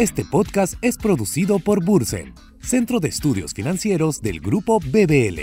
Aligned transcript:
Este 0.00 0.24
podcast 0.24 0.74
es 0.80 0.96
producido 0.96 1.58
por 1.58 1.84
Bursen, 1.84 2.32
Centro 2.62 3.00
de 3.00 3.08
Estudios 3.08 3.52
Financieros 3.52 4.22
del 4.22 4.40
Grupo 4.40 4.80
BBL. 4.80 5.40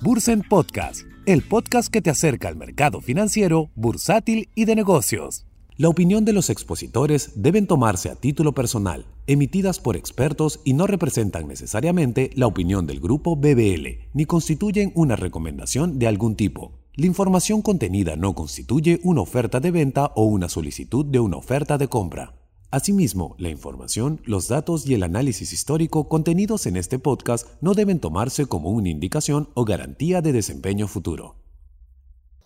Bursen 0.00 0.42
Podcast, 0.42 1.00
el 1.26 1.42
podcast 1.42 1.92
que 1.92 2.00
te 2.00 2.10
acerca 2.10 2.46
al 2.46 2.54
mercado 2.54 3.00
financiero, 3.00 3.70
bursátil 3.74 4.50
y 4.54 4.66
de 4.66 4.76
negocios. 4.76 5.46
La 5.76 5.88
opinión 5.88 6.24
de 6.24 6.32
los 6.32 6.48
expositores 6.48 7.32
deben 7.34 7.66
tomarse 7.66 8.08
a 8.08 8.14
título 8.14 8.52
personal, 8.52 9.04
emitidas 9.26 9.80
por 9.80 9.96
expertos 9.96 10.60
y 10.64 10.74
no 10.74 10.86
representan 10.86 11.48
necesariamente 11.48 12.30
la 12.34 12.46
opinión 12.46 12.86
del 12.86 13.00
grupo 13.00 13.34
BBL, 13.34 14.10
ni 14.14 14.26
constituyen 14.26 14.92
una 14.94 15.16
recomendación 15.16 15.98
de 15.98 16.06
algún 16.06 16.36
tipo. 16.36 16.81
La 16.94 17.06
información 17.06 17.62
contenida 17.62 18.16
no 18.16 18.34
constituye 18.34 19.00
una 19.02 19.22
oferta 19.22 19.60
de 19.60 19.70
venta 19.70 20.12
o 20.14 20.24
una 20.24 20.50
solicitud 20.50 21.06
de 21.06 21.20
una 21.20 21.38
oferta 21.38 21.78
de 21.78 21.88
compra. 21.88 22.34
Asimismo, 22.70 23.34
la 23.38 23.48
información, 23.48 24.20
los 24.26 24.46
datos 24.46 24.86
y 24.86 24.92
el 24.92 25.02
análisis 25.02 25.54
histórico 25.54 26.06
contenidos 26.10 26.66
en 26.66 26.76
este 26.76 26.98
podcast 26.98 27.48
no 27.62 27.72
deben 27.72 27.98
tomarse 27.98 28.44
como 28.44 28.68
una 28.68 28.90
indicación 28.90 29.48
o 29.54 29.64
garantía 29.64 30.20
de 30.20 30.32
desempeño 30.32 30.86
futuro. 30.86 31.36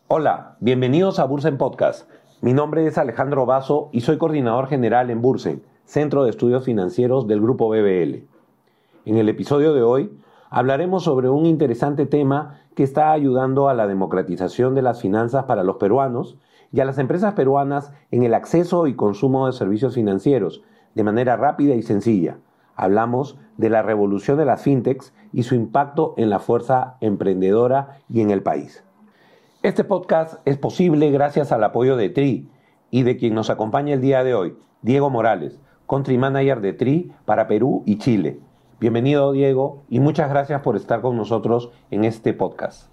Hola, 0.07 0.57
bienvenidos 0.61 1.19
a 1.19 1.25
Bursen 1.25 1.59
Podcast. 1.59 2.09
Mi 2.41 2.53
nombre 2.53 2.87
es 2.87 2.99
Alejandro 2.99 3.47
Vaso 3.47 3.89
y 3.93 4.03
soy 4.03 4.17
coordinador 4.17 4.69
general 4.69 5.11
en 5.11 5.23
Bursen, 5.23 5.65
Centro 5.87 6.23
de 6.23 6.31
Estudios 6.31 6.65
Financieros 6.65 7.27
del 7.27 7.41
Grupo 7.41 7.69
BBL. 7.69 8.23
En 9.07 9.17
el 9.17 9.29
episodio 9.29 9.75
de 9.75 9.83
hoy 9.83 10.13
hablaremos 10.51 11.05
sobre 11.05 11.29
un 11.29 11.47
interesante 11.47 12.07
tema 12.07 12.61
que 12.75 12.83
está 12.83 13.13
ayudando 13.13 13.69
a 13.69 13.75
la 13.75 13.87
democratización 13.87 14.75
de 14.75 14.83
las 14.83 15.01
finanzas 15.01 15.45
para 15.45 15.65
los 15.65 15.77
peruanos 15.77 16.39
y 16.73 16.81
a 16.81 16.85
las 16.85 16.99
empresas 16.99 17.35
peruanas 17.35 17.93
en 18.11 18.23
el 18.23 18.35
acceso 18.35 18.87
y 18.87 18.95
consumo 18.95 19.47
de 19.47 19.53
servicios 19.53 19.95
financieros 19.95 20.63
de 20.95 21.05
manera 21.05 21.37
rápida 21.37 21.75
y 21.75 21.83
sencilla. 21.83 22.39
Hablamos 22.75 23.39
de 23.57 23.71
la 23.71 23.83
revolución 23.83 24.37
de 24.37 24.45
las 24.45 24.63
fintechs 24.63 25.15
y 25.33 25.45
su 25.45 25.55
impacto 25.55 26.15
en 26.17 26.31
la 26.31 26.39
fuerza 26.39 26.97
emprendedora 27.01 27.99
y 28.09 28.21
en 28.21 28.31
el 28.31 28.43
país. 28.43 28.85
Este 29.63 29.85
podcast 29.85 30.41
es 30.45 30.59
posible 30.59 31.11
gracias 31.11 31.53
al 31.53 31.65
apoyo 31.65 31.97
de 31.97 32.11
TRI 32.11 32.49
y 32.91 33.03
de 33.03 33.17
quien 33.17 33.35
nos 33.35 33.51
acompaña 33.51 33.95
el 33.95 34.01
día 34.01 34.23
de 34.23 34.35
hoy, 34.35 34.57
Diego 34.83 35.11
Morales, 35.11 35.59
Country 35.89 36.19
Manager 36.19 36.61
de 36.61 36.73
TRI 36.73 37.13
para 37.25 37.47
Perú 37.47 37.83
y 37.87 37.99
Chile. 37.99 38.41
Bienvenido 38.79 39.33
Diego 39.33 39.85
y 39.89 40.01
muchas 40.01 40.29
gracias 40.29 40.61
por 40.61 40.77
estar 40.77 41.01
con 41.01 41.17
nosotros 41.17 41.71
en 41.91 42.05
este 42.05 42.35
podcast. 42.35 42.91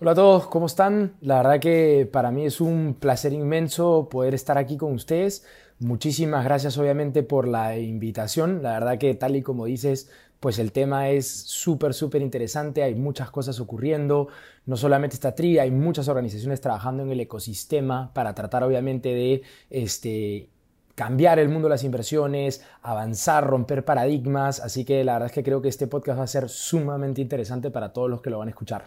Hola 0.00 0.12
a 0.12 0.14
todos, 0.14 0.46
¿cómo 0.46 0.64
están? 0.64 1.12
La 1.20 1.42
verdad 1.42 1.60
que 1.60 2.08
para 2.10 2.30
mí 2.30 2.46
es 2.46 2.58
un 2.58 2.96
placer 2.98 3.34
inmenso 3.34 4.08
poder 4.10 4.32
estar 4.32 4.56
aquí 4.56 4.78
con 4.78 4.94
ustedes. 4.94 5.44
Muchísimas 5.78 6.42
gracias 6.44 6.78
obviamente 6.78 7.22
por 7.22 7.46
la 7.46 7.76
invitación. 7.76 8.62
La 8.62 8.72
verdad 8.72 8.96
que 8.96 9.14
tal 9.14 9.36
y 9.36 9.42
como 9.42 9.66
dices, 9.66 10.10
pues 10.40 10.58
el 10.58 10.72
tema 10.72 11.10
es 11.10 11.30
súper, 11.30 11.92
súper 11.92 12.22
interesante. 12.22 12.82
Hay 12.82 12.94
muchas 12.94 13.30
cosas 13.30 13.60
ocurriendo. 13.60 14.28
No 14.64 14.78
solamente 14.78 15.14
está 15.16 15.34
TRI, 15.34 15.58
hay 15.58 15.70
muchas 15.70 16.08
organizaciones 16.08 16.62
trabajando 16.62 17.02
en 17.02 17.10
el 17.10 17.20
ecosistema 17.20 18.10
para 18.14 18.34
tratar 18.34 18.64
obviamente 18.64 19.10
de 19.10 19.42
este, 19.68 20.48
cambiar 20.94 21.38
el 21.38 21.48
mundo 21.48 21.68
de 21.68 21.70
las 21.70 21.84
inversiones, 21.84 22.64
avanzar, 22.82 23.46
romper 23.46 23.84
paradigmas. 23.84 24.60
Así 24.60 24.84
que 24.84 25.04
la 25.04 25.14
verdad 25.14 25.26
es 25.26 25.32
que 25.32 25.42
creo 25.42 25.62
que 25.62 25.68
este 25.68 25.86
podcast 25.86 26.18
va 26.18 26.24
a 26.24 26.28
ser 26.28 26.48
sumamente 26.48 27.20
interesante 27.20 27.70
para 27.70 27.92
todos 27.92 28.10
los 28.10 28.20
que 28.20 28.30
lo 28.30 28.38
van 28.38 28.48
a 28.48 28.50
escuchar. 28.50 28.84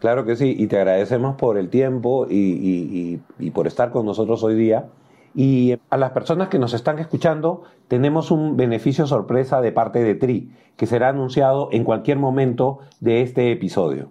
Claro 0.00 0.24
que 0.24 0.34
sí, 0.34 0.54
y 0.58 0.66
te 0.66 0.78
agradecemos 0.78 1.36
por 1.36 1.58
el 1.58 1.68
tiempo 1.68 2.26
y, 2.28 3.20
por 3.52 3.66
estar 3.66 3.90
con 3.90 4.06
nosotros 4.06 4.42
hoy 4.42 4.54
día. 4.54 4.86
Y 5.34 5.76
a 5.90 5.96
las 5.96 6.10
personas 6.10 6.48
que 6.48 6.58
nos 6.58 6.72
están 6.72 6.98
escuchando, 6.98 7.62
tenemos 7.86 8.30
un 8.30 8.56
beneficio 8.56 9.06
sorpresa 9.06 9.60
de 9.60 9.72
parte 9.72 10.02
de 10.02 10.14
TRI, 10.14 10.52
que 10.76 10.86
será 10.86 11.10
anunciado 11.10 11.68
en 11.70 11.84
cualquier 11.84 12.18
momento 12.18 12.78
de 13.00 13.20
este 13.20 13.52
episodio. 13.52 14.10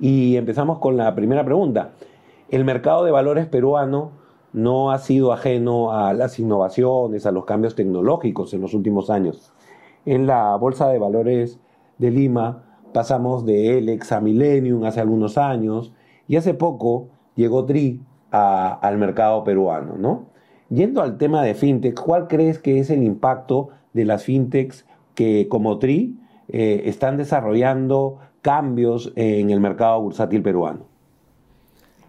Y 0.00 0.36
empezamos 0.36 0.80
con 0.80 0.96
la 0.96 1.14
primera 1.14 1.44
pregunta. 1.44 1.92
El 2.50 2.64
mercado 2.64 3.04
de 3.04 3.12
valores 3.12 3.46
peruano 3.46 4.10
no 4.54 4.92
ha 4.92 4.98
sido 4.98 5.32
ajeno 5.32 5.92
a 5.92 6.14
las 6.14 6.38
innovaciones, 6.38 7.26
a 7.26 7.32
los 7.32 7.44
cambios 7.44 7.74
tecnológicos 7.74 8.54
en 8.54 8.60
los 8.60 8.72
últimos 8.72 9.10
años. 9.10 9.52
En 10.06 10.26
la 10.26 10.54
Bolsa 10.56 10.88
de 10.88 10.98
Valores 10.98 11.58
de 11.98 12.12
Lima 12.12 12.62
pasamos 12.92 13.44
de 13.44 13.78
Elex 13.78 14.12
a 14.12 14.20
Millennium 14.20 14.84
hace 14.84 15.00
algunos 15.00 15.38
años 15.38 15.92
y 16.28 16.36
hace 16.36 16.54
poco 16.54 17.08
llegó 17.34 17.64
TRI 17.64 18.00
al 18.30 18.96
mercado 18.96 19.42
peruano, 19.42 19.96
¿no? 19.98 20.26
Yendo 20.70 21.02
al 21.02 21.18
tema 21.18 21.42
de 21.42 21.54
fintech, 21.54 22.00
¿cuál 22.00 22.28
crees 22.28 22.58
que 22.58 22.78
es 22.78 22.90
el 22.90 23.02
impacto 23.02 23.70
de 23.92 24.04
las 24.04 24.22
fintechs 24.22 24.86
que 25.14 25.48
como 25.48 25.78
TRI 25.78 26.16
eh, 26.48 26.82
están 26.86 27.16
desarrollando 27.16 28.18
cambios 28.40 29.12
en 29.16 29.50
el 29.50 29.60
mercado 29.60 30.00
bursátil 30.00 30.42
peruano? 30.42 30.93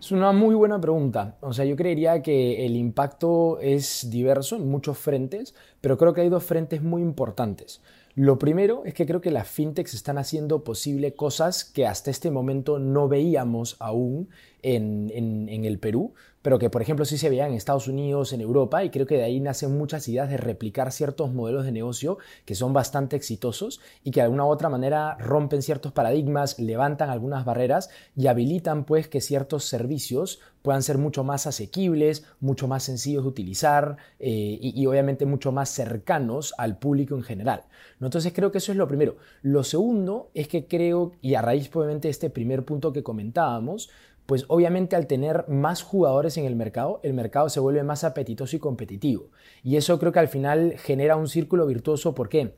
Es 0.05 0.11
una 0.11 0.31
muy 0.33 0.53
buena 0.53 0.79
pregunta. 0.79 1.35
O 1.41 1.51
sea, 1.51 1.66
yo 1.66 1.75
creería 1.75 2.21
que 2.21 2.63
el 2.67 2.75
impacto 2.75 3.57
es 3.59 4.07
diverso 4.11 4.55
en 4.55 4.69
muchos 4.69 4.99
frentes, 4.99 5.55
pero 5.81 5.97
creo 5.97 6.13
que 6.13 6.21
hay 6.21 6.29
dos 6.29 6.43
frentes 6.43 6.83
muy 6.83 7.01
importantes. 7.01 7.81
Lo 8.13 8.38
primero 8.38 8.83
es 8.85 8.94
que 8.94 9.07
creo 9.07 9.19
que 9.19 9.31
las 9.31 9.47
fintechs 9.47 9.95
están 9.95 10.19
haciendo 10.19 10.63
posible 10.63 11.15
cosas 11.15 11.65
que 11.65 11.88
hasta 11.88 12.11
este 12.11 12.29
momento 12.29 12.77
no 12.77 13.07
veíamos 13.07 13.77
aún 13.79 14.29
en, 14.65 15.11
en 15.49 15.65
el 15.65 15.79
Perú 15.79 16.13
pero 16.45 16.59
que 16.59 16.69
por 16.69 16.83
ejemplo 16.83 17.05
sí 17.05 17.17
se 17.17 17.27
veía 17.27 17.47
en 17.47 17.55
Estados 17.55 17.87
Unidos, 17.87 18.31
en 18.31 18.39
Europa, 18.39 18.83
y 18.83 18.91
creo 18.91 19.07
que 19.07 19.17
de 19.17 19.23
ahí 19.23 19.39
nacen 19.39 19.75
muchas 19.75 20.07
ideas 20.07 20.29
de 20.29 20.37
replicar 20.37 20.91
ciertos 20.91 21.33
modelos 21.33 21.65
de 21.65 21.71
negocio 21.71 22.19
que 22.45 22.53
son 22.53 22.71
bastante 22.71 23.15
exitosos 23.15 23.81
y 24.03 24.11
que 24.11 24.19
de 24.19 24.25
alguna 24.25 24.45
u 24.45 24.49
otra 24.49 24.69
manera 24.69 25.17
rompen 25.17 25.63
ciertos 25.63 25.91
paradigmas, 25.91 26.59
levantan 26.59 27.09
algunas 27.09 27.45
barreras 27.45 27.89
y 28.15 28.27
habilitan 28.27 28.85
pues 28.85 29.07
que 29.07 29.21
ciertos 29.21 29.63
servicios 29.65 30.39
puedan 30.61 30.83
ser 30.83 30.99
mucho 30.99 31.23
más 31.23 31.47
asequibles, 31.47 32.25
mucho 32.39 32.67
más 32.67 32.83
sencillos 32.83 33.23
de 33.23 33.29
utilizar 33.29 33.97
eh, 34.19 34.59
y, 34.61 34.85
obviamente 34.85 35.25
mucho 35.25 35.51
más 35.51 35.69
cercanos 35.69 36.53
al 36.59 36.77
público 36.77 37.15
en 37.15 37.23
general. 37.23 37.63
Entonces 37.99 38.33
creo 38.33 38.51
que 38.51 38.59
eso 38.59 38.71
es 38.71 38.77
lo 38.77 38.87
primero. 38.87 39.17
Lo 39.41 39.63
segundo 39.63 40.29
es 40.35 40.47
que 40.47 40.67
creo, 40.67 41.13
y 41.23 41.33
a 41.33 41.41
raíz 41.41 41.71
obviamente 41.73 42.07
de 42.07 42.11
este 42.11 42.29
primer 42.29 42.65
punto 42.65 42.93
que 42.93 43.01
comentábamos, 43.01 43.89
pues 44.25 44.46
obviamente 44.47 44.96
al 44.96 45.08
tener 45.08 45.46
más 45.47 45.84
jugadores 45.84 46.38
en 46.38 46.46
el 46.46 46.56
mercado, 46.56 47.00
el 47.03 47.13
mercado 47.13 47.50
se 47.50 47.59
vuelve 47.59 47.84
más 47.84 48.03
apetitoso 48.03 48.56
y 48.56 48.59
competitivo. 48.59 49.30
Y 49.63 49.75
eso 49.78 50.00
creo 50.00 50.12
que 50.12 50.19
al 50.19 50.28
final 50.28 50.75
genera 50.78 51.16
un 51.16 51.28
círculo 51.28 51.66
virtuoso. 51.66 52.16
¿Por 52.16 52.30
qué? 52.30 52.56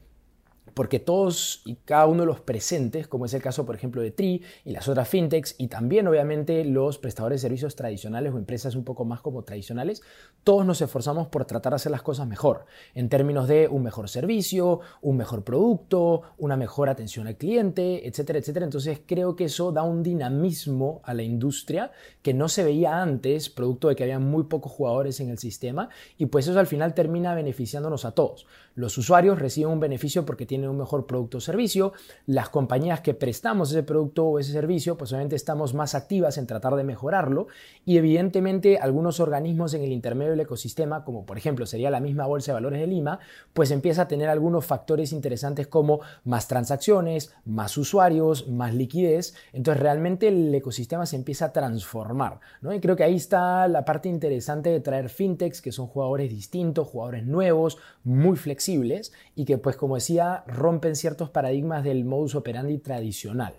Porque 0.77 0.99
todos 0.99 1.63
y 1.65 1.77
cada 1.85 2.05
uno 2.05 2.21
de 2.21 2.27
los 2.27 2.39
presentes, 2.39 3.07
como 3.07 3.25
es 3.25 3.33
el 3.33 3.41
caso 3.41 3.65
por 3.65 3.73
ejemplo 3.73 3.99
de 3.99 4.11
Tri 4.11 4.43
y 4.63 4.73
las 4.73 4.87
otras 4.87 5.09
fintechs 5.09 5.55
y 5.57 5.69
también 5.69 6.07
obviamente 6.07 6.63
los 6.65 6.99
prestadores 6.99 7.41
de 7.41 7.47
servicios 7.47 7.75
tradicionales 7.75 8.31
o 8.31 8.37
empresas 8.37 8.75
un 8.75 8.83
poco 8.83 9.03
más 9.03 9.21
como 9.21 9.41
tradicionales, 9.41 10.03
todos 10.43 10.67
nos 10.67 10.79
esforzamos 10.79 11.29
por 11.29 11.45
tratar 11.45 11.71
de 11.71 11.77
hacer 11.77 11.91
las 11.91 12.03
cosas 12.03 12.27
mejor, 12.27 12.67
en 12.93 13.09
términos 13.09 13.47
de 13.47 13.67
un 13.67 13.81
mejor 13.81 14.07
servicio, 14.07 14.81
un 15.01 15.17
mejor 15.17 15.43
producto, 15.43 16.21
una 16.37 16.55
mejor 16.55 16.89
atención 16.89 17.25
al 17.25 17.37
cliente, 17.37 18.07
etcétera, 18.07 18.37
etcétera. 18.37 18.65
Entonces 18.65 19.01
creo 19.03 19.35
que 19.35 19.45
eso 19.45 19.71
da 19.71 19.81
un 19.81 20.03
dinamismo 20.03 21.01
a 21.05 21.15
la 21.15 21.23
industria 21.23 21.91
que 22.21 22.35
no 22.35 22.49
se 22.49 22.63
veía 22.63 23.01
antes, 23.01 23.49
producto 23.49 23.87
de 23.87 23.95
que 23.95 24.03
había 24.03 24.19
muy 24.19 24.43
pocos 24.43 24.71
jugadores 24.71 25.19
en 25.21 25.31
el 25.31 25.39
sistema 25.39 25.89
y 26.19 26.27
pues 26.27 26.47
eso 26.47 26.59
al 26.59 26.67
final 26.67 26.93
termina 26.93 27.33
beneficiándonos 27.33 28.05
a 28.05 28.11
todos. 28.11 28.45
Los 28.75 28.95
usuarios 28.99 29.39
reciben 29.39 29.71
un 29.71 29.79
beneficio 29.79 30.23
porque 30.23 30.45
tienen 30.45 30.66
un 30.69 30.77
mejor 30.77 31.05
producto 31.05 31.37
o 31.37 31.41
servicio. 31.41 31.93
Las 32.25 32.49
compañías 32.49 33.01
que 33.01 33.13
prestamos 33.13 33.71
ese 33.71 33.83
producto 33.83 34.25
o 34.25 34.39
ese 34.39 34.51
servicio, 34.51 34.97
pues 34.97 35.11
obviamente 35.11 35.35
estamos 35.35 35.73
más 35.73 35.95
activas 35.95 36.37
en 36.37 36.47
tratar 36.47 36.75
de 36.75 36.83
mejorarlo. 36.83 37.47
Y 37.85 37.97
evidentemente 37.97 38.77
algunos 38.77 39.19
organismos 39.19 39.73
en 39.73 39.83
el 39.83 39.91
intermedio 39.91 40.31
del 40.31 40.41
ecosistema, 40.41 41.03
como 41.03 41.25
por 41.25 41.37
ejemplo 41.37 41.65
sería 41.65 41.89
la 41.89 41.99
misma 41.99 42.25
Bolsa 42.25 42.51
de 42.51 42.55
Valores 42.55 42.79
de 42.79 42.87
Lima, 42.87 43.19
pues 43.53 43.71
empieza 43.71 44.03
a 44.03 44.07
tener 44.07 44.29
algunos 44.29 44.65
factores 44.65 45.11
interesantes 45.11 45.67
como 45.67 46.01
más 46.23 46.47
transacciones, 46.47 47.33
más 47.45 47.77
usuarios, 47.77 48.47
más 48.47 48.73
liquidez. 48.73 49.35
Entonces 49.53 49.81
realmente 49.81 50.27
el 50.27 50.53
ecosistema 50.53 51.05
se 51.05 51.15
empieza 51.15 51.45
a 51.45 51.53
transformar. 51.53 52.39
¿no? 52.61 52.73
Y 52.73 52.79
creo 52.79 52.95
que 52.95 53.03
ahí 53.03 53.15
está 53.15 53.67
la 53.67 53.85
parte 53.85 54.09
interesante 54.09 54.69
de 54.69 54.79
traer 54.79 55.09
fintechs, 55.09 55.61
que 55.61 55.71
son 55.71 55.87
jugadores 55.87 56.29
distintos, 56.29 56.87
jugadores 56.87 57.25
nuevos, 57.25 57.77
muy 58.03 58.37
flexibles 58.37 59.13
y 59.35 59.45
que, 59.45 59.57
pues 59.57 59.75
como 59.75 59.95
decía, 59.95 60.43
rompen 60.57 60.95
ciertos 60.95 61.29
paradigmas 61.29 61.83
del 61.83 62.03
modus 62.03 62.35
operandi 62.35 62.77
tradicional. 62.79 63.53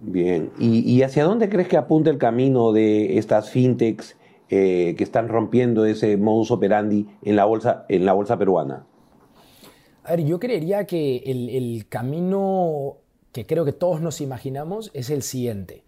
Bien, 0.00 0.50
¿y, 0.58 1.00
hacia 1.02 1.24
dónde 1.24 1.48
crees 1.48 1.68
que 1.68 1.76
apunta 1.76 2.10
el 2.10 2.18
camino 2.18 2.72
de 2.72 3.18
estas 3.18 3.50
fintechs 3.50 4.16
eh, 4.48 4.96
que 4.98 5.04
están 5.04 5.28
rompiendo 5.28 5.84
ese 5.84 6.16
modus 6.16 6.50
operandi 6.50 7.06
en 7.22 7.36
la 7.36 7.44
bolsa, 7.44 7.86
en 7.88 8.04
la 8.04 8.12
bolsa 8.12 8.36
peruana? 8.36 8.84
A 10.02 10.16
ver, 10.16 10.24
yo 10.24 10.40
creería 10.40 10.86
que 10.86 11.18
el, 11.18 11.48
el 11.50 11.86
camino 11.88 12.96
que 13.30 13.46
creo 13.46 13.64
que 13.64 13.72
todos 13.72 14.00
nos 14.00 14.20
imaginamos 14.20 14.90
es 14.92 15.10
el 15.10 15.22
siguiente. 15.22 15.84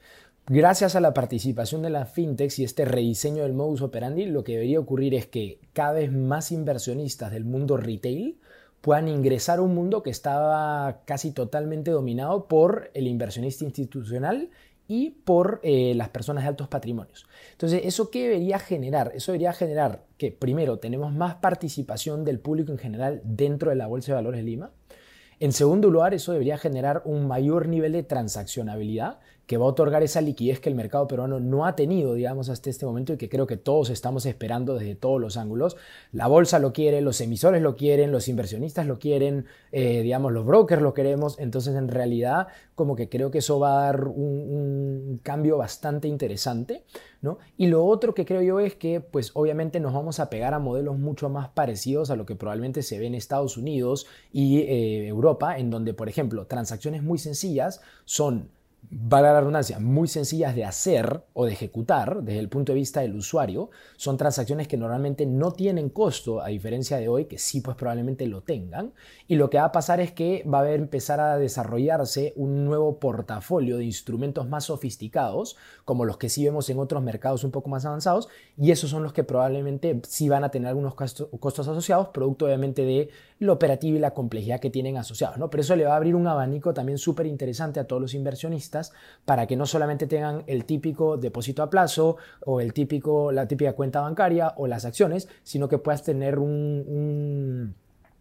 Gracias 0.47 0.95
a 0.95 1.01
la 1.01 1.15
participación 1.15 1.83
de 1.83 1.91
las 1.91 2.13
fintechs 2.13 2.59
y 2.59 2.65
este 2.65 2.85
rediseño 2.85 3.45
del 3.45 3.55
modus 3.55 3.81
operandi, 3.81 4.27
lo 4.27 4.45
que 4.45 4.53
debería 4.53 4.79
ocurrir 4.79 5.15
es 5.15 5.27
que 5.27 5.59
cada 5.73 5.95
vez 5.95 6.13
más 6.13 6.53
inversionistas 6.53 7.33
del 7.33 7.45
mundo 7.45 7.79
retail 7.79 8.39
puedan 8.85 9.09
ingresar 9.09 9.61
a 9.61 9.63
un 9.63 9.75
mundo 9.75 10.03
que 10.03 10.11
estaba 10.11 11.01
casi 11.07 11.31
totalmente 11.31 11.91
dominado 11.91 12.49
por 12.49 12.91
el 12.93 13.07
inversionista 13.07 13.65
institucional 13.65 14.51
y 14.87 15.13
por 15.25 15.61
eh, 15.63 15.95
las 15.97 16.11
personas 16.11 16.45
de 16.45 16.49
altos 16.49 16.69
patrimonios. 16.69 17.27
Entonces, 17.53 17.81
¿eso 17.85 18.11
qué 18.11 18.25
debería 18.25 18.59
generar? 18.59 19.13
Eso 19.15 19.33
debería 19.33 19.55
generar 19.55 20.05
que, 20.19 20.33
primero, 20.33 20.81
tenemos 20.81 21.15
más 21.15 21.37
participación 21.37 22.27
del 22.27 22.41
público 22.41 22.73
en 22.73 22.79
general 22.79 23.23
dentro 23.25 23.71
de 23.71 23.77
la 23.77 23.87
Bolsa 23.87 24.13
de 24.13 24.17
Valores 24.17 24.41
de 24.41 24.45
Lima. 24.45 24.71
En 25.41 25.53
segundo 25.53 25.89
lugar, 25.89 26.13
eso 26.13 26.33
debería 26.33 26.59
generar 26.59 27.01
un 27.07 27.27
mayor 27.27 27.69
nivel 27.69 27.93
de 27.93 28.03
transaccionabilidad 28.03 29.19
que 29.47 29.59
va 29.59 29.67
a 29.67 29.69
otorgar 29.69 30.03
esa 30.03 30.21
liquidez 30.21 30.61
que 30.61 30.71
el 30.71 30.75
mercado 30.75 31.07
peruano 31.07 31.39
no 31.39 31.67
ha 31.67 31.77
tenido, 31.77 32.15
digamos, 32.15 32.49
hasta 32.49 32.71
este 32.71 32.87
momento 32.87 33.13
y 33.13 33.17
que 33.19 33.29
creo 33.29 33.47
que 33.47 33.57
todos 33.57 33.91
estamos 33.91 34.25
esperando 34.25 34.75
desde 34.75 34.95
todos 34.95 35.21
los 35.21 35.37
ángulos. 35.37 35.77
La 36.13 36.27
bolsa 36.27 36.59
lo 36.59 36.73
quiere, 36.73 37.03
los 37.03 37.21
emisores 37.21 37.61
lo 37.61 37.77
quieren, 37.77 38.11
los 38.11 38.29
inversionistas 38.29 38.87
lo 38.87 38.99
quieren, 38.99 39.45
eh, 39.73 40.03
digamos, 40.03 40.33
los 40.33 40.47
brokers 40.47 40.81
lo 40.81 40.95
queremos. 40.95 41.39
Entonces, 41.39 41.75
en 41.75 41.89
realidad, 41.89 42.49
como 42.75 42.97
que 42.97 43.09
creo 43.09 43.31
que 43.31 43.39
eso 43.39 43.59
va 43.59 43.83
a 43.83 43.85
dar 43.87 44.09
un, 44.09 45.21
cambio 45.23 45.59
bastante 45.59 46.09
interesante, 46.09 46.85
¿no? 47.21 47.39
Y 47.57 47.67
lo 47.67 47.85
otro 47.85 48.15
que 48.15 48.25
creo 48.25 48.43
yo 48.43 48.61
es 48.61 48.75
que, 48.75 49.01
pues, 49.01 49.31
obviamente 49.35 49.79
nos 49.79 49.93
vamos 49.93 50.21
a 50.21 50.31
pegar 50.31 50.55
a 50.55 50.59
modelos 50.59 50.99
mucho 50.99 51.29
más 51.29 51.49
parecidos 51.51 52.11
a 52.11 52.17
lo 52.17 52.27
que 52.27 52.35
probablemente 52.35 52.83
se 52.83 52.99
ve 52.99 53.07
en 53.07 53.15
Estados 53.15 53.57
Unidos 53.57 54.07
y 54.33 54.61
eh, 54.61 55.07
Europa, 55.07 55.59
en 55.59 55.71
donde, 55.71 55.95
por 55.95 56.09
ejemplo, 56.09 56.47
transacciones 56.47 57.03
muy 57.03 57.19
sencillas 57.19 57.81
son 58.05 58.49
valga 58.91 59.33
la 59.33 59.41
redundancia, 59.41 59.79
muy 59.79 60.09
sencillas 60.09 60.55
de 60.55 60.65
hacer 60.65 61.25
o 61.33 61.47
de 61.47 61.53
ejecutar 61.53 62.23
desde 62.23 62.41
el 62.41 62.49
punto 62.49 62.73
de 62.73 62.79
vista 62.79 63.01
del 63.01 63.15
usuario, 63.17 63.71
son 63.97 64.17
transacciones 64.17 64.69
que 64.69 64.77
normalmente 64.77 65.27
no 65.27 65.53
tienen 65.53 65.89
costo, 65.89 66.43
a 66.43 66.49
diferencia 66.49 66.99
de 66.99 67.09
hoy, 67.09 67.25
que 67.27 67.39
sí 67.39 67.61
pues 67.61 67.77
probablemente 67.77 68.27
lo 68.27 68.43
tengan. 68.43 68.93
Y 69.27 69.37
lo 69.37 69.51
que 69.51 69.59
va 69.59 69.67
a 69.67 69.73
pasar 69.73 70.01
es 70.01 70.13
que 70.13 70.45
va 70.45 70.63
a 70.63 70.73
empezar 70.73 71.21
a 71.21 71.39
desarrollarse 71.39 72.33
un 72.37 72.65
nuevo 72.65 72.99
portafolio 72.99 73.79
de 73.79 73.85
instrumentos 73.85 74.49
más 74.49 74.65
sofisticados, 74.65 75.57
como 75.85 76.05
los 76.05 76.19
que 76.19 76.29
sí 76.29 76.45
vemos 76.45 76.69
en 76.69 76.79
otros 76.79 77.03
mercados 77.03 77.45
un 77.45 77.51
poco 77.51 77.71
más 77.71 77.85
avanzados, 77.85 78.29
y 78.57 78.71
esos 78.71 78.91
son 78.91 79.03
los 79.03 79.13
que 79.13 79.25
probablemente 79.25 80.01
sí 80.07 80.29
van 80.29 80.45
a 80.45 80.51
tener 80.51 80.69
algunos 80.69 80.95
costos 80.95 81.69
asociados, 81.69 82.09
producto 82.09 82.47
obviamente 82.47 82.85
de 82.85 83.11
la 83.39 83.53
operativa 83.53 83.97
y 83.97 84.01
la 84.01 84.15
complejidad 84.15 84.61
que 84.61 84.71
tienen 84.71 84.97
asociados. 84.97 85.39
¿no? 85.39 85.51
Pero 85.51 85.63
eso 85.63 85.77
le 85.77 85.85
va 85.85 85.95
a 85.95 85.97
abrir 85.97 86.15
un 86.15 86.27
abanico 86.27 86.75
también 86.75 86.99
súper 86.99 87.27
interesante 87.27 87.81
a 87.81 87.87
todos 87.87 88.01
los 88.01 88.15
inversionistas 88.15 88.74
para 89.25 89.47
que 89.47 89.57
no 89.57 89.67
solamente 89.67 90.07
tengan 90.07 90.45
el 90.47 90.65
típico 90.65 91.17
depósito 91.17 91.63
a 91.63 91.71
plazo 91.71 92.17
o 92.45 92.61
el 92.61 92.73
típico, 92.73 93.33
la 93.33 93.47
típica 93.47 93.75
cuenta 93.75 94.01
bancaria 94.01 94.55
o 94.57 94.67
las 94.67 94.85
acciones, 94.85 95.29
sino 95.43 95.69
que 95.69 95.79
puedas 95.79 96.03
tener 96.03 96.39
un, 96.39 97.75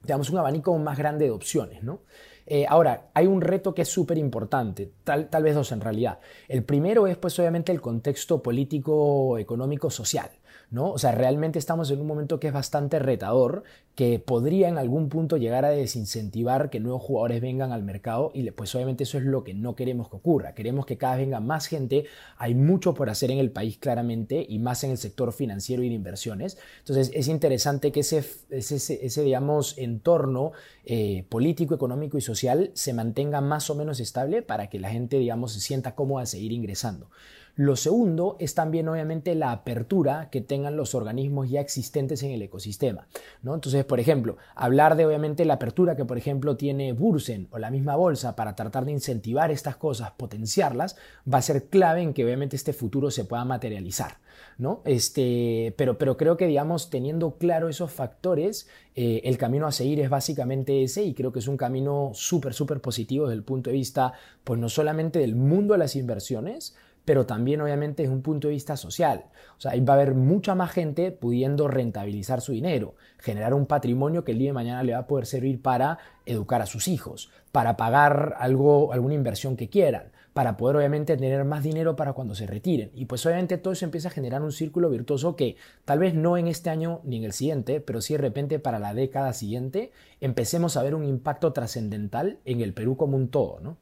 digamos, 0.03 0.29
un 0.29 0.38
abanico 0.38 0.77
más 0.77 0.97
grande 0.97 1.25
de 1.25 1.31
opciones. 1.31 1.83
¿no? 1.83 2.01
Eh, 2.45 2.65
ahora, 2.67 3.09
hay 3.13 3.27
un 3.27 3.41
reto 3.41 3.73
que 3.73 3.83
es 3.83 3.89
súper 3.89 4.17
importante, 4.17 4.91
tal, 5.03 5.29
tal 5.29 5.44
vez 5.44 5.55
dos 5.55 5.71
en 5.71 5.81
realidad. 5.81 6.19
El 6.47 6.63
primero 6.63 7.07
es 7.07 7.17
pues 7.17 7.38
obviamente 7.39 7.71
el 7.71 7.81
contexto 7.81 8.41
político, 8.41 9.38
económico, 9.38 9.89
social. 9.89 10.29
¿no? 10.71 10.91
O 10.91 10.97
sea, 10.97 11.11
realmente 11.11 11.59
estamos 11.59 11.91
en 11.91 12.01
un 12.01 12.07
momento 12.07 12.39
que 12.39 12.47
es 12.47 12.53
bastante 12.53 12.97
retador, 12.97 13.63
que 13.95 14.18
podría 14.18 14.69
en 14.69 14.80
algún 14.80 15.10
punto 15.10 15.38
llegar 15.38 15.66
a 15.66 15.69
desincentivar 15.69 16.72
que 16.72 16.80
nuevos 16.80 17.01
jugadores 17.01 17.42
vengan 17.42 17.72
al 17.72 17.84
mercado 17.84 18.31
y 18.34 18.50
pues 18.51 18.74
obviamente 18.74 19.04
eso 19.04 19.19
es 19.19 19.24
lo 19.24 19.44
que 19.44 19.54
no 19.54 19.75
queremos 19.75 20.10
que 20.10 20.16
ocurra. 20.16 20.56
Queremos 20.56 20.88
que 20.88 20.98
cada 20.98 21.16
vez 21.16 21.25
venga 21.25 21.40
más 21.40 21.68
gente, 21.68 22.06
hay 22.38 22.56
mucho 22.56 22.95
por 22.95 23.10
hacer 23.10 23.30
en 23.30 23.38
el 23.38 23.51
país 23.51 23.78
claramente 23.78 24.44
y 24.48 24.57
más 24.57 24.84
en 24.84 24.92
el 24.92 24.98
sector 24.98 25.31
financiero 25.31 25.84
y 25.84 25.90
de 25.90 25.95
inversiones. 25.95 26.57
Entonces 26.80 27.12
es 27.13 27.28
interesante 27.28 27.92
que 27.92 28.00
ese, 28.00 28.25
ese, 28.50 29.24
digamos, 29.24 29.78
entorno 29.78 30.54
eh, 30.86 31.25
político, 31.30 31.75
económico 31.75 32.18
y 32.18 32.22
social 32.22 32.72
se 32.74 32.94
mantenga 32.94 33.42
más 33.42 33.69
o 33.69 33.75
menos 33.75 34.00
estable 34.00 34.42
para 34.42 34.69
que 34.69 34.80
la 34.80 34.89
gente, 34.89 35.19
digamos, 35.19 35.54
se 35.54 35.60
sienta 35.60 35.94
cómoda 35.94 36.22
de 36.22 36.28
seguir 36.28 36.51
ingresando. 36.51 37.10
Lo 37.56 37.75
segundo 37.75 38.36
es 38.39 38.56
también 38.56 38.88
obviamente 38.88 39.36
la 39.36 39.51
apertura 39.51 40.30
que 40.31 40.42
tengan 40.42 40.75
los 40.75 40.96
organismos 40.96 41.51
ya 41.51 41.62
existentes 41.62 42.24
en 42.24 42.31
el 42.31 42.42
ecosistema. 42.42 43.07
¿no? 43.44 43.54
Entonces, 43.54 43.82
por 43.85 44.00
ejemplo, 44.00 44.38
hablar 44.56 44.95
de 44.95 45.06
obviamente 45.06 45.45
la 45.45 45.56
apertura 45.56 45.95
que 45.95 46.06
por 46.06 46.18
ejemplo 46.18 46.57
tiene 46.57 46.94
Bursen 46.94 47.47
o 47.51 47.59
la 47.59 47.71
misma 47.71 47.95
bolsa 47.95 48.35
para 48.35 48.56
tratar 48.56 48.85
de 48.85 48.91
incentivar 48.91 49.51
estas 49.51 49.75
cosas, 49.75 50.12
potenciarlas, 50.12 50.95
va 51.31 51.39
a 51.39 51.41
ser 51.41 51.65
clave 51.65 52.01
en 52.01 52.13
que 52.13 52.24
obviamente 52.25 52.56
este 52.56 52.74
futuro 52.74 53.12
se 53.12 53.25
pueda 53.25 53.45
materializar. 53.45 54.18
¿no? 54.57 54.81
Este, 54.85 55.74
pero, 55.77 55.97
pero 55.97 56.18
creo 56.18 56.38
que, 56.38 56.47
digamos, 56.47 56.89
teniendo 56.89 57.38
claro 57.38 57.69
esos 57.69 57.91
factores, 57.91 58.68
eh, 58.95 59.21
el 59.25 59.38
camino 59.38 59.68
a 59.68 59.71
seguir 59.71 60.00
es 60.00 60.09
básicamente 60.09 60.83
ese 60.83 61.03
y 61.03 61.13
creo 61.13 61.31
que 61.31 61.39
es 61.39 61.47
un 61.47 61.57
camino 61.57 62.12
súper, 62.13 62.53
súper 62.53 62.79
positivo 62.79 63.25
desde 63.25 63.38
el 63.38 63.44
punto 63.44 63.69
de 63.69 63.75
vista, 63.75 64.13
pues 64.44 64.59
no 64.59 64.69
solamente 64.69 65.19
del 65.19 65.36
mundo 65.36 65.74
de 65.74 65.79
las 65.79 65.95
inversiones, 65.95 66.75
pero 67.05 67.25
también 67.25 67.61
obviamente 67.61 68.03
desde 68.03 68.15
un 68.15 68.21
punto 68.21 68.47
de 68.47 68.53
vista 68.53 68.77
social. 68.77 69.25
O 69.57 69.61
sea, 69.61 69.71
ahí 69.71 69.81
va 69.81 69.94
a 69.94 69.97
haber 69.97 70.15
mucha 70.15 70.55
más 70.55 70.71
gente 70.71 71.11
pudiendo 71.11 71.67
rentabilizar 71.67 72.41
su 72.41 72.53
dinero, 72.53 72.95
generar 73.17 73.53
un 73.53 73.65
patrimonio 73.65 74.23
que 74.23 74.31
el 74.31 74.39
día 74.39 74.50
de 74.50 74.53
mañana 74.53 74.83
le 74.83 74.94
va 74.94 75.00
a 75.00 75.07
poder 75.07 75.25
servir 75.25 75.61
para 75.61 75.97
educar 76.25 76.61
a 76.61 76.65
sus 76.65 76.88
hijos, 76.88 77.29
para 77.51 77.77
pagar 77.77 78.35
algo, 78.39 78.94
alguna 78.94 79.15
inversión 79.15 79.55
que 79.57 79.69
quieran, 79.69 80.11
para 80.33 80.57
poder 80.57 80.77
obviamente 80.77 81.15
tener 81.15 81.44
más 81.45 81.63
dinero 81.63 81.95
para 81.95 82.13
cuando 82.13 82.35
se 82.35 82.47
retiren. 82.47 82.91
Y 82.95 83.05
pues 83.05 83.25
obviamente 83.25 83.57
todo 83.57 83.73
eso 83.73 83.85
empieza 83.85 84.07
a 84.07 84.11
generar 84.11 84.41
un 84.41 84.51
círculo 84.51 84.89
virtuoso 84.89 85.35
que 85.35 85.57
tal 85.85 86.00
vez 86.00 86.15
no 86.15 86.38
en 86.38 86.47
este 86.47 86.69
año 86.69 87.01
ni 87.03 87.17
en 87.17 87.23
el 87.23 87.33
siguiente, 87.33 87.79
pero 87.79 88.01
sí 88.01 88.13
de 88.13 88.19
repente 88.19 88.59
para 88.59 88.79
la 88.79 88.94
década 88.94 89.33
siguiente 89.33 89.91
empecemos 90.21 90.75
a 90.75 90.83
ver 90.83 90.95
un 90.95 91.05
impacto 91.05 91.53
trascendental 91.53 92.39
en 92.45 92.61
el 92.61 92.73
Perú 92.73 92.97
como 92.97 93.17
un 93.17 93.27
todo, 93.27 93.59
¿no? 93.59 93.77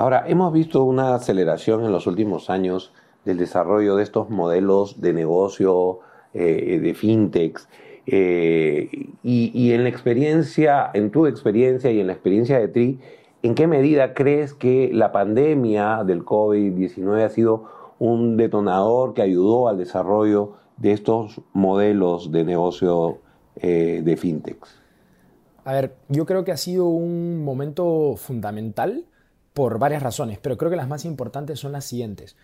Ahora, 0.00 0.24
hemos 0.26 0.50
visto 0.50 0.82
una 0.84 1.14
aceleración 1.14 1.84
en 1.84 1.92
los 1.92 2.06
últimos 2.06 2.48
años 2.48 2.90
del 3.26 3.36
desarrollo 3.36 3.96
de 3.96 4.02
estos 4.02 4.30
modelos 4.30 5.02
de 5.02 5.12
negocio, 5.12 5.98
eh, 6.32 6.80
de 6.82 6.94
fintechs, 6.94 7.68
eh, 8.06 8.88
y, 9.22 9.72
en 9.72 9.82
la 9.82 9.90
experiencia, 9.90 10.90
en 10.94 11.10
tu 11.10 11.26
experiencia 11.26 11.90
y 11.90 12.00
en 12.00 12.06
la 12.06 12.14
experiencia 12.14 12.58
de 12.58 12.68
TRI, 12.68 12.98
¿en 13.42 13.54
qué 13.54 13.66
medida 13.66 14.14
crees 14.14 14.54
que 14.54 14.88
la 14.90 15.12
pandemia 15.12 16.02
del 16.02 16.24
COVID-19 16.24 17.22
ha 17.22 17.28
sido 17.28 17.64
un 17.98 18.38
detonador 18.38 19.12
que 19.12 19.20
ayudó 19.20 19.68
al 19.68 19.76
desarrollo 19.76 20.54
de 20.78 20.92
estos 20.92 21.42
modelos 21.52 22.32
de 22.32 22.44
negocio 22.44 23.18
eh, 23.56 24.00
de 24.02 24.16
fintechs? 24.16 24.80
A 25.66 25.74
ver, 25.74 25.94
yo 26.08 26.24
creo 26.24 26.42
que 26.42 26.52
ha 26.52 26.56
sido 26.56 26.86
un 26.86 27.44
momento 27.44 28.14
fundamental 28.16 29.04
por 29.60 29.78
varias 29.78 30.02
razones, 30.02 30.38
pero 30.40 30.56
creo 30.56 30.70
que 30.70 30.76
las 30.78 30.88
más 30.88 31.04
importantes 31.04 31.60
son 31.60 31.72
las 31.72 31.84
siguientes. 31.84 32.34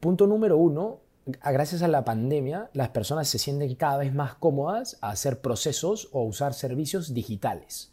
Punto 0.00 0.26
número 0.26 0.56
uno, 0.56 0.98
gracias 1.24 1.82
a 1.82 1.86
la 1.86 2.04
pandemia, 2.04 2.68
las 2.72 2.88
personas 2.88 3.28
se 3.28 3.38
sienten 3.38 3.76
cada 3.76 3.98
vez 3.98 4.12
más 4.12 4.34
cómodas 4.34 4.98
a 5.00 5.10
hacer 5.10 5.40
procesos 5.40 6.08
o 6.10 6.24
usar 6.24 6.52
servicios 6.52 7.14
digitales. 7.14 7.92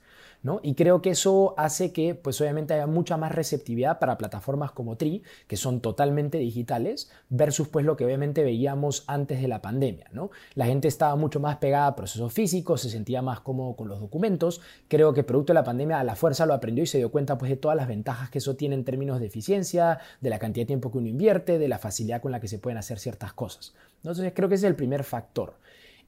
Y 0.63 0.73
creo 0.73 1.01
que 1.01 1.11
eso 1.11 1.53
hace 1.57 1.93
que, 1.93 2.15
pues 2.15 2.41
obviamente, 2.41 2.73
haya 2.73 2.87
mucha 2.87 3.15
más 3.15 3.31
receptividad 3.33 3.99
para 3.99 4.17
plataformas 4.17 4.71
como 4.71 4.97
Tri, 4.97 5.21
que 5.47 5.55
son 5.55 5.81
totalmente 5.81 6.39
digitales, 6.39 7.11
versus 7.29 7.67
pues 7.67 7.85
lo 7.85 7.95
que 7.95 8.05
obviamente 8.05 8.43
veíamos 8.43 9.03
antes 9.07 9.41
de 9.41 9.47
la 9.47 9.61
pandemia, 9.61 10.07
¿no? 10.11 10.31
La 10.55 10.65
gente 10.65 10.87
estaba 10.87 11.15
mucho 11.15 11.39
más 11.39 11.57
pegada 11.57 11.87
a 11.87 11.95
procesos 11.95 12.33
físicos, 12.33 12.81
se 12.81 12.89
sentía 12.89 13.21
más 13.21 13.41
cómodo 13.41 13.75
con 13.75 13.87
los 13.87 13.99
documentos. 13.99 14.61
Creo 14.87 15.13
que 15.13 15.23
producto 15.23 15.53
de 15.53 15.59
la 15.59 15.63
pandemia 15.63 15.99
a 15.99 16.03
la 16.03 16.15
fuerza 16.15 16.45
lo 16.45 16.53
aprendió 16.53 16.83
y 16.83 16.87
se 16.87 16.97
dio 16.97 17.11
cuenta 17.11 17.37
pues 17.37 17.49
de 17.49 17.57
todas 17.57 17.77
las 17.77 17.87
ventajas 17.87 18.29
que 18.29 18.39
eso 18.39 18.55
tiene 18.55 18.75
en 18.75 18.83
términos 18.83 19.19
de 19.19 19.27
eficiencia, 19.27 19.99
de 20.21 20.29
la 20.29 20.39
cantidad 20.39 20.63
de 20.63 20.67
tiempo 20.67 20.91
que 20.91 20.97
uno 20.97 21.07
invierte, 21.07 21.59
de 21.59 21.67
la 21.67 21.77
facilidad 21.77 22.21
con 22.21 22.31
la 22.31 22.39
que 22.39 22.47
se 22.47 22.57
pueden 22.57 22.77
hacer 22.77 22.97
ciertas 22.97 23.33
cosas. 23.33 23.73
Entonces 23.97 24.33
creo 24.35 24.49
que 24.49 24.55
ese 24.55 24.65
es 24.65 24.71
el 24.71 24.75
primer 24.75 25.03
factor. 25.03 25.53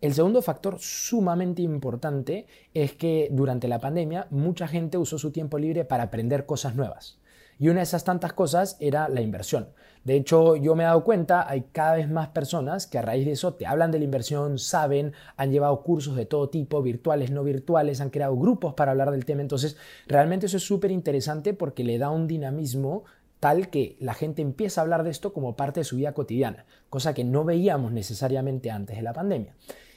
El 0.04 0.14
segundo 0.14 0.42
factor 0.42 0.80
sumamente 0.80 1.62
importante 1.62 2.46
es 2.74 2.92
que 2.92 3.30
durante 3.32 3.70
la 3.70 3.80
pandemia 3.80 4.28
mucha 4.32 4.68
gente 4.68 4.98
usó 4.98 5.18
su 5.18 5.32
tiempo 5.32 5.58
libre 5.58 5.86
para 5.86 6.04
aprender 6.04 6.46
cosas 6.46 6.76
nuevas. 6.76 7.20
Y 7.58 7.70
una 7.70 7.78
de 7.78 7.84
esas 7.84 8.04
tantas 8.04 8.34
cosas 8.34 8.76
era 8.82 9.08
la 9.08 9.22
inversión. 9.22 9.70
De 10.04 10.16
hecho, 10.18 10.58
yo 10.58 10.76
me 10.76 10.84
he 10.84 10.88
dado 10.88 11.06
cuenta, 11.06 11.50
hay 11.50 11.68
cada 11.72 11.96
vez 11.96 12.10
más 12.10 12.28
personas 12.28 12.86
que 12.86 12.98
a 12.98 13.02
raíz 13.02 13.26
de 13.26 13.32
eso 13.32 13.54
te 13.54 13.66
hablan 13.66 13.92
de 13.92 14.00
la 14.00 14.04
inversión, 14.04 14.60
saben, 14.60 15.14
han 15.38 15.54
llevado 15.54 15.82
cursos 15.84 16.18
de 16.18 16.26
todo 16.26 16.50
tipo, 16.50 16.82
virtuales, 16.82 17.32
no 17.32 17.46
virtuales, 17.46 18.02
han 18.02 18.10
creado 18.10 18.36
grupos 18.36 18.74
para 18.74 18.92
hablar 18.92 19.10
del 19.10 19.24
tema. 19.24 19.42
Entonces, 19.42 19.78
realmente 20.06 20.48
eso 20.48 20.58
es 20.58 20.64
súper 20.64 20.92
interesante 20.92 21.54
porque 21.54 21.86
le 21.86 21.98
da 21.98 22.10
un 22.10 22.28
dinamismo 22.28 23.06
tal 23.40 23.70
que 23.70 23.96
la 24.02 24.14
gente 24.14 24.42
empieza 24.42 24.82
a 24.82 24.84
hablar 24.84 25.04
de 25.04 25.12
esto 25.12 25.32
como 25.32 25.56
parte 25.56 25.80
de 25.80 25.86
su 25.86 25.96
vida 25.96 26.12
cotidiana, 26.12 26.66
cosa 26.90 27.14
que 27.14 27.24
no 27.24 27.46
veíamos 27.46 27.94
necesariamente 27.94 28.70
antes 28.70 28.98
de 28.98 29.02
la 29.02 29.14
pandemia. 29.14 29.56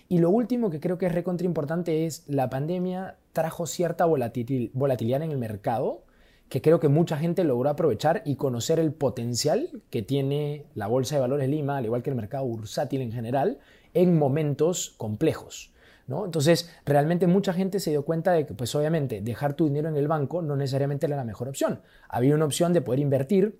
Y 0.08 0.18
lo 0.18 0.30
último 0.30 0.70
que 0.70 0.80
creo 0.80 0.98
que 0.98 1.06
es 1.06 1.12
recontra 1.12 1.46
importante 1.46 2.06
es 2.06 2.24
la 2.28 2.48
pandemia 2.48 3.16
trajo 3.32 3.66
cierta 3.66 4.04
volatilidad 4.06 5.22
en 5.22 5.30
el 5.30 5.38
mercado 5.38 6.04
que 6.48 6.62
creo 6.62 6.78
que 6.78 6.88
mucha 6.88 7.16
gente 7.16 7.44
logró 7.44 7.70
aprovechar 7.70 8.22
y 8.24 8.36
conocer 8.36 8.78
el 8.78 8.92
potencial 8.92 9.82
que 9.90 10.02
tiene 10.02 10.66
la 10.74 10.86
Bolsa 10.86 11.16
de 11.16 11.20
Valores 11.20 11.48
Lima, 11.48 11.76
al 11.76 11.84
igual 11.84 12.02
que 12.02 12.10
el 12.10 12.16
mercado 12.16 12.44
bursátil 12.44 13.00
en 13.00 13.12
general, 13.12 13.58
en 13.94 14.16
momentos 14.18 14.94
complejos. 14.96 15.72
¿No? 16.06 16.24
Entonces, 16.24 16.70
realmente 16.84 17.26
mucha 17.26 17.52
gente 17.52 17.80
se 17.80 17.90
dio 17.90 18.04
cuenta 18.04 18.30
de 18.30 18.46
que, 18.46 18.54
pues 18.54 18.72
obviamente, 18.76 19.20
dejar 19.20 19.54
tu 19.54 19.66
dinero 19.66 19.88
en 19.88 19.96
el 19.96 20.06
banco 20.06 20.40
no 20.40 20.54
necesariamente 20.54 21.06
era 21.06 21.16
la 21.16 21.24
mejor 21.24 21.48
opción. 21.48 21.80
Había 22.08 22.36
una 22.36 22.44
opción 22.44 22.72
de 22.72 22.80
poder 22.80 23.00
invertir 23.00 23.58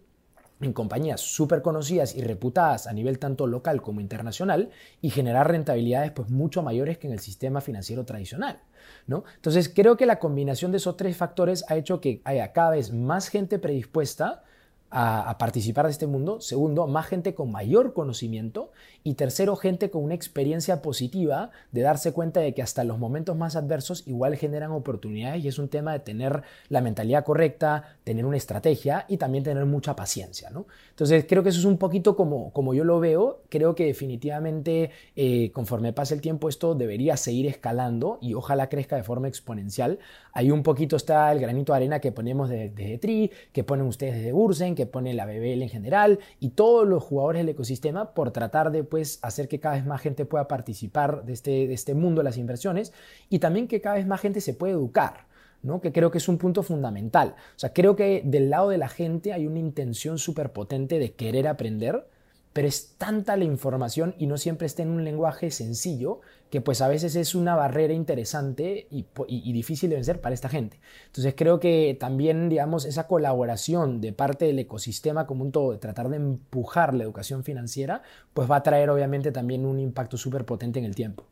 en 0.60 0.72
compañías 0.72 1.20
súper 1.20 1.62
conocidas 1.62 2.14
y 2.14 2.22
reputadas 2.22 2.86
a 2.86 2.92
nivel 2.92 3.18
tanto 3.18 3.46
local 3.46 3.82
como 3.82 4.00
internacional 4.00 4.70
y 5.02 5.10
generar 5.10 5.50
rentabilidades 5.50 6.12
pues 6.12 6.30
mucho 6.30 6.62
mayores 6.62 6.98
que 6.98 7.06
en 7.06 7.12
el 7.12 7.20
sistema 7.20 7.60
financiero 7.60 8.04
tradicional. 8.04 8.60
¿no? 9.06 9.25
Entonces 9.34 9.70
creo 9.75 9.96
que 9.96 10.06
la 10.06 10.18
combinación 10.18 10.70
de 10.70 10.78
esos 10.78 10.96
tres 10.96 11.16
factores 11.16 11.64
ha 11.68 11.76
hecho 11.76 12.00
que 12.00 12.20
haya 12.25 12.52
cada 12.52 12.70
vez 12.70 12.92
más 12.92 13.28
gente 13.28 13.58
predispuesta 13.58 14.44
a, 14.90 15.37
participar 15.38 15.87
de 15.87 15.93
este 15.93 16.07
mundo. 16.07 16.40
Segundo, 16.40 16.87
más 16.87 17.07
gente 17.07 17.35
con 17.35 17.50
mayor 17.50 17.93
conocimiento. 17.93 18.71
Y 19.02 19.14
tercero, 19.14 19.57
gente 19.57 19.90
con 19.90 20.02
una 20.02 20.14
experiencia 20.14 20.83
positiva 20.83 21.50
de 21.73 21.83
darse 21.83 22.12
cuenta 22.12 22.40
de 22.40 22.55
que 22.55 22.62
hasta 22.62 22.85
los 22.85 22.99
momentos 22.99 23.37
más 23.37 23.57
adversos 23.57 24.02
igual 24.07 24.37
generan 24.37 24.73
oportunidades 24.73 25.45
y 25.45 25.49
es 25.49 25.59
un 25.59 25.69
tema 25.69 25.93
de 25.93 26.00
tener 26.00 26.43
la 26.69 26.81
mentalidad 26.81 27.25
correcta, 27.25 27.97
tener 28.05 28.25
una 28.25 28.37
estrategia 28.37 29.05
y 29.09 29.16
también 29.16 29.45
tener 29.45 29.64
mucha 29.66 29.95
paciencia. 29.95 30.50
¿no? 30.50 30.66
Entonces, 30.90 31.25
creo 31.28 31.43
que 31.43 31.50
eso 31.50 31.59
es 31.59 31.64
un 31.64 31.78
poquito 31.78 32.16
como, 32.16 32.52
como 32.52 32.75
yo 32.75 32.85
lo 32.85 32.99
veo. 32.99 33.43
Creo 33.49 33.75
que 33.75 33.87
definitivamente 33.87 34.90
eh, 35.14 35.50
conforme 35.52 35.93
pase 35.93 36.14
el 36.14 36.21
tiempo 36.21 36.49
esto 36.49 36.75
debería 36.75 37.16
seguir 37.16 37.47
escalando 37.47 38.19
y 38.21 38.35
ojalá 38.35 38.69
crezca 38.69 38.97
de 38.97 39.02
forma 39.02 39.28
exponencial. 39.28 39.99
Ahí 40.33 40.50
un 40.50 40.62
poquito 40.62 40.97
está 40.97 41.31
el 41.33 41.40
granito 41.40 41.73
de 41.73 41.76
arena 41.76 42.00
que 42.00 42.12
ponemos 42.12 42.49
desde 42.49 42.71
de, 42.71 42.99
TRI, 42.99 43.31
que 43.52 43.64
ponen 43.64 43.87
ustedes 43.87 44.16
desde 44.16 44.33
Bursen, 44.33 44.75
que 44.75 44.86
pone 44.87 45.14
la 45.14 45.26
BBL 45.26 45.62
en 45.62 45.69
general 45.69 46.19
y 46.40 46.50
todos 46.50 46.87
los 46.87 47.02
jugadores 47.02 47.40
del 47.40 47.50
ecosistema 47.50 48.14
por 48.14 48.31
tratar 48.31 48.71
de 48.71 48.85
pues, 48.85 49.19
hacer 49.23 49.49
que 49.49 49.61
cada 49.61 49.76
vez 49.76 49.87
más 49.87 50.00
gente 50.00 50.25
pueda 50.25 50.49
participar 50.49 51.25
de 51.25 51.33
este, 51.33 51.50
de 51.66 51.75
este 51.75 51.95
mundo 51.95 52.21
de 52.21 52.25
las 52.25 52.38
inversiones 52.38 52.93
y 53.28 53.38
también 53.38 53.69
que 53.69 53.81
cada 53.81 53.97
vez 53.97 54.07
más 54.07 54.21
gente 54.21 54.40
se 54.40 54.55
pueda 54.55 54.73
educar. 54.73 55.26
¿no? 55.62 55.81
que 55.81 55.90
creo 55.90 56.12
que 56.12 56.19
es 56.19 56.28
un 56.28 56.38
punto 56.38 56.62
fundamental. 56.62 57.35
O 57.57 57.59
sea, 57.59 57.73
creo 57.73 57.97
que 57.97 58.23
del 58.25 58.50
lado 58.50 58.69
de 58.69 58.78
la 58.78 58.88
gente 58.88 59.33
hay 59.33 59.47
una 59.47 59.59
intención 59.59 60.19
súper 60.19 60.52
potente 60.52 61.00
de 61.00 61.14
querer 61.14 61.49
aprender, 61.49 62.07
pero 62.52 62.69
es 62.69 62.95
tanta 62.99 63.37
la 63.37 63.45
información 63.45 64.14
y 64.16 64.26
no 64.26 64.38
siempre 64.38 64.66
está 64.66 64.83
en 64.83 64.90
un 64.90 65.05
lenguaje 65.05 65.50
sencillo 65.50 66.21
que 66.50 66.60
pues 66.60 66.80
a 66.80 66.88
veces 66.88 67.16
es 67.16 67.34
una 67.34 67.54
barrera 67.54 67.92
interesante 67.92 68.86
y, 68.90 69.06
difícil 69.52 69.90
de 69.90 69.96
vencer 69.96 70.20
para 70.20 70.34
esta 70.34 70.48
gente. 70.48 70.78
Entonces 71.06 71.34
creo 71.36 71.58
que 71.58 71.96
también, 71.98 72.48
digamos, 72.48 72.84
esa 72.84 73.06
colaboración 73.06 74.00
de 74.00 74.12
parte 74.12 74.44
del 74.44 74.58
ecosistema 74.58 75.26
como 75.26 75.44
un 75.44 75.52
todo, 75.52 75.72
de 75.72 75.78
tratar 75.78 76.08
de 76.08 76.16
empujar 76.16 76.94
la 76.94 77.02
educación 77.04 77.42
financiera, 77.42 78.02
pues 78.32 78.50
va 78.50 78.56
a 78.56 78.62
traer 78.62 78.90
obviamente 78.90 79.32
también 79.32 79.66
un 79.66 79.80
impacto 79.80 80.16
súper 80.16 80.44
potente 80.44 80.78
en 80.78 80.84
el 80.84 80.94
tiempo. 80.94 81.24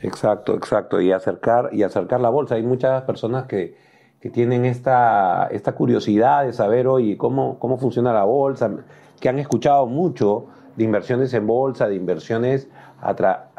Exacto, 0.00 0.54
exacto, 0.54 1.00
y 1.00 1.10
acercar, 1.10 1.70
y 1.72 1.82
acercar 1.82 2.20
la 2.20 2.28
bolsa. 2.28 2.54
Hay 2.54 2.62
muchas 2.62 3.02
personas 3.02 3.46
que, 3.46 3.76
que 4.20 4.30
tienen 4.30 4.64
esta, 4.64 5.48
esta 5.50 5.72
curiosidad 5.74 6.44
de 6.44 6.52
saber, 6.52 6.86
oye, 6.86 7.16
cómo, 7.16 7.58
cómo 7.58 7.78
funciona 7.78 8.12
la 8.12 8.24
bolsa 8.24 8.70
que 9.20 9.28
han 9.28 9.38
escuchado 9.38 9.86
mucho 9.86 10.46
de 10.76 10.84
inversiones 10.84 11.32
en 11.34 11.46
bolsa, 11.46 11.88
de 11.88 11.94
inversiones 11.94 12.68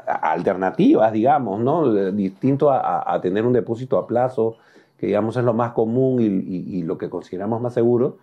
alternativas, 0.08 1.12
digamos, 1.12 1.60
¿no? 1.60 1.94
Distinto 2.12 2.72
a, 2.72 3.20
tener 3.22 3.46
un 3.46 3.54
depósito 3.54 3.98
a 3.98 4.08
plazo, 4.08 4.58
que 4.98 5.08
digamos 5.08 5.38
es 5.38 5.44
lo 5.44 5.54
más 5.54 5.74
común 5.74 6.22
y, 6.22 6.82
lo 6.84 6.98
que 6.98 7.10
consideramos 7.10 7.62
más 7.62 7.74
seguro, 7.74 8.18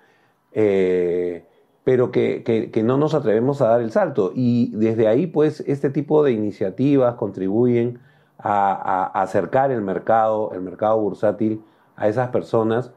eh, 0.53 1.45
pero 1.85 2.11
que, 2.11 2.83
no 2.85 2.97
nos 2.97 3.15
atrevemos 3.15 3.61
a 3.61 3.69
dar 3.69 3.81
el 3.83 3.91
salto. 3.91 4.33
Y 4.35 4.73
desde 4.75 5.07
ahí, 5.09 5.27
pues, 5.27 5.61
este 5.67 5.91
tipo 5.91 6.25
de 6.25 6.33
iniciativas 6.33 7.15
contribuyen 7.17 8.01
a, 8.39 9.11
a 9.13 9.23
acercar 9.23 9.71
el 9.71 9.83
mercado, 9.83 10.53
el 10.53 10.63
mercado 10.63 10.99
bursátil, 11.01 11.63
a 11.97 12.09
esas 12.09 12.31
personas 12.31 12.93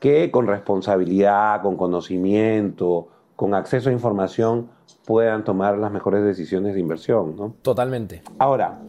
que 0.00 0.30
con 0.30 0.46
responsabilidad, 0.46 1.60
con 1.62 1.76
conocimiento, 1.76 3.08
con 3.38 3.54
acceso 3.54 3.88
a 3.88 3.92
información 3.92 4.68
puedan 5.06 5.44
tomar 5.44 5.78
las 5.78 5.92
mejores 5.92 6.24
decisiones 6.24 6.74
de 6.74 6.80
inversión. 6.80 7.36
¿no? 7.36 7.54
Totalmente. 7.62 8.20
Ahora, 8.36 8.80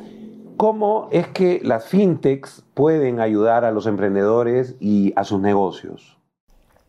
¿cómo 0.58 1.08
es 1.12 1.28
que 1.28 1.62
las 1.64 1.86
fintechs 1.86 2.64
pueden 2.74 3.20
ayudar 3.20 3.64
a 3.64 3.72
los 3.72 3.86
emprendedores 3.86 4.76
y 4.80 5.14
a 5.16 5.24
sus 5.24 5.40
negocios? 5.40 6.18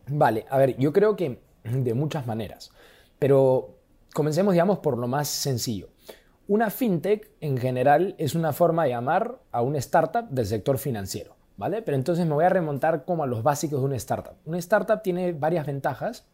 Vale, 0.07 0.47
a 0.49 0.57
ver, 0.57 0.75
yo 0.77 0.91
creo 0.91 1.15
que 1.15 1.39
de 1.63 1.93
muchas 1.93 2.25
maneras, 2.25 2.71
pero 3.19 3.75
comencemos, 4.11 4.53
digamos, 4.53 4.79
por 4.79 4.97
lo 4.97 5.07
más 5.07 5.27
sencillo. 5.27 5.89
Una 6.47 6.71
fintech 6.71 7.29
en 7.41 7.59
general 7.59 8.15
es 8.17 8.33
una 8.33 8.53
forma 8.53 8.85
de 8.85 8.89
llamar 8.89 9.37
a 9.51 9.61
una 9.61 9.77
startup 9.77 10.27
del 10.29 10.47
sector 10.47 10.79
financiero, 10.79 11.35
¿vale? 11.57 11.83
Pero 11.83 11.95
entonces 11.95 12.25
me 12.25 12.33
voy 12.33 12.45
a 12.45 12.49
remontar 12.49 13.05
como 13.05 13.23
a 13.23 13.27
los 13.27 13.43
básicos 13.43 13.81
de 13.81 13.85
una 13.85 13.97
startup. 13.97 14.33
Una 14.45 14.57
startup 14.57 15.03
tiene 15.03 15.31
varias 15.33 15.67
ventajas 15.67 16.25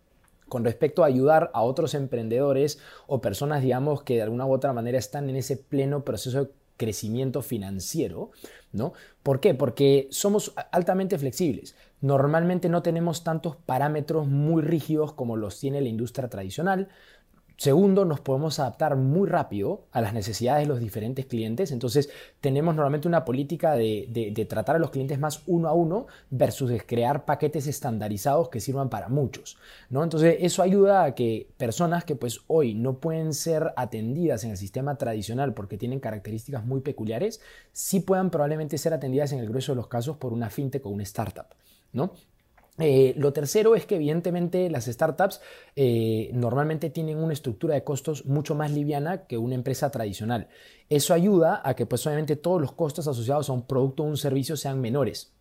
con 0.47 0.63
respecto 0.63 1.03
a 1.03 1.07
ayudar 1.07 1.51
a 1.53 1.61
otros 1.61 1.93
emprendedores 1.93 2.79
o 3.07 3.21
personas, 3.21 3.61
digamos, 3.61 4.03
que 4.03 4.15
de 4.15 4.21
alguna 4.23 4.45
u 4.45 4.53
otra 4.53 4.73
manera 4.73 4.97
están 4.97 5.29
en 5.29 5.35
ese 5.35 5.57
pleno 5.57 6.03
proceso 6.03 6.45
de 6.45 6.51
crecimiento 6.77 7.41
financiero, 7.41 8.31
¿no? 8.71 8.93
¿Por 9.23 9.39
qué? 9.39 9.53
Porque 9.53 10.07
somos 10.11 10.53
altamente 10.71 11.17
flexibles. 11.17 11.75
Normalmente 12.01 12.69
no 12.69 12.83
tenemos 12.83 13.23
tantos 13.23 13.55
parámetros 13.55 14.27
muy 14.27 14.61
rígidos 14.61 15.13
como 15.13 15.35
los 15.35 15.59
tiene 15.59 15.81
la 15.81 15.89
industria 15.89 16.29
tradicional. 16.29 16.89
Segundo, 17.57 18.05
nos 18.05 18.19
podemos 18.19 18.59
adaptar 18.59 18.95
muy 18.95 19.27
rápido 19.27 19.87
a 19.91 19.99
las 19.99 20.13
necesidades 20.13 20.61
de 20.61 20.67
los 20.67 20.79
diferentes 20.79 21.25
clientes. 21.25 21.71
Entonces, 21.71 22.07
tenemos 22.39 22.75
normalmente 22.75 23.07
una 23.07 23.25
política 23.25 23.75
de, 23.75 24.45
tratar 24.47 24.75
a 24.75 24.79
los 24.79 24.91
clientes 24.91 25.17
más 25.17 25.41
uno 25.47 25.67
a 25.67 25.73
uno 25.73 26.05
versus 26.29 26.71
crear 26.85 27.25
paquetes 27.25 27.65
estandarizados 27.65 28.49
que 28.49 28.59
sirvan 28.59 28.89
para 28.89 29.09
muchos. 29.09 29.57
¿no? 29.89 30.03
Entonces, 30.03 30.37
eso 30.41 30.61
ayuda 30.61 31.03
a 31.03 31.15
que 31.15 31.49
personas 31.57 32.05
que 32.05 32.15
pues 32.15 32.41
hoy 32.45 32.75
no 32.75 32.99
pueden 32.99 33.33
ser 33.33 33.73
atendidas 33.75 34.43
en 34.43 34.51
el 34.51 34.57
sistema 34.57 34.95
tradicional 34.99 35.55
porque 35.55 35.79
tienen 35.79 35.99
características 35.99 36.63
muy 36.63 36.81
peculiares, 36.81 37.41
sí 37.71 38.01
puedan 38.01 38.29
probablemente 38.29 38.77
ser 38.77 38.93
atendidas 38.93 39.31
en 39.31 39.39
el 39.39 39.49
grueso 39.49 39.71
de 39.71 39.77
los 39.77 39.87
casos 39.87 40.17
por 40.17 40.31
una 40.31 40.51
fintech 40.51 40.85
o 40.85 40.89
una 40.89 41.03
startup. 41.03 41.47
¿no? 41.91 42.11
Eh, 42.79 43.15
lo 43.17 43.33
tercero 43.33 43.75
es 43.75 43.85
que 43.85 43.95
evidentemente 43.95 44.69
las 44.69 44.85
startups 44.85 45.41
eh, 45.75 46.29
normalmente 46.33 46.91
tienen 46.91 47.17
una 47.17 47.33
estructura 47.33 47.73
de 47.73 47.83
costos 47.83 48.25
mucho 48.25 48.53
más 48.53 48.71
liviana 48.71 49.25
que 49.25 49.37
una 49.37 49.55
empresa 49.55 49.89
tradicional. 49.89 50.47
Eso 50.89 51.13
ayuda 51.13 51.61
a 51.63 51.75
que 51.75 51.87
pues 51.87 52.05
obviamente 52.05 52.35
todos 52.35 52.61
los 52.61 52.73
costos 52.73 53.07
asociados 53.07 53.49
a 53.49 53.53
un 53.53 53.65
producto 53.65 54.03
o 54.03 54.05
un 54.05 54.17
servicio 54.17 54.55
sean 54.55 54.79
menores. 54.79 55.33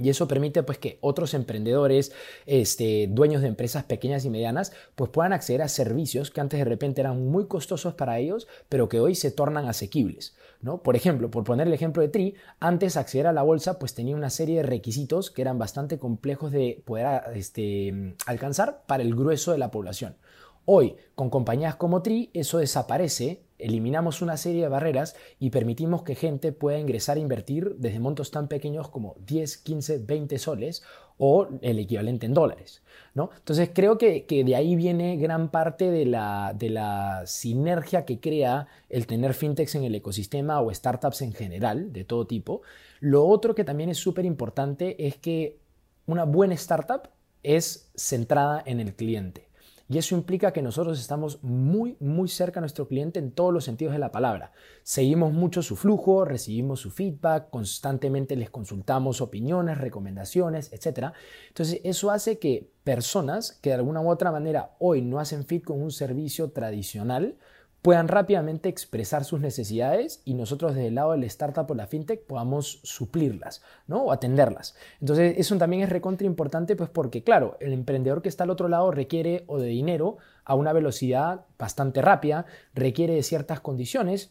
Y 0.00 0.08
eso 0.08 0.26
permite 0.26 0.62
pues 0.62 0.78
que 0.78 0.98
otros 1.02 1.34
emprendedores, 1.34 2.12
este, 2.46 3.08
dueños 3.10 3.42
de 3.42 3.48
empresas 3.48 3.84
pequeñas 3.84 4.24
y 4.24 4.30
medianas, 4.30 4.72
pues 4.94 5.10
puedan 5.10 5.34
acceder 5.34 5.60
a 5.62 5.68
servicios 5.68 6.30
que 6.30 6.40
antes 6.40 6.58
de 6.58 6.64
repente 6.64 7.02
eran 7.02 7.26
muy 7.26 7.46
costosos 7.46 7.94
para 7.94 8.18
ellos, 8.18 8.48
pero 8.68 8.88
que 8.88 9.00
hoy 9.00 9.14
se 9.14 9.30
tornan 9.30 9.66
asequibles. 9.66 10.34
Por 10.62 10.94
ejemplo, 10.94 11.30
por 11.30 11.42
poner 11.42 11.66
el 11.66 11.72
ejemplo 11.72 12.02
de 12.02 12.08
Tri, 12.08 12.34
antes 12.60 12.96
acceder 12.96 13.26
a 13.26 13.32
la 13.32 13.42
bolsa 13.42 13.80
pues 13.80 13.94
tenía 13.94 14.14
una 14.14 14.30
serie 14.30 14.58
de 14.58 14.62
requisitos 14.62 15.30
que 15.30 15.42
eran 15.42 15.58
bastante 15.58 15.98
complejos 15.98 16.52
de 16.52 16.82
poder 16.84 17.22
este, 17.34 18.14
alcanzar 18.26 18.84
para 18.86 19.02
el 19.02 19.14
grueso 19.16 19.50
de 19.50 19.58
la 19.58 19.72
población. 19.72 20.16
Hoy, 20.64 20.94
con 21.16 21.28
compañías 21.28 21.74
como 21.74 22.02
Tri, 22.02 22.30
eso 22.32 22.58
desaparece, 22.58 23.42
eliminamos 23.58 24.22
una 24.22 24.36
serie 24.36 24.62
de 24.62 24.68
barreras 24.68 25.16
y 25.40 25.50
permitimos 25.50 26.04
que 26.04 26.14
gente 26.14 26.52
pueda 26.52 26.78
ingresar 26.78 27.16
a 27.16 27.20
invertir 27.20 27.74
desde 27.78 27.98
montos 27.98 28.30
tan 28.30 28.46
pequeños 28.46 28.88
como 28.88 29.16
10, 29.26 29.56
15, 29.58 29.98
20 29.98 30.38
soles 30.38 30.84
o 31.24 31.46
el 31.60 31.78
equivalente 31.78 32.26
en 32.26 32.34
dólares. 32.34 32.82
¿no? 33.14 33.30
Entonces 33.36 33.70
creo 33.72 33.96
que, 33.96 34.26
de 34.28 34.56
ahí 34.56 34.74
viene 34.74 35.16
gran 35.18 35.52
parte 35.52 35.88
de 35.88 36.04
la, 36.04 36.52
de 36.52 36.68
la 36.68 37.22
sinergia 37.26 38.04
que 38.04 38.18
crea 38.18 38.66
el 38.88 39.06
tener 39.06 39.32
fintechs 39.32 39.76
en 39.76 39.84
el 39.84 39.94
ecosistema 39.94 40.60
o 40.60 40.74
startups 40.74 41.22
en 41.22 41.32
general, 41.32 41.92
de 41.92 42.02
todo 42.02 42.26
tipo. 42.26 42.62
Lo 42.98 43.24
otro 43.24 43.54
que 43.54 43.62
también 43.62 43.88
es 43.88 43.98
súper 43.98 44.24
importante 44.24 45.06
es 45.06 45.16
que 45.16 45.60
una 46.06 46.24
buena 46.24 46.54
startup 46.54 47.10
es 47.44 47.92
centrada 47.94 48.60
en 48.66 48.80
el 48.80 48.92
cliente. 48.96 49.46
Y 49.92 49.98
eso 49.98 50.14
implica 50.14 50.54
que 50.54 50.62
nosotros 50.62 50.98
estamos 50.98 51.42
muy, 51.42 51.98
muy 52.00 52.26
cerca 52.26 52.60
a 52.60 52.62
nuestro 52.62 52.88
cliente 52.88 53.18
en 53.18 53.30
todos 53.30 53.52
los 53.52 53.64
sentidos 53.64 53.92
de 53.92 53.98
la 53.98 54.10
palabra. 54.10 54.52
Seguimos 54.82 55.34
mucho 55.34 55.60
su 55.60 55.76
flujo, 55.76 56.24
recibimos 56.24 56.80
su 56.80 56.90
feedback, 56.90 57.50
constantemente 57.50 58.34
les 58.34 58.48
consultamos 58.48 59.20
opiniones, 59.20 59.76
recomendaciones, 59.76 60.72
etc. 60.72 61.12
Entonces, 61.48 61.82
eso 61.84 62.10
hace 62.10 62.38
que 62.38 62.70
personas 62.84 63.52
que 63.60 63.68
de 63.68 63.74
alguna 63.74 64.00
u 64.00 64.08
otra 64.08 64.32
manera 64.32 64.76
hoy 64.78 65.02
no 65.02 65.20
hacen 65.20 65.44
fit 65.44 65.62
con 65.62 65.82
un 65.82 65.90
servicio 65.90 66.52
tradicional, 66.52 67.36
puedan 67.82 68.06
rápidamente 68.06 68.68
expresar 68.68 69.24
sus 69.24 69.40
necesidades 69.40 70.22
y 70.24 70.34
nosotros 70.34 70.74
desde 70.74 70.88
el 70.88 70.94
lado 70.94 71.12
del 71.12 71.24
startup 71.24 71.68
o 71.68 71.74
la 71.74 71.88
fintech 71.88 72.24
podamos 72.24 72.80
suplirlas 72.84 73.60
¿no? 73.88 74.04
o 74.04 74.12
atenderlas. 74.12 74.76
Entonces 75.00 75.34
eso 75.36 75.58
también 75.58 75.82
es 75.82 75.90
recontra 75.90 76.26
importante 76.26 76.76
pues 76.76 76.88
porque 76.88 77.24
claro, 77.24 77.56
el 77.60 77.72
emprendedor 77.72 78.22
que 78.22 78.28
está 78.28 78.44
al 78.44 78.50
otro 78.50 78.68
lado 78.68 78.92
requiere 78.92 79.42
o 79.48 79.58
de 79.58 79.66
dinero 79.66 80.18
a 80.44 80.54
una 80.54 80.72
velocidad 80.72 81.44
bastante 81.58 82.02
rápida, 82.02 82.46
requiere 82.72 83.14
de 83.14 83.22
ciertas 83.24 83.60
condiciones 83.60 84.30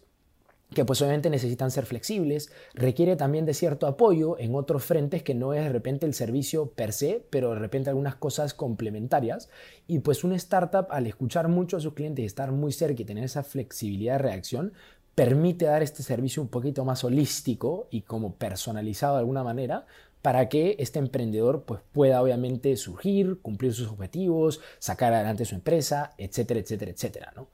que 0.74 0.86
pues 0.86 1.02
obviamente 1.02 1.30
necesitan 1.30 1.70
ser 1.70 1.86
flexibles, 1.86 2.52
requiere 2.74 3.16
también 3.16 3.46
de 3.46 3.54
cierto 3.54 3.88
apoyo 3.88 4.40
en 4.40 4.56
otros 4.56 4.84
frentes 4.84 5.22
que 5.22 5.36
no 5.36 5.54
es 5.54 5.64
de 5.64 5.70
repente 5.70 6.06
el 6.06 6.14
servicio 6.14 6.72
per 6.72 6.94
se, 6.94 7.26
pero 7.30 7.52
de 7.52 7.60
repente 7.60 7.90
algunas 7.90 8.16
cosas 8.16 8.54
complementarias. 8.54 9.50
Y 9.88 10.00
pues 10.00 10.24
una 10.24 10.36
startup 10.38 10.88
al 10.90 11.08
escuchar 11.08 11.50
mucho 11.50 11.78
a 11.78 11.82
sus 11.82 11.94
clientes 11.94 12.24
y 12.24 12.26
estar 12.26 12.52
muy 12.52 12.72
cerca 12.72 13.02
y 13.02 13.06
tener 13.06 13.26
esa 13.26 13.44
flexibilidad 13.44 14.14
de 14.14 14.20
reacción, 14.20 14.74
permite 15.14 15.66
dar 15.66 15.84
este 15.84 16.04
servicio 16.04 16.42
un 16.42 16.48
poquito 16.48 16.86
más 16.86 17.04
holístico 17.04 17.88
y 17.92 18.04
como 18.04 18.36
personalizado 18.36 19.16
de 19.16 19.20
alguna 19.20 19.44
manera 19.44 19.86
para 20.22 20.48
que 20.50 20.76
este 20.80 21.00
emprendedor 21.00 21.64
pues, 21.64 21.82
pueda 21.92 22.22
obviamente 22.22 22.78
surgir, 22.78 23.40
cumplir 23.42 23.74
sus 23.74 23.88
objetivos, 23.88 24.62
sacar 24.80 25.14
adelante 25.14 25.46
su 25.46 25.56
empresa, 25.56 26.14
etcétera, 26.18 26.60
etcétera, 26.60 26.92
etcétera. 26.92 27.34
¿no? 27.36 27.48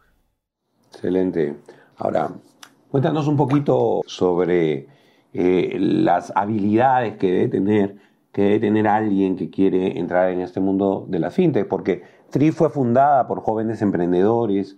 Excelente. 0.91 1.55
Ahora, 1.95 2.31
Cuéntanos 2.89 3.27
un 3.27 3.35
poquito 3.35 4.01
sobre 4.05 4.87
eh, 5.33 5.77
las 5.77 6.31
habilidades 6.35 7.17
que 7.17 7.31
debe 7.31 7.47
tener 7.49 7.95
que 8.31 8.43
debe 8.43 8.59
tener 8.59 8.87
alguien 8.87 9.35
que 9.35 9.49
quiere 9.49 9.97
entrar 9.99 10.29
en 10.29 10.41
este 10.41 10.59
mundo 10.59 11.05
de 11.09 11.17
la 11.17 11.31
fintech, 11.31 11.67
porque 11.67 12.03
TRI 12.29 12.51
fue 12.51 12.69
fundada 12.69 13.27
por 13.27 13.41
jóvenes 13.41 13.81
emprendedores 13.81 14.77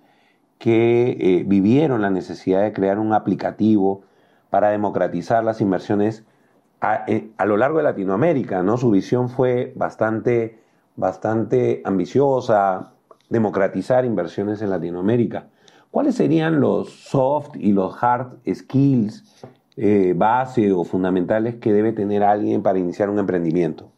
que 0.60 1.18
eh, 1.20 1.44
vivieron 1.46 2.02
la 2.02 2.10
necesidad 2.10 2.62
de 2.64 2.72
crear 2.72 3.00
un 3.00 3.12
aplicativo 3.14 4.04
para 4.50 4.70
democratizar 4.70 5.44
las 5.44 5.60
inversiones 5.60 6.24
a, 6.80 7.04
eh, 7.08 7.32
a, 7.38 7.46
lo 7.46 7.58
largo 7.58 7.80
de 7.80 7.84
Latinoamérica, 7.84 8.64
¿no? 8.64 8.78
Su 8.78 8.92
visión 8.92 9.28
fue 9.28 9.74
bastante, 9.76 10.60
bastante 10.96 11.82
ambiciosa, 11.84 12.94
democratizar 13.30 14.06
inversiones 14.06 14.62
en 14.62 14.70
Latinoamérica. 14.70 15.48
¿Cuáles 15.92 16.16
serían 16.16 16.60
los 16.60 16.90
soft 16.90 17.56
y 17.56 17.72
los 17.72 17.96
hard 18.02 18.38
skills 18.54 19.24
eh, 19.76 20.14
base 20.16 20.72
o 20.72 20.84
fundamentales 20.84 21.56
que 21.56 21.74
debe 21.74 21.94
tener 21.94 22.24
alguien 22.24 22.62
para 22.62 22.78
iniciar 22.78 23.10
un 23.10 23.18
emprendimiento? 23.18 23.92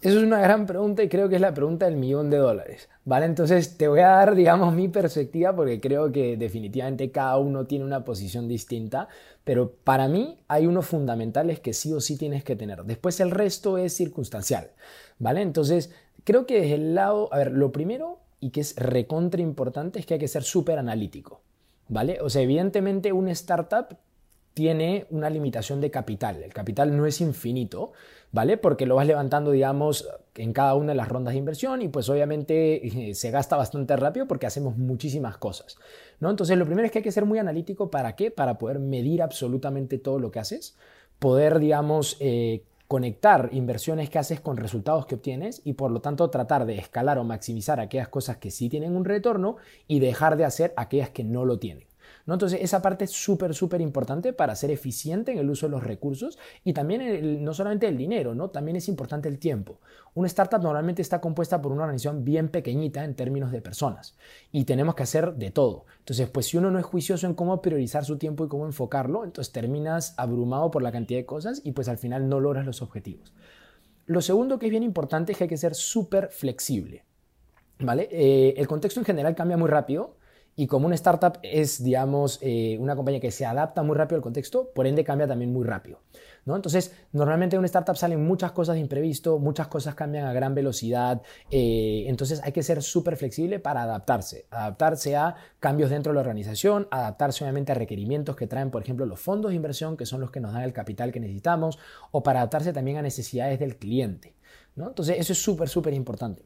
Eso 0.00 0.18
es 0.18 0.24
una 0.24 0.38
gran 0.38 0.66
pregunta 0.66 1.02
y 1.02 1.08
creo 1.08 1.30
que 1.30 1.36
es 1.36 1.40
la 1.40 1.54
pregunta 1.54 1.86
del 1.86 1.96
millón 1.96 2.28
de 2.28 2.36
dólares, 2.36 2.90
¿vale? 3.06 3.24
Entonces 3.24 3.78
te 3.78 3.88
voy 3.88 4.00
a 4.00 4.08
dar, 4.08 4.34
digamos, 4.34 4.74
mi 4.74 4.88
perspectiva 4.88 5.56
porque 5.56 5.80
creo 5.80 6.12
que 6.12 6.36
definitivamente 6.36 7.10
cada 7.10 7.38
uno 7.38 7.64
tiene 7.64 7.86
una 7.86 8.04
posición 8.04 8.46
distinta, 8.46 9.08
pero 9.44 9.72
para 9.82 10.08
mí 10.08 10.38
hay 10.46 10.66
unos 10.66 10.86
fundamentales 10.86 11.60
que 11.60 11.72
sí 11.72 11.92
o 11.94 12.00
sí 12.00 12.18
tienes 12.18 12.44
que 12.44 12.54
tener. 12.54 12.84
Después 12.84 13.18
el 13.20 13.30
resto 13.30 13.78
es 13.78 13.94
circunstancial, 13.96 14.72
¿vale? 15.18 15.40
Entonces 15.40 15.90
creo 16.24 16.46
que 16.46 16.60
desde 16.60 16.74
el 16.74 16.94
lado, 16.94 17.32
a 17.32 17.38
ver, 17.38 17.52
lo 17.52 17.72
primero 17.72 18.23
y 18.44 18.50
que 18.50 18.60
es 18.60 18.76
recontra 18.76 19.40
importante 19.40 19.98
es 19.98 20.04
que 20.04 20.14
hay 20.14 20.20
que 20.20 20.28
ser 20.28 20.42
súper 20.42 20.78
analítico, 20.78 21.40
¿vale? 21.88 22.18
O 22.20 22.28
sea, 22.28 22.42
evidentemente 22.42 23.10
una 23.10 23.32
startup 23.32 23.96
tiene 24.52 25.06
una 25.08 25.30
limitación 25.30 25.80
de 25.80 25.90
capital. 25.90 26.42
El 26.42 26.52
capital 26.52 26.94
no 26.94 27.06
es 27.06 27.22
infinito, 27.22 27.92
¿vale? 28.32 28.58
Porque 28.58 28.84
lo 28.84 28.96
vas 28.96 29.06
levantando, 29.06 29.50
digamos, 29.50 30.06
en 30.34 30.52
cada 30.52 30.74
una 30.74 30.92
de 30.92 30.96
las 30.96 31.08
rondas 31.08 31.32
de 31.32 31.38
inversión 31.38 31.80
y 31.80 31.88
pues 31.88 32.10
obviamente 32.10 32.86
eh, 33.08 33.14
se 33.14 33.30
gasta 33.30 33.56
bastante 33.56 33.96
rápido 33.96 34.28
porque 34.28 34.44
hacemos 34.44 34.76
muchísimas 34.76 35.38
cosas, 35.38 35.78
¿no? 36.20 36.28
Entonces 36.28 36.58
lo 36.58 36.66
primero 36.66 36.84
es 36.84 36.92
que 36.92 36.98
hay 36.98 37.04
que 37.04 37.12
ser 37.12 37.24
muy 37.24 37.38
analítico. 37.38 37.90
¿Para 37.90 38.14
qué? 38.14 38.30
Para 38.30 38.58
poder 38.58 38.78
medir 38.78 39.22
absolutamente 39.22 39.96
todo 39.96 40.18
lo 40.18 40.30
que 40.30 40.40
haces, 40.40 40.76
poder, 41.18 41.60
digamos, 41.60 42.18
eh, 42.20 42.62
conectar 42.88 43.48
inversiones 43.52 44.10
que 44.10 44.18
haces 44.18 44.40
con 44.40 44.56
resultados 44.56 45.06
que 45.06 45.14
obtienes 45.14 45.62
y 45.64 45.74
por 45.74 45.90
lo 45.90 46.00
tanto 46.00 46.30
tratar 46.30 46.66
de 46.66 46.76
escalar 46.76 47.18
o 47.18 47.24
maximizar 47.24 47.80
aquellas 47.80 48.08
cosas 48.08 48.36
que 48.36 48.50
sí 48.50 48.68
tienen 48.68 48.96
un 48.96 49.04
retorno 49.04 49.56
y 49.88 50.00
dejar 50.00 50.36
de 50.36 50.44
hacer 50.44 50.74
aquellas 50.76 51.10
que 51.10 51.24
no 51.24 51.44
lo 51.44 51.58
tienen. 51.58 51.86
¿No? 52.26 52.34
Entonces, 52.34 52.60
esa 52.62 52.80
parte 52.80 53.04
es 53.04 53.10
súper, 53.10 53.54
súper 53.54 53.80
importante 53.80 54.32
para 54.32 54.54
ser 54.54 54.70
eficiente 54.70 55.32
en 55.32 55.38
el 55.38 55.50
uso 55.50 55.66
de 55.66 55.70
los 55.70 55.84
recursos 55.84 56.38
y 56.64 56.72
también 56.72 57.44
no 57.44 57.52
solamente 57.52 57.86
el 57.86 57.98
dinero, 57.98 58.34
¿no? 58.34 58.50
también 58.50 58.76
es 58.76 58.88
importante 58.88 59.28
el 59.28 59.38
tiempo. 59.38 59.80
Una 60.14 60.26
startup 60.28 60.62
normalmente 60.62 61.02
está 61.02 61.20
compuesta 61.20 61.60
por 61.60 61.72
una 61.72 61.82
organización 61.82 62.24
bien 62.24 62.48
pequeñita 62.48 63.04
en 63.04 63.14
términos 63.14 63.52
de 63.52 63.60
personas 63.60 64.16
y 64.52 64.64
tenemos 64.64 64.94
que 64.94 65.02
hacer 65.02 65.34
de 65.34 65.50
todo. 65.50 65.86
Entonces, 65.98 66.30
pues 66.30 66.46
si 66.46 66.56
uno 66.56 66.70
no 66.70 66.78
es 66.78 66.84
juicioso 66.84 67.26
en 67.26 67.34
cómo 67.34 67.60
priorizar 67.60 68.04
su 68.04 68.16
tiempo 68.16 68.44
y 68.44 68.48
cómo 68.48 68.66
enfocarlo, 68.66 69.24
entonces 69.24 69.52
terminas 69.52 70.14
abrumado 70.16 70.70
por 70.70 70.82
la 70.82 70.92
cantidad 70.92 71.18
de 71.18 71.26
cosas 71.26 71.60
y 71.64 71.72
pues 71.72 71.88
al 71.88 71.98
final 71.98 72.28
no 72.28 72.40
logras 72.40 72.64
los 72.64 72.80
objetivos. 72.80 73.32
Lo 74.06 74.20
segundo 74.20 74.58
que 74.58 74.66
es 74.66 74.70
bien 74.70 74.82
importante 74.82 75.32
es 75.32 75.38
que 75.38 75.44
hay 75.44 75.48
que 75.48 75.56
ser 75.56 75.74
súper 75.74 76.28
flexible. 76.28 77.04
¿Vale? 77.80 78.08
Eh, 78.12 78.54
el 78.56 78.68
contexto 78.68 79.00
en 79.00 79.06
general 79.06 79.34
cambia 79.34 79.56
muy 79.56 79.68
rápido 79.68 80.16
y 80.56 80.66
como 80.66 80.86
una 80.86 80.94
startup 80.94 81.38
es, 81.42 81.82
digamos, 81.82 82.38
eh, 82.40 82.76
una 82.78 82.94
compañía 82.94 83.20
que 83.20 83.30
se 83.30 83.44
adapta 83.44 83.82
muy 83.82 83.96
rápido 83.96 84.16
al 84.16 84.22
contexto, 84.22 84.70
por 84.74 84.86
ende 84.86 85.04
cambia 85.04 85.26
también 85.26 85.52
muy 85.52 85.64
rápido. 85.64 86.00
¿no? 86.44 86.54
Entonces, 86.54 86.92
normalmente 87.12 87.56
en 87.56 87.58
una 87.58 87.66
startup 87.66 87.96
salen 87.96 88.24
muchas 88.24 88.52
cosas 88.52 88.74
de 88.74 88.80
imprevisto, 88.80 89.38
muchas 89.38 89.68
cosas 89.68 89.94
cambian 89.94 90.26
a 90.26 90.32
gran 90.32 90.54
velocidad, 90.54 91.22
eh, 91.50 92.04
entonces 92.06 92.40
hay 92.44 92.52
que 92.52 92.62
ser 92.62 92.82
súper 92.82 93.16
flexible 93.16 93.58
para 93.58 93.82
adaptarse, 93.82 94.46
adaptarse 94.50 95.16
a 95.16 95.34
cambios 95.58 95.90
dentro 95.90 96.12
de 96.12 96.14
la 96.14 96.20
organización, 96.20 96.86
adaptarse 96.90 97.44
obviamente 97.44 97.72
a 97.72 97.74
requerimientos 97.74 98.36
que 98.36 98.46
traen, 98.46 98.70
por 98.70 98.82
ejemplo, 98.82 99.06
los 99.06 99.20
fondos 99.20 99.50
de 99.50 99.56
inversión, 99.56 99.96
que 99.96 100.06
son 100.06 100.20
los 100.20 100.30
que 100.30 100.40
nos 100.40 100.52
dan 100.52 100.62
el 100.62 100.72
capital 100.72 101.12
que 101.12 101.20
necesitamos, 101.20 101.78
o 102.10 102.22
para 102.22 102.40
adaptarse 102.40 102.72
también 102.72 102.98
a 102.98 103.02
necesidades 103.02 103.58
del 103.58 103.76
cliente. 103.76 104.34
¿no? 104.76 104.88
Entonces, 104.88 105.16
eso 105.18 105.32
es 105.32 105.42
súper, 105.42 105.68
súper 105.68 105.94
importante. 105.94 106.44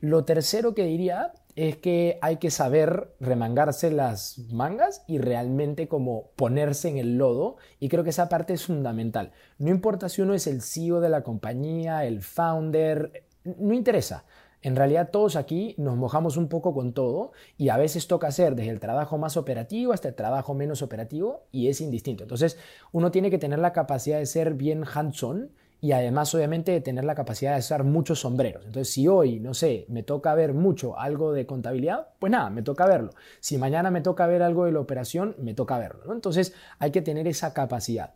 Lo 0.00 0.24
tercero 0.24 0.74
que 0.74 0.84
diría 0.84 1.34
es 1.56 1.76
que 1.76 2.18
hay 2.22 2.36
que 2.38 2.50
saber 2.50 3.14
remangarse 3.20 3.90
las 3.90 4.38
mangas 4.50 5.04
y 5.06 5.18
realmente 5.18 5.88
como 5.88 6.30
ponerse 6.36 6.88
en 6.88 6.96
el 6.96 7.18
lodo 7.18 7.56
y 7.78 7.90
creo 7.90 8.02
que 8.02 8.10
esa 8.10 8.30
parte 8.30 8.54
es 8.54 8.64
fundamental. 8.64 9.32
No 9.58 9.68
importa 9.68 10.08
si 10.08 10.22
uno 10.22 10.32
es 10.32 10.46
el 10.46 10.62
CEO 10.62 11.00
de 11.00 11.10
la 11.10 11.22
compañía, 11.22 12.06
el 12.06 12.22
founder, 12.22 13.24
no 13.44 13.74
interesa. 13.74 14.24
En 14.62 14.74
realidad 14.74 15.10
todos 15.10 15.36
aquí 15.36 15.74
nos 15.76 15.96
mojamos 15.96 16.38
un 16.38 16.48
poco 16.48 16.72
con 16.72 16.94
todo 16.94 17.32
y 17.58 17.68
a 17.68 17.76
veces 17.76 18.06
toca 18.06 18.28
hacer 18.28 18.54
desde 18.54 18.70
el 18.70 18.80
trabajo 18.80 19.18
más 19.18 19.36
operativo 19.36 19.92
hasta 19.92 20.08
el 20.08 20.14
trabajo 20.14 20.54
menos 20.54 20.80
operativo 20.80 21.44
y 21.50 21.68
es 21.68 21.82
indistinto. 21.82 22.24
Entonces 22.24 22.58
uno 22.92 23.10
tiene 23.10 23.30
que 23.30 23.38
tener 23.38 23.58
la 23.58 23.74
capacidad 23.74 24.18
de 24.18 24.26
ser 24.26 24.54
bien 24.54 24.84
hands-on 24.84 25.50
y 25.80 25.92
además 25.92 26.34
obviamente 26.34 26.72
de 26.72 26.80
tener 26.80 27.04
la 27.04 27.14
capacidad 27.14 27.54
de 27.54 27.60
usar 27.60 27.84
muchos 27.84 28.20
sombreros. 28.20 28.66
Entonces, 28.66 28.92
si 28.92 29.08
hoy, 29.08 29.40
no 29.40 29.54
sé, 29.54 29.86
me 29.88 30.02
toca 30.02 30.34
ver 30.34 30.52
mucho 30.52 30.98
algo 30.98 31.32
de 31.32 31.46
contabilidad, 31.46 32.08
pues 32.18 32.30
nada, 32.30 32.50
me 32.50 32.62
toca 32.62 32.86
verlo. 32.86 33.10
Si 33.40 33.56
mañana 33.56 33.90
me 33.90 34.02
toca 34.02 34.26
ver 34.26 34.42
algo 34.42 34.66
de 34.66 34.72
la 34.72 34.80
operación, 34.80 35.34
me 35.38 35.54
toca 35.54 35.78
verlo. 35.78 36.12
Entonces, 36.12 36.52
hay 36.78 36.90
que 36.90 37.02
tener 37.02 37.26
esa 37.26 37.54
capacidad. 37.54 38.14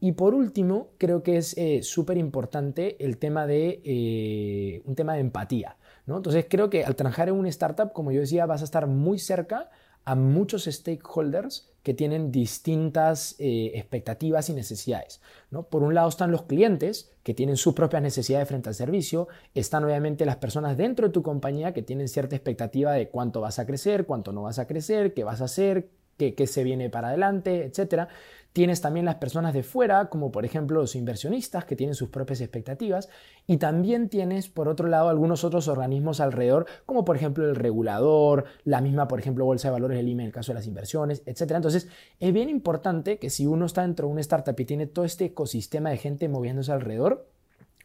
Y 0.00 0.12
por 0.12 0.34
último, 0.34 0.88
creo 0.98 1.22
que 1.22 1.36
es 1.36 1.56
eh, 1.56 1.80
súper 1.82 2.16
importante 2.16 2.96
el 3.04 3.18
tema 3.18 3.46
de 3.46 3.80
eh, 3.84 4.82
un 4.84 4.96
tema 4.96 5.14
de 5.14 5.20
empatía. 5.20 5.76
¿no? 6.06 6.16
Entonces, 6.16 6.46
creo 6.48 6.70
que 6.70 6.84
al 6.84 6.96
trabajar 6.96 7.28
en 7.28 7.36
una 7.36 7.48
startup, 7.50 7.92
como 7.92 8.10
yo 8.10 8.20
decía, 8.20 8.46
vas 8.46 8.62
a 8.62 8.64
estar 8.64 8.86
muy 8.86 9.18
cerca 9.18 9.70
a 10.04 10.14
muchos 10.14 10.64
stakeholders 10.64 11.68
que 11.82 11.94
tienen 11.94 12.30
distintas 12.30 13.34
eh, 13.38 13.72
expectativas 13.74 14.48
y 14.48 14.54
necesidades. 14.54 15.20
¿no? 15.50 15.64
Por 15.64 15.82
un 15.82 15.94
lado 15.94 16.08
están 16.08 16.30
los 16.30 16.42
clientes 16.44 17.10
que 17.22 17.34
tienen 17.34 17.56
sus 17.56 17.74
propias 17.74 18.02
necesidades 18.02 18.48
frente 18.48 18.68
al 18.68 18.74
servicio, 18.74 19.28
están 19.54 19.84
obviamente 19.84 20.24
las 20.24 20.36
personas 20.36 20.76
dentro 20.76 21.08
de 21.08 21.12
tu 21.12 21.22
compañía 21.22 21.72
que 21.72 21.82
tienen 21.82 22.08
cierta 22.08 22.36
expectativa 22.36 22.92
de 22.92 23.08
cuánto 23.08 23.40
vas 23.40 23.58
a 23.58 23.66
crecer, 23.66 24.06
cuánto 24.06 24.32
no 24.32 24.42
vas 24.42 24.58
a 24.58 24.66
crecer, 24.66 25.12
qué 25.12 25.24
vas 25.24 25.40
a 25.40 25.44
hacer, 25.44 25.88
qué, 26.16 26.34
qué 26.34 26.46
se 26.46 26.62
viene 26.62 26.88
para 26.88 27.08
adelante, 27.08 27.64
etc. 27.64 28.08
Tienes 28.52 28.82
también 28.82 29.06
las 29.06 29.14
personas 29.14 29.54
de 29.54 29.62
fuera, 29.62 30.10
como 30.10 30.30
por 30.30 30.44
ejemplo 30.44 30.80
los 30.80 30.94
inversionistas, 30.94 31.64
que 31.64 31.74
tienen 31.74 31.94
sus 31.94 32.10
propias 32.10 32.40
expectativas. 32.40 33.08
Y 33.46 33.56
también 33.56 34.08
tienes, 34.10 34.48
por 34.48 34.68
otro 34.68 34.88
lado, 34.88 35.08
algunos 35.08 35.42
otros 35.44 35.68
organismos 35.68 36.20
alrededor, 36.20 36.66
como 36.84 37.04
por 37.04 37.16
ejemplo 37.16 37.48
el 37.48 37.56
regulador, 37.56 38.44
la 38.64 38.80
misma, 38.82 39.08
por 39.08 39.18
ejemplo, 39.18 39.46
Bolsa 39.46 39.68
de 39.68 39.72
Valores 39.72 39.96
del 39.96 40.08
IME 40.08 40.24
en 40.24 40.26
el 40.28 40.34
caso 40.34 40.52
de 40.52 40.56
las 40.56 40.66
inversiones, 40.66 41.22
etc. 41.24 41.52
Entonces, 41.52 41.88
es 42.20 42.32
bien 42.32 42.50
importante 42.50 43.18
que 43.18 43.30
si 43.30 43.46
uno 43.46 43.64
está 43.64 43.82
dentro 43.82 44.06
de 44.06 44.12
una 44.12 44.20
startup 44.20 44.58
y 44.58 44.64
tiene 44.64 44.86
todo 44.86 45.04
este 45.06 45.26
ecosistema 45.26 45.90
de 45.90 45.96
gente 45.96 46.28
moviéndose 46.28 46.72
alrededor, 46.72 47.28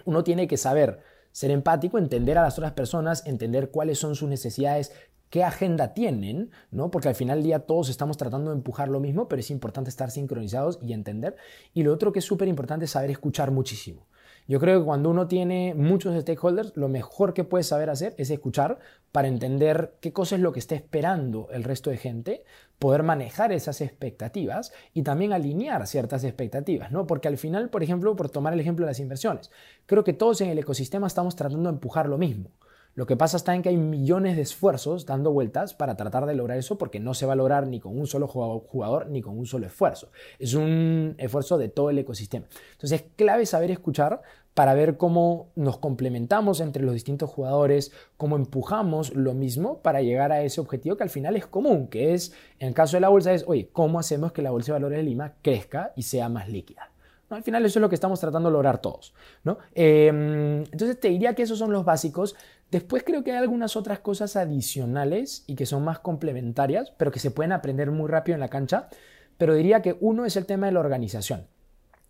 uno 0.06 0.24
tiene 0.24 0.48
que 0.48 0.58
saber 0.58 1.00
ser 1.32 1.52
empático, 1.52 1.98
entender 1.98 2.38
a 2.38 2.42
las 2.42 2.58
otras 2.58 2.74
personas, 2.74 3.26
entender 3.28 3.70
cuáles 3.70 4.00
son 4.00 4.16
sus 4.16 4.28
necesidades, 4.28 4.92
qué 5.30 5.44
agenda 5.44 5.94
tienen, 5.94 6.52
¿no? 6.72 6.92
Porque 6.92 7.10
al 7.10 7.16
final 7.16 7.40
del 7.40 7.46
día 7.46 7.60
todos 7.60 7.90
estamos 7.90 8.18
tratando 8.18 8.52
de 8.52 8.58
empujar 8.58 8.88
lo 8.90 9.00
mismo, 9.00 9.28
pero 9.28 9.40
es 9.40 9.52
importante 9.52 9.90
estar 9.90 10.12
sincronizados 10.12 10.80
y 10.82 10.94
entender. 10.94 11.36
Y 11.74 11.84
lo 11.84 11.94
otro 11.94 12.12
que 12.12 12.20
es 12.20 12.26
súper 12.26 12.48
importante 12.48 12.86
es 12.86 12.92
saber 12.92 13.12
escuchar 13.12 13.52
muchísimo. 13.52 14.08
Yo 14.50 14.62
creo 14.62 14.80
que 14.80 14.86
cuando 14.86 15.10
uno 15.10 15.28
tiene 15.28 15.74
muchos 15.76 16.18
stakeholders, 16.22 16.72
lo 16.78 16.88
mejor 16.88 17.34
que 17.34 17.44
puedes 17.44 17.68
saber 17.68 17.90
hacer 17.90 18.16
es 18.18 18.30
escuchar 18.30 18.80
para 19.12 19.28
entender 19.28 19.96
qué 20.00 20.13
cosa 20.13 20.36
es 20.36 20.42
lo 20.42 20.54
que 20.54 20.60
está 20.60 20.74
esperando 20.74 21.50
el 21.52 21.66
resto 21.66 21.90
de 21.90 21.98
gente, 21.98 22.46
poder 22.80 23.04
manejar 23.04 23.52
esas 23.52 23.82
expectativas 23.82 24.72
y 24.94 25.04
también 25.04 25.34
alinear 25.34 25.86
ciertas 25.86 26.24
expectativas, 26.24 26.94
¿no? 26.94 27.08
Porque 27.08 27.28
al 27.28 27.38
final, 27.38 27.70
por 27.70 27.84
ejemplo, 27.84 28.16
por 28.16 28.30
tomar 28.30 28.54
el 28.54 28.62
ejemplo 28.62 28.86
de 28.86 28.92
las 28.92 29.02
inversiones, 29.02 29.52
creo 29.86 30.06
que 30.06 30.13
todos 30.13 30.40
en 30.40 30.50
el 30.50 30.60
ecosistema 30.60 31.08
estamos 31.08 31.36
tratando 31.36 31.70
de 31.70 31.76
empujar 31.76 32.08
lo 32.08 32.18
mismo. 32.18 32.52
Lo 32.98 33.06
que 33.06 33.16
pasa 33.16 33.38
está 33.38 33.54
en 33.54 33.62
que 33.62 33.70
hay 33.70 33.78
millones 33.78 34.38
de 34.38 34.42
esfuerzos 34.42 35.06
dando 35.06 35.32
vueltas 35.32 35.76
para 35.76 35.96
tratar 35.96 36.26
de 36.26 36.34
lograr 36.34 36.58
eso 36.58 36.80
porque 36.80 37.00
no 37.00 37.14
se 37.14 37.28
va 37.28 37.34
a 37.34 37.36
lograr 37.36 37.68
ni 37.68 37.80
con 37.80 37.96
un 37.96 38.08
solo 38.08 38.28
jugador 38.28 39.08
ni 39.08 39.22
con 39.22 39.38
un 39.38 39.46
solo 39.46 39.68
esfuerzo. 39.68 40.10
Es 40.40 40.56
un 40.56 41.14
esfuerzo 41.20 41.60
de 41.60 41.70
todo 41.70 41.92
el 41.92 42.00
ecosistema. 42.00 42.48
Entonces 42.72 43.02
es 43.04 43.08
clave 43.16 43.46
saber 43.46 43.70
escuchar 43.70 44.24
para 44.56 44.74
ver 44.74 44.98
cómo 44.98 45.52
nos 45.54 45.78
complementamos 45.78 46.60
entre 46.60 46.82
los 46.82 46.96
distintos 46.96 47.30
jugadores, 47.30 47.92
cómo 48.18 48.36
empujamos 48.36 49.14
lo 49.14 49.36
mismo 49.36 49.78
para 49.84 50.02
llegar 50.02 50.32
a 50.32 50.42
ese 50.42 50.60
objetivo 50.60 50.98
que 50.98 51.04
al 51.04 51.12
final 51.12 51.36
es 51.36 51.46
común, 51.46 51.90
que 51.90 52.16
es, 52.16 52.34
en 52.58 52.70
el 52.70 52.74
caso 52.74 52.98
de 52.98 53.02
la 53.02 53.10
bolsa, 53.10 53.32
es, 53.32 53.44
oye, 53.46 53.70
¿cómo 53.72 54.00
hacemos 54.00 54.32
que 54.32 54.42
la 54.42 54.50
Bolsa 54.50 54.72
de 54.72 54.80
Valores 54.80 54.98
de 54.98 55.04
Lima 55.04 55.36
crezca 55.44 55.94
y 55.96 56.02
sea 56.02 56.30
más 56.30 56.50
líquida? 56.50 56.90
Al 57.30 57.44
final 57.44 57.66
eso 57.66 57.80
es 57.80 57.82
lo 57.82 57.90
que 57.90 57.96
estamos 57.96 58.20
tratando 58.20 58.50
de 58.50 58.54
lograr 58.54 58.80
todos. 58.80 59.14
¿no? 59.44 59.58
Em, 59.76 60.64
entonces 60.64 61.00
te 61.00 61.10
diría 61.10 61.36
que 61.36 61.44
esos 61.44 61.60
son 61.60 61.72
los 61.72 61.84
básicos. 61.84 62.36
Después 62.72 63.04
creo 63.04 63.24
que 63.24 63.32
hay 63.32 63.38
algunas 63.38 63.76
otras 63.76 64.00
cosas 64.00 64.36
adicionales 64.36 65.44
y 65.48 65.56
que 65.56 65.66
son 65.66 65.84
más 65.84 66.00
complementarias, 66.00 66.92
pero 66.98 67.12
que 67.12 67.20
se 67.20 67.32
pueden 67.32 67.54
aprender 67.54 67.92
muy 67.92 68.10
rápido 68.10 68.36
en 68.36 68.42
la 68.42 68.50
cancha. 68.50 68.90
Pero 69.38 69.54
diría 69.54 69.82
que 69.82 69.98
uno 70.02 70.26
es 70.26 70.36
el 70.36 70.46
tema 70.46 70.66
de 70.66 70.74
la 70.74 70.80
organización. 70.80 71.48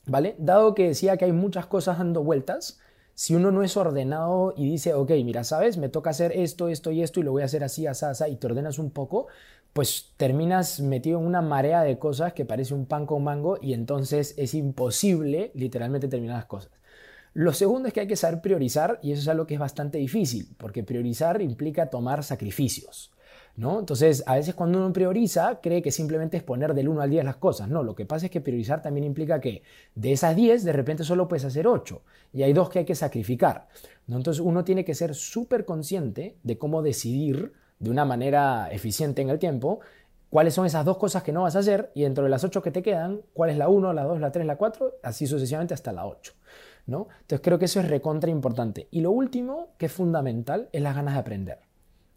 ¿Vale? 0.06 0.36
Dado 0.40 0.74
que 0.74 0.88
decía 0.88 1.18
que 1.18 1.26
hay 1.26 1.34
muchas 1.34 1.66
cosas 1.66 1.98
dando 1.98 2.24
vueltas, 2.24 2.80
si 3.14 3.34
uno 3.34 3.52
no 3.52 3.64
es 3.64 3.76
ordenado 3.76 4.54
y 4.56 4.70
dice, 4.70 4.94
ok, 4.94 5.10
mira, 5.26 5.44
sabes, 5.44 5.78
me 5.78 5.90
toca 5.90 6.12
hacer 6.12 6.32
esto, 6.34 6.68
esto 6.70 6.92
y 6.92 7.02
esto 7.02 7.20
y 7.20 7.24
lo 7.24 7.32
voy 7.32 7.42
a 7.42 7.46
hacer 7.46 7.64
así, 7.64 7.88
así, 7.88 8.06
así, 8.06 8.24
y 8.30 8.36
te 8.36 8.46
ordenas 8.46 8.78
un 8.78 8.92
poco, 8.92 9.26
pues 9.74 10.14
terminas 10.18 10.80
metido 10.82 11.20
en 11.20 11.26
una 11.26 11.42
marea 11.42 11.82
de 11.82 11.98
cosas 11.98 12.34
que 12.34 12.46
parece 12.46 12.76
un 12.76 12.86
pan 12.86 13.08
con 13.08 13.24
mango 13.24 13.58
y 13.60 13.74
entonces 13.74 14.36
es 14.38 14.54
imposible 14.54 15.50
literalmente 15.56 16.08
terminar 16.08 16.38
las 16.38 16.46
cosas. 16.46 16.72
Lo 17.38 17.54
segundo 17.54 17.88
es 17.88 17.94
que 17.94 18.00
hay 18.00 18.08
que 18.08 18.16
saber 18.16 18.42
priorizar 18.42 18.98
y 19.04 19.12
eso 19.12 19.22
es 19.22 19.28
algo 19.28 19.46
que 19.46 19.54
es 19.54 19.60
bastante 19.60 20.00
difícil, 20.00 20.56
porque 20.58 20.82
priorizar 20.82 21.40
implica 21.40 21.88
tomar 21.88 22.24
sacrificios. 22.24 23.12
¿No? 23.56 23.78
Entonces, 23.78 24.24
a 24.26 24.38
veces 24.38 24.56
cuando 24.56 24.80
uno 24.80 24.92
prioriza, 24.92 25.60
cree 25.62 25.84
que 25.84 25.92
simplemente 25.92 26.38
es 26.38 26.42
poner 26.42 26.74
del 26.74 26.90
1 26.90 27.00
al 27.00 27.12
10 27.12 27.26
las 27.26 27.36
cosas. 27.36 27.70
No, 27.70 27.84
lo 27.84 27.94
que 27.94 28.08
pasa 28.08 28.26
es 28.26 28.32
que 28.32 28.42
priorizar 28.42 28.82
también 28.82 29.04
implica 29.04 29.40
que 29.40 29.62
de 29.94 30.14
esas 30.14 30.36
10, 30.36 30.64
de 30.64 30.74
repente 30.74 31.04
solo 31.04 31.28
puedes 31.28 31.46
hacer 31.46 31.68
8 31.68 32.02
y 32.34 32.42
hay 32.42 32.54
dos 32.54 32.72
que 32.72 32.80
hay 32.80 32.86
que 32.86 32.96
sacrificar. 32.96 33.68
¿no? 34.08 34.18
Entonces, 34.18 34.42
uno 34.42 34.64
tiene 34.64 34.84
que 34.84 34.96
ser 34.96 35.14
súper 35.14 35.64
consciente 35.64 36.38
de 36.42 36.58
cómo 36.58 36.82
decidir 36.82 37.54
de 37.78 37.92
una 37.92 38.04
manera 38.04 38.68
eficiente 38.72 39.22
en 39.22 39.30
el 39.30 39.38
tiempo, 39.38 39.82
cuáles 40.32 40.56
son 40.56 40.66
esas 40.66 40.86
dos 40.86 40.98
cosas 40.98 41.22
que 41.22 41.34
no 41.34 41.44
vas 41.44 41.56
a 41.56 41.60
hacer 41.60 41.92
y 41.94 42.02
dentro 42.02 42.24
de 42.24 42.32
las 42.32 42.44
ocho 42.44 42.64
que 42.64 42.72
te 42.72 42.82
quedan, 42.82 43.22
cuál 43.34 43.52
es 43.52 43.58
la 43.58 43.70
1, 43.70 43.94
la 43.94 44.06
2, 44.06 44.22
la 44.22 44.32
3, 44.32 44.44
la 44.48 44.56
4, 44.56 44.96
así 45.04 45.28
sucesivamente 45.28 45.76
hasta 45.76 45.92
la 45.92 46.08
8. 46.08 46.34
¿No? 46.88 47.08
Entonces 47.22 47.42
creo 47.44 47.60
que 47.60 47.66
eso 47.66 47.80
es 47.80 47.88
recontra 47.88 48.32
importante. 48.32 48.88
Y 48.90 49.02
lo 49.02 49.12
último, 49.12 49.70
que 49.78 49.86
es 49.86 49.92
fundamental, 49.92 50.70
es 50.72 50.82
las 50.82 50.96
ganas 50.96 51.14
de 51.14 51.20
aprender. 51.20 51.60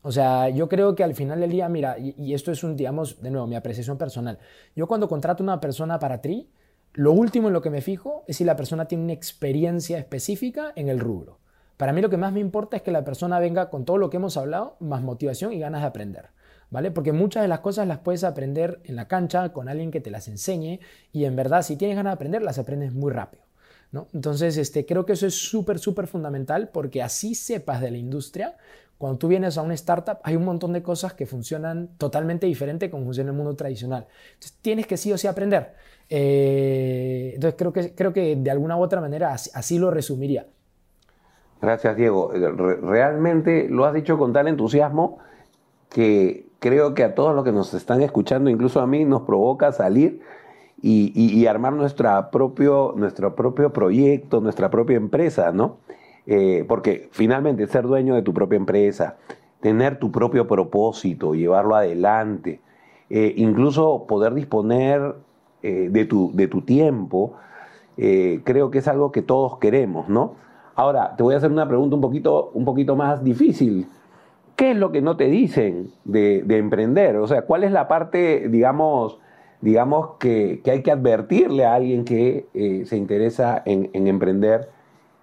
O 0.02 0.12
sea, 0.12 0.48
yo 0.48 0.68
creo 0.68 0.94
que 0.94 1.04
al 1.04 1.14
final 1.14 1.40
del 1.40 1.50
día, 1.50 1.68
mira, 1.68 1.96
y, 1.98 2.32
esto 2.32 2.52
es 2.52 2.64
un, 2.64 2.76
digamos, 2.76 3.20
de 3.20 3.30
nuevo, 3.30 3.46
mi 3.46 3.56
apreciación 3.56 3.98
personal. 3.98 4.38
Yo 4.74 4.86
cuando 4.86 5.08
contrato 5.08 5.42
una 5.42 5.60
persona 5.60 5.98
para 5.98 6.22
TRI, 6.22 6.48
lo 6.94 7.12
último 7.12 7.48
en 7.48 7.54
lo 7.54 7.60
que 7.60 7.70
me 7.70 7.82
fijo 7.82 8.24
es 8.26 8.38
si 8.38 8.44
la 8.44 8.56
persona 8.56 8.86
tiene 8.86 9.04
una 9.04 9.12
experiencia 9.12 9.98
específica 9.98 10.72
en 10.74 10.88
el 10.88 11.00
rubro. 11.00 11.38
Para 11.76 11.92
mí 11.92 12.00
lo 12.00 12.10
que 12.10 12.16
más 12.16 12.32
me 12.32 12.40
importa 12.40 12.76
es 12.76 12.82
que 12.82 12.90
la 12.90 13.04
persona 13.04 13.38
venga 13.38 13.70
con 13.70 13.84
todo 13.84 13.98
lo 13.98 14.10
que 14.10 14.16
hemos 14.16 14.36
hablado, 14.36 14.76
más 14.80 15.02
motivación 15.02 15.52
y 15.52 15.58
ganas 15.58 15.82
de 15.82 15.88
aprender. 15.88 16.30
¿Vale? 16.70 16.92
Porque 16.92 17.12
muchas 17.12 17.42
de 17.42 17.48
las 17.48 17.60
cosas 17.60 17.88
las 17.88 17.98
puedes 17.98 18.22
aprender 18.22 18.80
en 18.84 18.94
la 18.94 19.08
cancha 19.08 19.52
con 19.52 19.68
alguien 19.68 19.90
que 19.90 20.00
te 20.00 20.10
las 20.10 20.28
enseñe 20.28 20.78
y 21.12 21.24
en 21.24 21.34
verdad 21.34 21.62
si 21.62 21.76
tienes 21.76 21.96
ganas 21.96 22.12
de 22.12 22.14
aprender 22.14 22.42
las 22.42 22.58
aprendes 22.58 22.92
muy 22.92 23.10
rápido. 23.12 23.49
Entonces 23.92 24.56
este, 24.56 24.86
creo 24.86 25.04
que 25.04 25.14
eso 25.14 25.26
es 25.26 25.34
súper, 25.34 25.78
súper 25.78 26.06
fundamental 26.06 26.70
porque 26.72 27.02
así 27.02 27.34
sepas 27.34 27.80
de 27.80 27.90
la 27.90 27.98
industria. 27.98 28.56
Cuando 28.98 29.18
tú 29.18 29.28
vienes 29.28 29.56
a 29.58 29.62
una 29.62 29.74
startup 29.74 30.18
hay 30.22 30.36
un 30.36 30.44
montón 30.44 30.72
de 30.72 30.82
cosas 30.82 31.14
que 31.14 31.26
funcionan 31.26 31.88
totalmente 31.96 32.46
diferente 32.46 32.90
como 32.90 33.04
funciona 33.04 33.30
el 33.30 33.36
mundo 33.36 33.56
tradicional. 33.56 34.06
Entonces 34.34 34.58
tienes 34.60 34.86
que 34.86 34.96
sí 34.96 35.12
o 35.12 35.18
sí 35.18 35.26
aprender. 35.26 35.74
Eh, 36.08 37.32
entonces 37.34 37.56
creo 37.58 37.72
que, 37.72 37.94
creo 37.94 38.12
que 38.12 38.36
de 38.36 38.50
alguna 38.50 38.76
u 38.76 38.82
otra 38.82 39.00
manera 39.00 39.32
así 39.32 39.78
lo 39.78 39.90
resumiría. 39.90 40.46
Gracias, 41.60 41.96
Diego. 41.96 42.32
Eh, 42.34 42.76
realmente 42.82 43.68
lo 43.68 43.84
has 43.84 43.94
dicho 43.94 44.18
con 44.18 44.32
tal 44.32 44.48
entusiasmo 44.48 45.18
que 45.88 46.46
creo 46.58 46.94
que 46.94 47.02
a 47.02 47.14
todos 47.14 47.34
los 47.34 47.44
que 47.44 47.52
nos 47.52 47.74
están 47.74 48.02
escuchando, 48.02 48.50
incluso 48.50 48.80
a 48.80 48.86
mí, 48.86 49.04
nos 49.04 49.22
provoca 49.22 49.72
salir 49.72 50.22
y, 50.82 51.46
armar 51.46 51.72
nuestra 51.72 52.30
propio, 52.30 52.94
nuestro 52.96 53.34
propio 53.34 53.72
proyecto, 53.72 54.40
nuestra 54.40 54.70
propia 54.70 54.96
empresa, 54.96 55.52
¿no? 55.52 55.78
Eh, 56.26 56.64
porque 56.68 57.08
finalmente 57.12 57.66
ser 57.66 57.84
dueño 57.84 58.14
de 58.14 58.22
tu 58.22 58.32
propia 58.32 58.56
empresa, 58.56 59.16
tener 59.60 59.98
tu 59.98 60.10
propio 60.10 60.46
propósito, 60.46 61.34
llevarlo 61.34 61.74
adelante, 61.74 62.60
eh, 63.10 63.34
incluso 63.36 64.06
poder 64.06 64.34
disponer 64.34 65.14
de, 65.62 66.06
tu, 66.06 66.30
de 66.32 66.48
tu 66.48 66.62
tiempo, 66.62 67.34
creo 67.96 68.70
que 68.70 68.78
es 68.78 68.88
algo 68.88 69.12
que 69.12 69.20
todos 69.20 69.58
queremos, 69.58 70.08
¿no? 70.08 70.36
Ahora, 70.74 71.14
te 71.14 71.22
voy 71.22 71.34
a 71.34 71.36
hacer 71.36 71.52
una 71.52 71.68
pregunta 71.68 71.96
un 71.96 72.00
poquito, 72.00 72.50
un 72.54 72.64
poquito 72.64 72.96
más 72.96 73.22
difícil. 73.22 73.86
¿Qué 74.56 74.70
es 74.70 74.76
lo 74.76 74.92
que 74.92 75.02
no 75.02 75.16
te 75.16 75.24
dicen 75.24 75.90
de, 76.04 76.44
emprender? 76.48 77.16
O 77.16 77.26
sea, 77.26 77.42
¿cuál 77.42 77.64
es 77.64 77.72
la 77.72 77.88
parte, 77.88 78.48
digamos, 78.48 79.18
digamos 79.60 80.16
que, 80.18 80.62
hay 80.64 80.82
que 80.82 80.90
advertirle 80.90 81.64
a 81.64 81.74
alguien 81.74 82.04
que 82.04 82.46
eh, 82.54 82.84
se 82.86 82.96
interesa 82.96 83.62
en, 83.64 83.90
emprender 84.06 84.70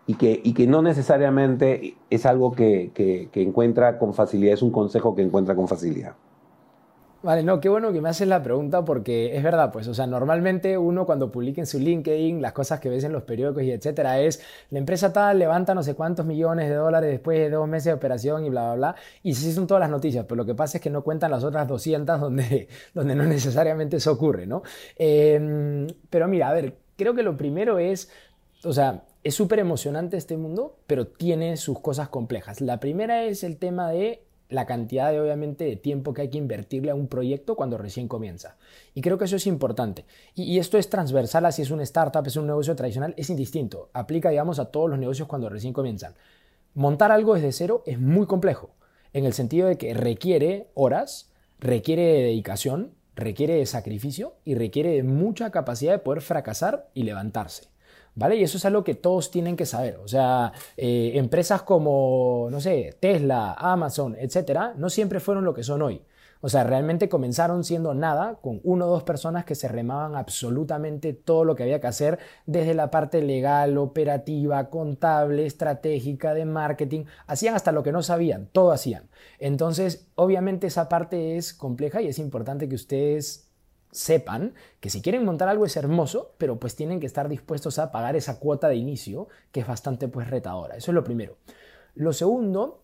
y 0.05 0.15
que, 0.15 0.39
y 0.43 0.53
que, 0.53 0.67
no 0.67 0.81
necesariamente 0.81 1.95
es 2.09 2.25
algo 2.25 2.53
que, 2.53 2.91
que 2.93 3.41
encuentra 3.41 3.97
con 3.97 4.13
facilidad, 4.13 4.53
es 4.53 4.61
un 4.61 4.71
consejo 4.71 5.15
que 5.15 5.21
encuentra 5.21 5.55
con 5.55 5.67
facilidad? 5.67 6.15
Vale, 7.27 7.43
no, 7.43 7.59
qué 7.59 7.67
bueno 7.67 7.91
que 7.91 7.99
me 7.99 8.07
haces 8.07 8.25
la 8.25 8.41
pregunta 8.41 8.85
porque 8.85 9.35
es 9.35 9.43
verdad, 9.43 9.69
pues, 9.73 9.85
o 9.89 9.93
sea, 9.93 10.07
normalmente 10.07 10.77
uno 10.77 11.05
cuando 11.05 11.29
publica 11.29 11.59
en 11.59 11.67
su 11.67 11.77
LinkedIn 11.77 12.41
las 12.41 12.53
cosas 12.53 12.79
que 12.79 12.87
ves 12.87 13.03
en 13.03 13.11
los 13.11 13.23
periódicos 13.23 13.63
y 13.63 13.71
etcétera 13.73 14.21
es 14.21 14.41
la 14.69 14.79
empresa 14.79 15.11
tal 15.11 15.37
levanta 15.37 15.75
no 15.75 15.83
sé 15.83 15.93
cuántos 15.93 16.25
millones 16.25 16.69
de 16.69 16.75
dólares 16.75 17.11
después 17.11 17.37
de 17.37 17.49
dos 17.49 17.67
meses 17.67 17.87
de 17.87 17.93
operación 17.95 18.45
y 18.45 18.49
bla, 18.49 18.67
bla, 18.67 18.75
bla, 18.75 18.95
y 19.23 19.33
sí 19.33 19.51
son 19.51 19.67
todas 19.67 19.81
las 19.81 19.89
noticias, 19.89 20.23
pero 20.23 20.37
lo 20.37 20.45
que 20.45 20.55
pasa 20.55 20.77
es 20.77 20.81
que 20.81 20.89
no 20.89 21.03
cuentan 21.03 21.31
las 21.31 21.43
otras 21.43 21.67
200 21.67 22.17
donde, 22.21 22.69
donde 22.93 23.13
no 23.13 23.25
necesariamente 23.25 23.97
eso 23.97 24.13
ocurre, 24.13 24.47
¿no? 24.47 24.63
Em, 24.95 25.85
pero 26.09 26.29
mira, 26.29 26.47
a 26.47 26.53
ver, 26.53 26.77
creo 26.95 27.13
que 27.13 27.23
lo 27.23 27.35
primero 27.35 27.77
es, 27.77 28.09
o 28.63 28.71
sea, 28.71 29.03
es 29.25 29.35
súper 29.35 29.59
emocionante 29.59 30.15
este 30.15 30.37
mundo, 30.37 30.77
pero 30.87 31.07
tiene 31.07 31.57
sus 31.57 31.81
cosas 31.81 32.07
complejas. 32.07 32.61
La 32.61 32.79
primera 32.79 33.23
es 33.23 33.43
el 33.43 33.57
tema 33.57 33.91
de 33.91 34.26
la 34.49 34.65
cantidad 34.65 35.11
de, 35.11 35.19
obviamente, 35.19 35.65
de 35.65 35.75
tiempo 35.75 36.13
que 36.13 36.21
hay 36.23 36.29
que 36.29 36.37
invertirle 36.37 36.91
a 36.91 36.95
un 36.95 37.07
proyecto 37.07 37.55
cuando 37.55 37.77
recién 37.77 38.07
comienza. 38.07 38.55
Y 38.93 39.01
creo 39.01 39.17
que 39.17 39.25
eso 39.25 39.35
es 39.35 39.47
importante. 39.47 40.05
Y, 40.35 40.59
esto 40.59 40.77
es 40.77 40.89
transversal, 40.89 41.45
así 41.45 41.61
es 41.61 41.71
una 41.71 41.83
startup, 41.83 42.25
es 42.25 42.35
un 42.37 42.47
negocio 42.47 42.75
tradicional, 42.75 43.13
es 43.17 43.29
indistinto. 43.29 43.89
Aplica, 43.93 44.29
digamos, 44.29 44.59
a 44.59 44.65
todos 44.65 44.89
los 44.89 44.99
negocios 44.99 45.27
cuando 45.27 45.49
recién 45.49 45.73
comienzan. 45.73 46.15
Montar 46.73 47.11
algo 47.11 47.35
desde 47.35 47.51
cero 47.51 47.83
es 47.85 47.99
muy 47.99 48.25
complejo, 48.25 48.71
en 49.13 49.25
el 49.25 49.33
sentido 49.33 49.67
de 49.67 49.77
que 49.77 49.93
requiere 49.93 50.69
horas, 50.75 51.31
requiere 51.59 52.21
dedicación, 52.21 52.93
requiere 53.15 53.65
sacrificio 53.65 54.35
y 54.45 54.55
requiere 54.55 54.91
de 54.91 55.03
mucha 55.03 55.49
capacidad 55.49 55.91
de 55.91 55.99
poder 55.99 56.21
fracasar 56.21 56.89
y 56.93 57.03
levantarse. 57.03 57.69
¿Vale? 58.17 58.35
Y 58.35 58.43
eso 58.43 58.57
es 58.57 58.65
algo 58.65 58.83
que 58.83 58.95
todos 58.95 59.29
tienen 59.29 59.55
que 59.55 59.67
saber. 59.67 59.97
O 60.03 60.07
sea, 60.07 60.51
eh, 60.75 61.11
empresas 61.15 61.61
como, 61.61 62.47
no 62.49 62.59
sé, 62.59 62.97
Tesla, 62.99 63.53
Amazon, 63.53 64.15
etcétera, 64.19 64.73
no 64.75 64.89
siempre 64.89 65.19
fueron 65.19 65.45
lo 65.45 65.53
que 65.53 65.61
son 65.63 65.83
hoy. 65.83 66.01
O 66.41 66.49
sea, 66.49 66.63
realmente 66.63 67.09
comenzaron 67.09 67.63
siendo 67.63 67.93
nada, 67.93 68.39
con 68.41 68.59
uno 68.63 68.87
o 68.87 68.89
dos 68.89 69.03
personas 69.03 69.45
que 69.45 69.53
se 69.53 69.67
remaban 69.67 70.15
absolutamente 70.15 71.13
todo 71.13 71.45
lo 71.45 71.55
que 71.55 71.63
había 71.63 71.79
que 71.79 71.87
hacer, 71.87 72.17
desde 72.47 72.73
la 72.73 72.89
parte 72.89 73.21
legal, 73.21 73.77
operativa, 73.77 74.69
contable, 74.71 75.45
estratégica, 75.45 76.33
de 76.33 76.45
marketing, 76.45 77.05
hacían 77.27 77.53
hasta 77.53 77.71
lo 77.71 77.83
que 77.83 77.91
no 77.91 78.01
sabían, 78.01 78.49
todo 78.51 78.71
hacían. 78.71 79.09
Entonces, 79.37 80.07
obviamente 80.15 80.67
esa 80.67 80.89
parte 80.89 81.37
es 81.37 81.53
compleja 81.53 82.01
y 82.01 82.07
es 82.07 82.17
importante 82.17 82.67
que 82.67 82.75
ustedes 82.75 83.46
sepan 83.91 84.53
que 84.79 84.89
si 84.89 85.01
quieren 85.01 85.25
montar 85.25 85.49
algo 85.49 85.65
es 85.65 85.77
hermoso, 85.77 86.33
pero 86.37 86.59
pues 86.59 86.75
tienen 86.75 86.99
que 86.99 87.05
estar 87.05 87.29
dispuestos 87.29 87.79
a 87.79 87.91
pagar 87.91 88.15
esa 88.15 88.39
cuota 88.39 88.67
de 88.67 88.75
inicio 88.75 89.27
que 89.51 89.61
es 89.61 89.67
bastante 89.67 90.07
pues 90.07 90.29
retadora. 90.29 90.75
Eso 90.75 90.91
es 90.91 90.95
lo 90.95 91.03
primero. 91.03 91.37
Lo 91.95 92.13
segundo 92.13 92.83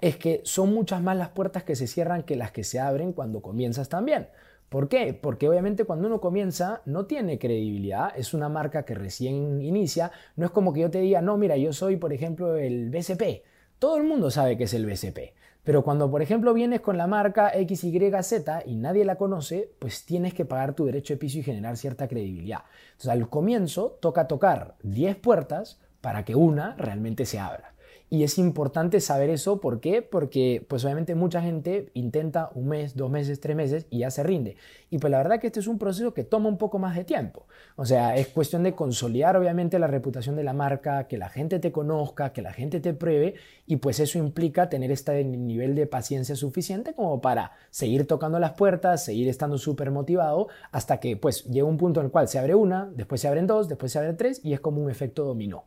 es 0.00 0.16
que 0.16 0.42
son 0.44 0.72
muchas 0.72 1.02
más 1.02 1.16
las 1.16 1.30
puertas 1.30 1.64
que 1.64 1.76
se 1.76 1.86
cierran 1.86 2.22
que 2.22 2.36
las 2.36 2.52
que 2.52 2.64
se 2.64 2.80
abren 2.80 3.12
cuando 3.12 3.42
comienzas 3.42 3.88
también. 3.88 4.28
¿Por 4.68 4.88
qué? 4.88 5.14
Porque 5.14 5.48
obviamente 5.48 5.84
cuando 5.84 6.08
uno 6.08 6.20
comienza 6.20 6.82
no 6.84 7.06
tiene 7.06 7.38
credibilidad, 7.38 8.12
es 8.16 8.34
una 8.34 8.48
marca 8.48 8.84
que 8.84 8.94
recién 8.94 9.62
inicia, 9.62 10.10
no 10.36 10.46
es 10.46 10.52
como 10.52 10.72
que 10.72 10.80
yo 10.80 10.90
te 10.90 11.00
diga, 11.00 11.20
no, 11.20 11.36
mira, 11.36 11.56
yo 11.56 11.72
soy 11.72 11.96
por 11.96 12.12
ejemplo 12.12 12.56
el 12.56 12.90
BCP, 12.90 13.44
todo 13.78 13.96
el 13.98 14.04
mundo 14.04 14.30
sabe 14.30 14.56
que 14.56 14.64
es 14.64 14.74
el 14.74 14.86
BCP. 14.86 15.34
Pero 15.64 15.82
cuando, 15.82 16.10
por 16.10 16.22
ejemplo, 16.22 16.52
vienes 16.52 16.80
con 16.80 16.98
la 16.98 17.06
marca 17.06 17.52
XYZ 17.54 18.66
y 18.66 18.76
nadie 18.76 19.04
la 19.04 19.16
conoce, 19.16 19.72
pues 19.78 20.04
tienes 20.04 20.34
que 20.34 20.44
pagar 20.44 20.74
tu 20.74 20.84
derecho 20.84 21.14
de 21.14 21.18
piso 21.18 21.38
y 21.38 21.42
generar 21.42 21.76
cierta 21.76 22.06
credibilidad. 22.06 22.64
Entonces, 22.92 23.10
al 23.10 23.28
comienzo 23.30 23.98
toca 24.00 24.28
tocar 24.28 24.76
10 24.82 25.16
puertas 25.16 25.80
para 26.00 26.24
que 26.24 26.34
una 26.34 26.76
realmente 26.76 27.24
se 27.24 27.38
abra. 27.38 27.73
Y 28.14 28.22
es 28.22 28.38
importante 28.38 29.00
saber 29.00 29.28
eso, 29.28 29.60
¿por 29.60 29.80
qué? 29.80 30.00
Porque 30.00 30.64
pues 30.68 30.84
obviamente 30.84 31.16
mucha 31.16 31.42
gente 31.42 31.90
intenta 31.94 32.48
un 32.54 32.68
mes, 32.68 32.94
dos 32.94 33.10
meses, 33.10 33.40
tres 33.40 33.56
meses 33.56 33.88
y 33.90 33.98
ya 33.98 34.10
se 34.12 34.22
rinde. 34.22 34.56
Y 34.88 34.98
pues 34.98 35.10
la 35.10 35.18
verdad 35.18 35.40
que 35.40 35.48
este 35.48 35.58
es 35.58 35.66
un 35.66 35.80
proceso 35.80 36.14
que 36.14 36.22
toma 36.22 36.48
un 36.48 36.56
poco 36.56 36.78
más 36.78 36.94
de 36.94 37.02
tiempo. 37.02 37.48
O 37.74 37.84
sea, 37.84 38.14
es 38.14 38.28
cuestión 38.28 38.62
de 38.62 38.72
consolidar 38.72 39.36
obviamente 39.36 39.80
la 39.80 39.88
reputación 39.88 40.36
de 40.36 40.44
la 40.44 40.52
marca, 40.52 41.08
que 41.08 41.18
la 41.18 41.28
gente 41.28 41.58
te 41.58 41.72
conozca, 41.72 42.32
que 42.32 42.40
la 42.40 42.52
gente 42.52 42.78
te 42.78 42.94
pruebe 42.94 43.34
y 43.66 43.78
pues 43.78 43.98
eso 43.98 44.16
implica 44.16 44.68
tener 44.68 44.92
este 44.92 45.24
nivel 45.24 45.74
de 45.74 45.88
paciencia 45.88 46.36
suficiente 46.36 46.94
como 46.94 47.20
para 47.20 47.50
seguir 47.70 48.06
tocando 48.06 48.38
las 48.38 48.52
puertas, 48.52 49.04
seguir 49.04 49.28
estando 49.28 49.58
súper 49.58 49.90
motivado 49.90 50.46
hasta 50.70 51.00
que 51.00 51.16
pues 51.16 51.46
llega 51.46 51.66
un 51.66 51.78
punto 51.78 51.98
en 51.98 52.06
el 52.06 52.12
cual 52.12 52.28
se 52.28 52.38
abre 52.38 52.54
una, 52.54 52.88
después 52.94 53.20
se 53.20 53.26
abren 53.26 53.48
dos, 53.48 53.68
después 53.68 53.90
se 53.90 53.98
abren 53.98 54.16
tres 54.16 54.40
y 54.44 54.52
es 54.52 54.60
como 54.60 54.80
un 54.80 54.88
efecto 54.88 55.24
dominó. 55.24 55.64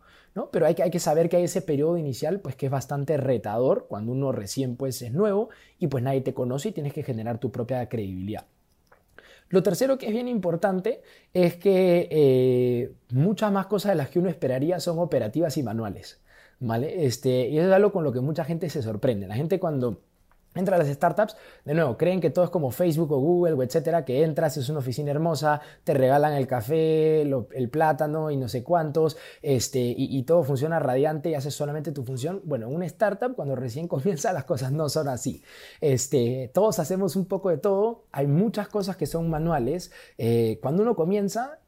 Pero 0.51 0.65
hay 0.65 0.75
que, 0.75 0.83
hay 0.83 0.91
que 0.91 0.99
saber 0.99 1.29
que 1.29 1.37
hay 1.37 1.43
ese 1.43 1.61
periodo 1.61 1.97
inicial 1.97 2.39
pues 2.39 2.55
que 2.55 2.67
es 2.67 2.71
bastante 2.71 3.17
retador 3.17 3.87
cuando 3.89 4.11
uno 4.11 4.31
recién 4.31 4.75
pues 4.75 5.01
es 5.01 5.11
nuevo 5.11 5.49
y 5.79 5.87
pues 5.87 6.03
nadie 6.03 6.21
te 6.21 6.33
conoce 6.33 6.69
y 6.69 6.71
tienes 6.71 6.93
que 6.93 7.03
generar 7.03 7.39
tu 7.39 7.51
propia 7.51 7.87
credibilidad. 7.89 8.45
Lo 9.49 9.63
tercero 9.63 9.97
que 9.97 10.07
es 10.07 10.11
bien 10.11 10.27
importante 10.27 11.01
es 11.33 11.55
que 11.55 12.07
eh, 12.11 12.91
muchas 13.11 13.51
más 13.51 13.67
cosas 13.67 13.91
de 13.91 13.95
las 13.95 14.09
que 14.09 14.19
uno 14.19 14.29
esperaría 14.29 14.79
son 14.79 14.99
operativas 14.99 15.57
y 15.57 15.63
manuales. 15.63 16.21
¿vale? 16.59 17.05
Este, 17.05 17.47
y 17.49 17.57
eso 17.57 17.67
es 17.67 17.73
algo 17.73 17.91
con 17.91 18.03
lo 18.03 18.11
que 18.11 18.19
mucha 18.19 18.43
gente 18.43 18.69
se 18.69 18.81
sorprende. 18.81 19.27
La 19.27 19.35
gente 19.35 19.59
cuando 19.59 20.01
Entra 20.57 20.77
las 20.77 20.87
startups, 20.87 21.35
de 21.65 21.73
nuevo, 21.73 21.97
creen 21.97 22.19
que 22.19 22.29
todo 22.29 22.45
es 22.45 22.51
como 22.51 22.71
Facebook 22.71 23.11
o 23.11 23.19
Google 23.19 23.53
o 23.53 23.63
etcétera, 23.63 24.03
que 24.03 24.23
entras, 24.23 24.57
es 24.57 24.69
una 24.69 24.79
oficina 24.79 25.11
hermosa, 25.11 25.61
te 25.83 25.93
regalan 25.93 26.33
el 26.33 26.47
café, 26.47 27.21
el 27.21 27.69
plátano 27.69 28.31
y 28.31 28.37
no 28.37 28.47
sé 28.47 28.63
cuántos, 28.63 29.17
este, 29.41 29.79
y, 29.79 30.23
todo 30.23 30.43
funciona 30.43 30.79
radiante 30.79 31.29
y 31.29 31.35
haces 31.35 31.53
solamente 31.53 31.91
tu 31.91 32.03
función. 32.03 32.41
Bueno, 32.43 32.67
en 32.67 32.75
una 32.75 32.85
startup, 32.85 33.35
cuando 33.35 33.55
recién 33.55 33.87
comienza, 33.97 34.33
las 34.33 34.45
cosas 34.45 34.71
no 34.71 34.89
son 34.89 35.07
así. 35.07 35.43
Este, 35.79 36.51
todos 36.53 36.79
hacemos 36.79 37.15
un 37.15 37.25
poco 37.25 37.49
de 37.49 37.57
todo, 37.57 38.05
hay 38.11 38.27
muchas 38.27 38.67
cosas 38.67 38.97
que 38.97 39.05
son 39.05 39.29
manuales. 39.29 39.91
Eh, 40.17 40.59
cuando 40.61 40.83
uno 40.83 40.95
comienza, 40.95 41.59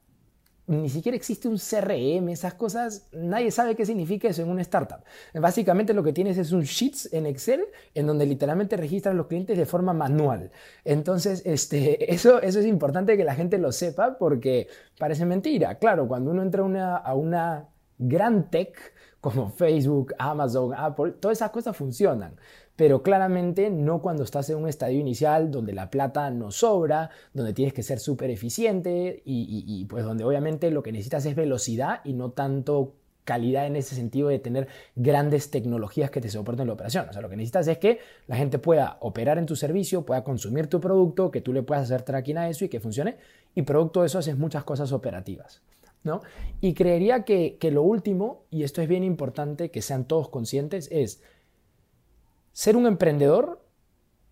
ni 0.70 0.88
siquiera 0.88 1.16
existe 1.16 1.48
un 1.48 1.58
CRM, 1.58 2.30
esas 2.30 2.54
cosas, 2.54 3.08
nadie 3.12 3.50
sabe 3.50 3.76
qué 3.76 3.88
significa 3.88 4.28
eso 4.28 4.44
en 4.44 4.50
una 4.50 4.62
startup. 4.62 5.00
Básicamente 5.34 5.96
lo 5.96 6.04
que 6.04 6.14
tienes 6.14 6.38
es 6.38 6.52
un 6.52 6.62
Sheets 6.62 7.12
en 7.12 7.26
Excel 7.26 7.66
en 7.96 8.06
donde 8.06 8.28
literalmente 8.28 8.78
registras 8.78 9.16
los 9.16 9.26
clientes 9.26 9.58
de 9.58 9.66
forma 9.66 9.94
manual. 9.94 10.52
Entonces, 10.86 11.42
este, 11.44 12.14
eso, 12.14 12.40
eso 12.40 12.60
es 12.60 12.68
importante 12.68 13.18
que 13.18 13.24
la 13.24 13.34
gente 13.34 13.58
lo 13.58 13.72
sepa 13.72 14.20
porque 14.20 14.68
parece 15.00 15.26
mentira. 15.26 15.80
Claro, 15.80 16.08
cuando 16.08 16.30
uno 16.30 16.44
entra 16.44 16.98
a 16.98 17.16
una 17.16 17.68
gran 17.98 18.52
tech 18.52 18.94
como 19.22 19.50
Facebook, 19.50 20.14
Amazon, 20.20 20.76
Apple, 20.76 21.14
todas 21.20 21.40
esas 21.40 21.50
cosas 21.50 21.76
funcionan 21.76 22.36
pero 22.80 23.04
claramente 23.04 23.70
no 23.70 24.02
cuando 24.02 24.24
estás 24.24 24.50
en 24.50 24.56
un 24.56 24.70
estadio 24.70 25.02
inicial 25.02 25.52
donde 25.52 25.74
la 25.74 25.90
plata 25.90 26.32
no 26.32 26.50
sobra, 26.50 27.10
donde 27.34 27.52
tienes 27.52 27.74
que 27.74 27.84
ser 27.84 28.00
súper 28.00 28.30
eficiente 28.30 29.22
y, 29.26 29.84
pues 29.90 30.06
donde 30.06 30.24
obviamente 30.24 30.72
lo 30.72 30.82
que 30.82 30.94
necesitas 30.94 31.26
es 31.26 31.36
velocidad 31.36 32.00
y 32.06 32.14
no 32.14 32.32
tanto 32.32 32.94
calidad 33.26 33.68
en 33.68 33.76
ese 33.76 33.96
sentido 33.96 34.30
de 34.30 34.40
tener 34.40 34.70
grandes 34.96 35.52
tecnologías 35.52 36.10
que 36.10 36.22
te 36.22 36.30
soporten 36.30 36.68
la 36.68 36.74
operación. 36.74 37.10
O 37.10 37.12
sea, 37.12 37.22
lo 37.22 37.28
que 37.28 37.36
necesitas 37.36 37.68
es 37.68 37.80
que 37.80 38.00
la 38.28 38.38
gente 38.38 38.60
pueda 38.60 38.96
operar 39.02 39.38
en 39.38 39.46
tu 39.46 39.58
servicio, 39.58 40.06
pueda 40.06 40.24
consumir 40.24 40.68
tu 40.68 40.80
producto, 40.80 41.32
que 41.32 41.42
tú 41.42 41.52
le 41.52 41.64
puedas 41.64 41.84
hacer 41.84 42.04
tracking 42.04 42.38
a 42.38 42.48
eso 42.48 42.64
y 42.64 42.70
que 42.70 42.80
funcione. 42.80 43.18
Y 43.56 43.64
producto 43.64 44.00
de 44.00 44.08
eso 44.08 44.20
haces 44.20 44.38
muchas 44.38 44.64
cosas 44.64 44.94
operativas. 44.94 45.62
¿no? 46.06 46.22
Y 46.62 46.76
creería 46.76 47.26
que, 47.26 47.58
que 47.60 47.72
lo 47.72 47.84
último, 47.84 48.46
y 48.50 48.64
esto 48.64 48.82
es 48.82 48.88
bien 48.88 49.04
importante 49.04 49.70
que 49.70 49.82
sean 49.82 50.06
todos 50.06 50.30
conscientes, 50.30 50.88
es 50.94 51.22
ser 52.60 52.76
un 52.76 52.88
emprendedor 52.88 53.62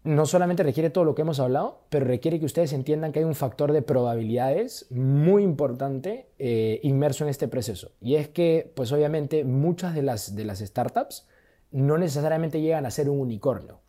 no 0.04 0.26
solamente 0.26 0.62
requiere 0.62 0.90
todo 0.90 1.06
lo 1.06 1.16
que 1.16 1.22
hemos 1.22 1.40
hablado, 1.40 1.86
pero 1.88 2.06
requiere 2.06 2.42
que 2.42 2.46
ustedes 2.46 2.74
entiendan 2.74 3.14
que 3.14 3.20
hay 3.20 3.26
un 3.26 3.36
factor 3.36 3.72
de 3.72 3.82
probabilidades 3.82 4.86
muy 4.90 5.44
importante 5.44 6.28
eh, 6.38 6.82
inmerso 6.84 7.24
en 7.24 7.30
este 7.30 7.48
proceso. 7.48 7.94
Y 8.02 8.16
es 8.16 8.28
que, 8.28 8.70
pues 8.76 8.92
obviamente, 8.92 9.46
muchas 9.46 9.96
de 9.96 10.02
las, 10.02 10.36
de 10.36 10.44
las 10.44 10.60
startups 10.60 11.26
no 11.72 11.98
necesariamente 11.98 12.60
llegan 12.60 12.86
a 12.86 12.92
ser 12.92 13.10
un 13.10 13.22
unicornio. 13.22 13.80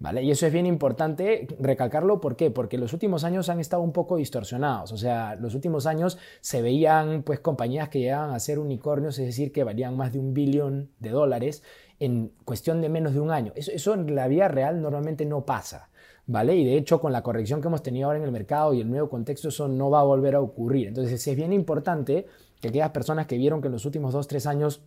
¿Vale? 0.00 0.24
Y 0.24 0.32
eso 0.32 0.44
es 0.44 0.52
bien 0.52 0.66
importante 0.66 1.46
recalcarlo, 1.60 2.20
¿por 2.20 2.34
qué? 2.34 2.50
Porque 2.50 2.78
los 2.78 2.92
últimos 2.92 3.22
años 3.22 3.48
han 3.48 3.60
estado 3.60 3.80
un 3.80 3.92
poco 3.92 4.16
distorsionados, 4.16 4.90
o 4.90 4.96
sea, 4.96 5.36
los 5.36 5.54
últimos 5.54 5.86
años 5.86 6.18
se 6.40 6.60
veían 6.62 7.22
pues 7.22 7.38
compañías 7.38 7.88
que 7.90 8.00
llegaban 8.00 8.34
a 8.34 8.40
ser 8.40 8.58
unicornios, 8.58 9.20
es 9.20 9.26
decir, 9.26 9.52
que 9.52 9.62
valían 9.62 9.96
más 9.96 10.12
de 10.12 10.18
un 10.18 10.34
billón 10.34 10.90
de 10.98 11.10
dólares, 11.10 11.62
en 12.04 12.32
cuestión 12.44 12.80
de 12.80 12.88
menos 12.88 13.14
de 13.14 13.20
un 13.20 13.30
año. 13.30 13.52
Eso, 13.54 13.94
en 13.94 14.14
la 14.14 14.28
vida 14.28 14.48
real 14.48 14.80
normalmente 14.80 15.24
no 15.24 15.44
pasa. 15.44 15.90
¿Vale? 16.26 16.56
Y 16.56 16.64
de 16.64 16.78
hecho, 16.78 17.02
con 17.02 17.12
la 17.12 17.22
corrección 17.22 17.60
que 17.60 17.68
hemos 17.68 17.82
tenido 17.82 18.06
ahora 18.06 18.18
en 18.18 18.24
el 18.24 18.32
mercado 18.32 18.72
y 18.72 18.80
el 18.80 18.88
nuevo 18.88 19.10
contexto, 19.10 19.48
eso 19.48 19.68
no 19.68 19.90
va 19.90 20.00
a 20.00 20.04
volver 20.04 20.34
a 20.34 20.40
ocurrir. 20.40 20.88
Entonces, 20.88 21.26
es 21.26 21.36
bien 21.36 21.52
importante 21.52 22.26
que 22.62 22.68
aquellas 22.68 22.90
personas 22.90 23.26
que 23.26 23.36
vieron 23.36 23.60
que 23.60 23.66
en 23.66 23.72
los 23.72 23.84
últimos 23.84 24.14
2-3 24.14 24.46
años 24.46 24.80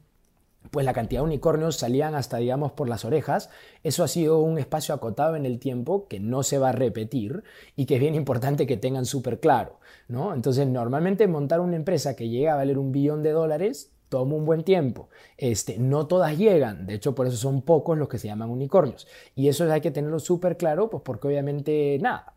pues 0.71 0.85
la 0.85 0.93
cantidad 0.93 1.21
de 1.21 1.25
unicornios 1.25 1.77
salían 1.77 2.15
hasta, 2.15 2.37
digamos, 2.37 2.71
por 2.73 2.89
las 2.89 3.05
orejas. 3.05 3.49
Eso 3.83 4.03
ha 4.03 4.07
sido 4.07 4.39
un 4.39 4.57
espacio 4.57 4.93
acotado 4.93 5.35
en 5.35 5.45
el 5.45 5.59
tiempo 5.59 6.07
que 6.07 6.19
no 6.19 6.43
se 6.43 6.57
va 6.57 6.69
a 6.69 6.73
repetir 6.73 7.43
y 7.75 7.85
que 7.85 7.95
es 7.95 8.01
bien 8.01 8.15
importante 8.15 8.67
que 8.67 8.77
tengan 8.77 9.05
súper 9.05 9.39
claro, 9.39 9.79
¿no? 10.07 10.33
Entonces, 10.33 10.67
normalmente 10.67 11.27
montar 11.27 11.59
una 11.59 11.75
empresa 11.75 12.15
que 12.15 12.29
llega 12.29 12.53
a 12.53 12.57
valer 12.57 12.77
un 12.77 12.91
billón 12.91 13.23
de 13.23 13.31
dólares 13.31 13.91
toma 14.09 14.35
un 14.35 14.45
buen 14.45 14.63
tiempo. 14.63 15.09
Este, 15.37 15.77
no 15.77 16.07
todas 16.07 16.37
llegan, 16.37 16.87
de 16.87 16.95
hecho 16.95 17.15
por 17.15 17.27
eso 17.27 17.37
son 17.37 17.61
pocos 17.61 17.97
los 17.97 18.07
que 18.07 18.17
se 18.17 18.27
llaman 18.27 18.49
unicornios. 18.49 19.07
Y 19.35 19.47
eso 19.47 19.71
hay 19.71 19.81
que 19.81 19.91
tenerlo 19.91 20.19
súper 20.19 20.57
claro, 20.57 20.89
pues 20.89 21.03
porque 21.03 21.27
obviamente, 21.27 21.97
nada, 22.01 22.35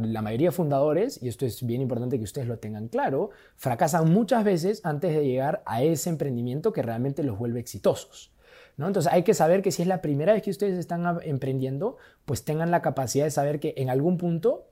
la 0.00 0.22
mayoría 0.22 0.48
de 0.48 0.52
fundadores, 0.52 1.22
y 1.22 1.28
esto 1.28 1.46
es 1.46 1.64
bien 1.64 1.80
importante 1.80 2.18
que 2.18 2.24
ustedes 2.24 2.48
lo 2.48 2.58
tengan 2.58 2.88
claro, 2.88 3.30
fracasan 3.56 4.12
muchas 4.12 4.44
veces 4.44 4.80
antes 4.84 5.14
de 5.14 5.24
llegar 5.24 5.62
a 5.66 5.82
ese 5.82 6.10
emprendimiento 6.10 6.72
que 6.72 6.82
realmente 6.82 7.22
los 7.22 7.38
vuelve 7.38 7.60
exitosos. 7.60 8.32
¿No? 8.76 8.86
Entonces 8.86 9.10
hay 9.10 9.22
que 9.22 9.32
saber 9.32 9.62
que 9.62 9.72
si 9.72 9.80
es 9.80 9.88
la 9.88 10.02
primera 10.02 10.34
vez 10.34 10.42
que 10.42 10.50
ustedes 10.50 10.78
están 10.78 11.20
emprendiendo, 11.22 11.96
pues 12.26 12.44
tengan 12.44 12.70
la 12.70 12.82
capacidad 12.82 13.24
de 13.24 13.30
saber 13.30 13.58
que 13.58 13.72
en 13.78 13.88
algún 13.88 14.18
punto 14.18 14.66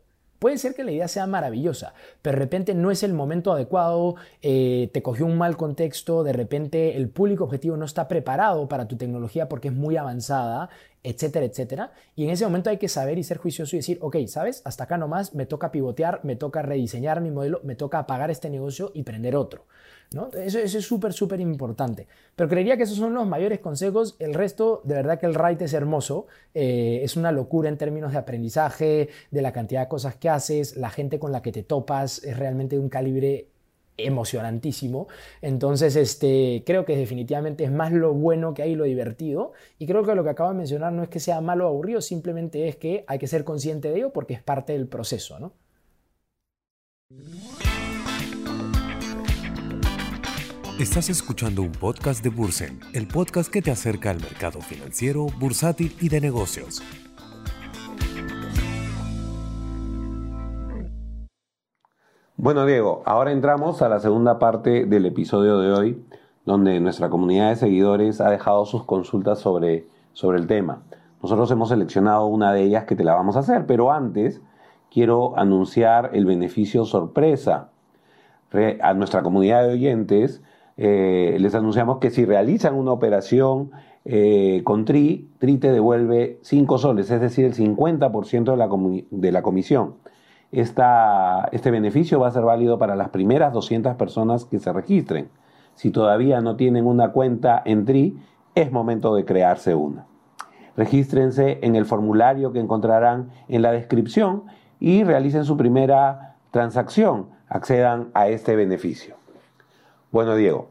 Puede 0.44 0.58
ser 0.58 0.74
que 0.74 0.84
la 0.84 0.92
idea 0.92 1.08
sea 1.08 1.26
maravillosa, 1.26 1.94
pero 2.20 2.36
de 2.36 2.40
repente 2.40 2.74
no 2.74 2.90
es 2.90 3.02
el 3.02 3.14
momento 3.14 3.50
adecuado, 3.50 4.16
eh, 4.42 4.90
te 4.92 5.02
cogió 5.02 5.24
un 5.24 5.38
mal 5.38 5.56
contexto, 5.56 6.22
de 6.22 6.34
repente 6.34 6.98
el 6.98 7.08
público 7.08 7.44
objetivo 7.44 7.78
no 7.78 7.86
está 7.86 8.08
preparado 8.08 8.68
para 8.68 8.86
tu 8.86 8.98
tecnología 8.98 9.48
porque 9.48 9.68
es 9.68 9.74
muy 9.74 9.96
avanzada, 9.96 10.68
etcétera, 11.02 11.46
etcétera. 11.46 11.92
Y 12.14 12.24
en 12.24 12.30
ese 12.30 12.44
momento 12.44 12.68
hay 12.68 12.76
que 12.76 12.90
saber 12.90 13.16
y 13.16 13.22
ser 13.22 13.38
juicioso 13.38 13.74
y 13.74 13.78
decir, 13.78 13.96
ok, 14.02 14.18
¿sabes? 14.26 14.60
Hasta 14.66 14.84
acá 14.84 14.98
nomás 14.98 15.34
me 15.34 15.46
toca 15.46 15.72
pivotear, 15.72 16.20
me 16.24 16.36
toca 16.36 16.60
rediseñar 16.60 17.22
mi 17.22 17.30
modelo, 17.30 17.62
me 17.64 17.74
toca 17.74 17.98
apagar 17.98 18.30
este 18.30 18.50
negocio 18.50 18.92
y 18.92 19.04
prender 19.04 19.36
otro. 19.36 19.64
¿No? 20.12 20.28
Eso, 20.32 20.58
es 20.58 20.72
súper, 20.84 21.12
súper 21.12 21.40
importante. 21.40 22.06
Pero 22.36 22.48
creería 22.48 22.76
que 22.76 22.84
esos 22.84 22.96
son 22.96 23.14
los 23.14 23.26
mayores 23.26 23.60
consejos. 23.60 24.16
El 24.18 24.34
resto, 24.34 24.80
de 24.84 24.94
verdad 24.94 25.18
que 25.18 25.26
el 25.26 25.34
ride 25.34 25.64
es 25.64 25.72
hermoso. 25.72 26.26
Eh, 26.54 27.00
es 27.02 27.16
una 27.16 27.32
locura 27.32 27.68
en 27.68 27.78
términos 27.78 28.12
de 28.12 28.18
aprendizaje, 28.18 29.08
de 29.30 29.42
la 29.42 29.52
cantidad 29.52 29.82
de 29.82 29.88
cosas 29.88 30.16
que 30.16 30.28
haces, 30.28 30.76
la 30.76 30.90
gente 30.90 31.18
con 31.18 31.32
la 31.32 31.42
que 31.42 31.52
te 31.52 31.62
topas 31.62 32.22
es 32.24 32.36
realmente 32.36 32.78
un 32.78 32.88
calibre 32.88 33.48
emocionantísimo. 33.96 35.08
Entonces, 35.40 35.96
este, 35.96 36.62
creo 36.66 36.84
que 36.84 36.96
definitivamente 36.96 37.64
es 37.64 37.72
más 37.72 37.92
lo 37.92 38.12
bueno 38.12 38.54
que 38.54 38.62
hay 38.62 38.74
lo 38.74 38.84
divertido. 38.84 39.52
Y 39.78 39.86
creo 39.86 40.04
que 40.04 40.14
lo 40.14 40.24
que 40.24 40.30
acabo 40.30 40.50
de 40.50 40.56
mencionar 40.56 40.92
no 40.92 41.02
es 41.02 41.08
que 41.08 41.20
sea 41.20 41.40
malo 41.40 41.66
o 41.66 41.68
aburrido, 41.68 42.00
simplemente 42.00 42.68
es 42.68 42.76
que 42.76 43.04
hay 43.06 43.18
que 43.18 43.26
ser 43.26 43.44
consciente 43.44 43.90
de 43.90 43.96
ello 43.96 44.12
porque 44.12 44.34
es 44.34 44.42
parte 44.42 44.72
del 44.72 44.88
proceso, 44.88 45.38
¿no? 45.38 45.52
Estás 50.78 51.08
escuchando 51.08 51.62
un 51.62 51.70
podcast 51.70 52.20
de 52.24 52.30
Bursen, 52.30 52.80
el 52.94 53.06
podcast 53.06 53.48
que 53.48 53.62
te 53.62 53.70
acerca 53.70 54.10
al 54.10 54.16
mercado 54.16 54.60
financiero, 54.60 55.26
bursátil 55.38 55.94
y 56.00 56.08
de 56.08 56.20
negocios. 56.20 56.82
Bueno, 62.36 62.66
Diego, 62.66 63.04
ahora 63.06 63.30
entramos 63.30 63.82
a 63.82 63.88
la 63.88 64.00
segunda 64.00 64.40
parte 64.40 64.84
del 64.84 65.06
episodio 65.06 65.60
de 65.60 65.72
hoy, 65.72 66.04
donde 66.44 66.80
nuestra 66.80 67.08
comunidad 67.08 67.50
de 67.50 67.56
seguidores 67.56 68.20
ha 68.20 68.28
dejado 68.28 68.66
sus 68.66 68.82
consultas 68.82 69.38
sobre, 69.38 69.86
sobre 70.12 70.40
el 70.40 70.48
tema. 70.48 70.82
Nosotros 71.22 71.48
hemos 71.52 71.68
seleccionado 71.68 72.26
una 72.26 72.52
de 72.52 72.62
ellas 72.62 72.84
que 72.84 72.96
te 72.96 73.04
la 73.04 73.14
vamos 73.14 73.36
a 73.36 73.40
hacer, 73.40 73.66
pero 73.66 73.92
antes 73.92 74.40
quiero 74.90 75.38
anunciar 75.38 76.10
el 76.14 76.26
beneficio 76.26 76.84
sorpresa. 76.84 77.68
a 78.82 78.94
nuestra 78.94 79.22
comunidad 79.22 79.62
de 79.62 79.74
oyentes 79.74 80.42
eh, 80.76 81.36
les 81.38 81.54
anunciamos 81.54 81.98
que 81.98 82.10
si 82.10 82.24
realizan 82.24 82.74
una 82.74 82.92
operación 82.92 83.70
eh, 84.04 84.62
con 84.64 84.84
TRI, 84.84 85.30
TRI 85.38 85.58
te 85.58 85.72
devuelve 85.72 86.38
5 86.42 86.78
soles, 86.78 87.10
es 87.10 87.20
decir, 87.20 87.44
el 87.44 87.54
50% 87.54 88.50
de 88.50 88.56
la, 88.56 88.68
de 89.10 89.32
la 89.32 89.42
comisión. 89.42 89.94
este 90.50 91.70
beneficio 91.70 92.20
va 92.20 92.28
a 92.28 92.32
ser 92.32 92.42
válido 92.42 92.78
para 92.78 92.96
las 92.96 93.10
primeras 93.10 93.52
200 93.52 93.94
personas 93.94 94.44
que 94.44 94.58
se 94.58 94.72
registren. 94.72 95.28
Si 95.74 95.90
todavía 95.90 96.40
no 96.40 96.56
tienen 96.56 96.86
una 96.86 97.12
cuenta 97.12 97.62
en 97.64 97.84
TRI, 97.84 98.18
es 98.54 98.70
momento 98.70 99.14
de 99.14 99.24
crearse 99.24 99.74
una. 99.74 100.06
Regístrense 100.76 101.58
en 101.62 101.76
el 101.76 101.84
formulario 101.84 102.52
que 102.52 102.60
encontrarán 102.60 103.30
en 103.48 103.62
la 103.62 103.72
descripción 103.72 104.44
y 104.80 105.04
realicen 105.04 105.44
su 105.44 105.56
primera 105.56 106.36
transacción. 106.50 107.26
Accedan 107.48 108.10
a 108.14 108.28
este 108.28 108.56
beneficio. 108.56 109.23
Bueno, 110.14 110.36
Diego, 110.36 110.68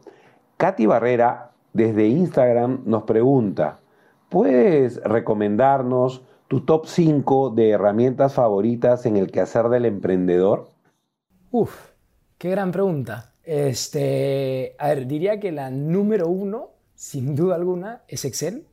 Katy 0.56 0.86
Barrera 0.86 1.50
desde 1.74 2.06
Instagram 2.06 2.80
nos 2.86 3.02
pregunta, 3.02 3.80
¿puedes 4.30 4.96
recomendarnos 5.04 6.22
tu 6.48 6.62
top 6.62 6.86
5 6.86 7.50
de 7.50 7.68
herramientas 7.68 8.32
favoritas 8.32 9.04
en 9.04 9.18
el 9.18 9.30
quehacer 9.30 9.68
del 9.68 9.84
emprendedor? 9.84 10.70
Uf, 11.50 11.90
qué 12.38 12.48
gran 12.48 12.72
pregunta. 12.72 13.34
Este, 13.42 14.76
a 14.78 14.88
ver, 14.88 15.06
diría 15.06 15.38
que 15.38 15.52
la 15.52 15.68
número 15.68 16.28
uno, 16.28 16.70
sin 16.94 17.36
duda 17.36 17.56
alguna, 17.56 18.00
es 18.08 18.24
Excel. 18.24 18.66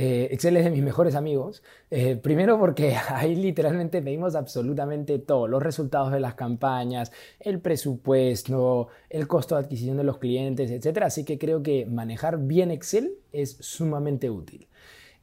Eh, 0.00 0.28
Excel 0.30 0.56
es 0.56 0.62
de 0.62 0.70
mis 0.70 0.84
mejores 0.84 1.16
amigos. 1.16 1.60
Eh, 1.90 2.14
primero 2.14 2.56
porque 2.56 2.94
ahí 3.08 3.34
literalmente 3.34 4.00
pedimos 4.00 4.36
absolutamente 4.36 5.18
todo, 5.18 5.48
los 5.48 5.60
resultados 5.60 6.12
de 6.12 6.20
las 6.20 6.34
campañas, 6.36 7.10
el 7.40 7.58
presupuesto, 7.58 8.86
el 9.10 9.26
costo 9.26 9.56
de 9.56 9.62
adquisición 9.62 9.96
de 9.96 10.04
los 10.04 10.18
clientes, 10.18 10.70
etc. 10.70 10.98
Así 11.02 11.24
que 11.24 11.36
creo 11.36 11.64
que 11.64 11.84
manejar 11.84 12.38
bien 12.38 12.70
Excel 12.70 13.16
es 13.32 13.56
sumamente 13.58 14.30
útil. 14.30 14.68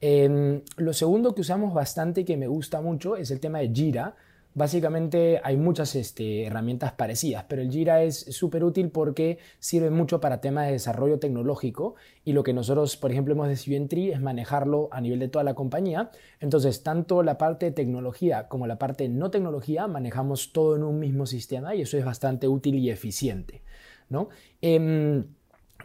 Em, 0.01 0.61
lo 0.75 0.91
segundo 0.91 1.33
que 1.33 1.39
usamos 1.39 1.73
bastante 1.73 2.21
y 2.21 2.25
que 2.25 2.35
me 2.35 2.47
gusta 2.47 2.81
mucho 2.81 3.15
es 3.15 3.31
el 3.31 3.39
tema 3.39 3.59
de 3.59 3.69
Jira. 3.69 4.17
Básicamente 4.57 5.41
hay 5.43 5.57
muchas 5.57 5.95
este, 5.95 6.45
herramientas 6.45 6.93
parecidas, 6.93 7.43
pero 7.49 7.61
el 7.61 7.69
Jira 7.69 8.03
es 8.03 8.19
súper 8.19 8.63
útil 8.63 8.89
porque 8.89 9.37
sirve 9.59 9.89
mucho 9.89 10.21
para 10.21 10.39
temas 10.39 10.67
de 10.67 10.71
desarrollo 10.71 11.19
tecnológico 11.19 11.95
y 12.23 12.31
lo 12.31 12.41
que 12.43 12.53
nosotros, 12.53 12.95
por 12.95 13.11
ejemplo, 13.11 13.33
hemos 13.33 13.49
decidido 13.49 13.81
en 13.81 13.89
Tri 13.89 14.11
es 14.11 14.21
manejarlo 14.21 14.87
a 14.93 15.01
nivel 15.01 15.19
de 15.19 15.27
toda 15.27 15.43
la 15.43 15.55
compañía. 15.55 16.09
Entonces, 16.39 16.83
tanto 16.83 17.21
la 17.21 17.37
parte 17.37 17.65
de 17.65 17.71
tecnología 17.73 18.47
como 18.47 18.65
la 18.65 18.77
parte 18.77 19.09
no 19.09 19.29
tecnología 19.29 19.87
manejamos 19.87 20.53
todo 20.53 20.77
en 20.77 20.83
un 20.83 20.99
mismo 20.99 21.25
sistema 21.25 21.75
y 21.75 21.81
eso 21.81 21.97
es 21.97 22.05
bastante 22.05 22.47
útil 22.47 22.75
y 22.75 22.89
eficiente. 22.89 23.61
¿no? 24.07 24.29
Em, 24.61 25.25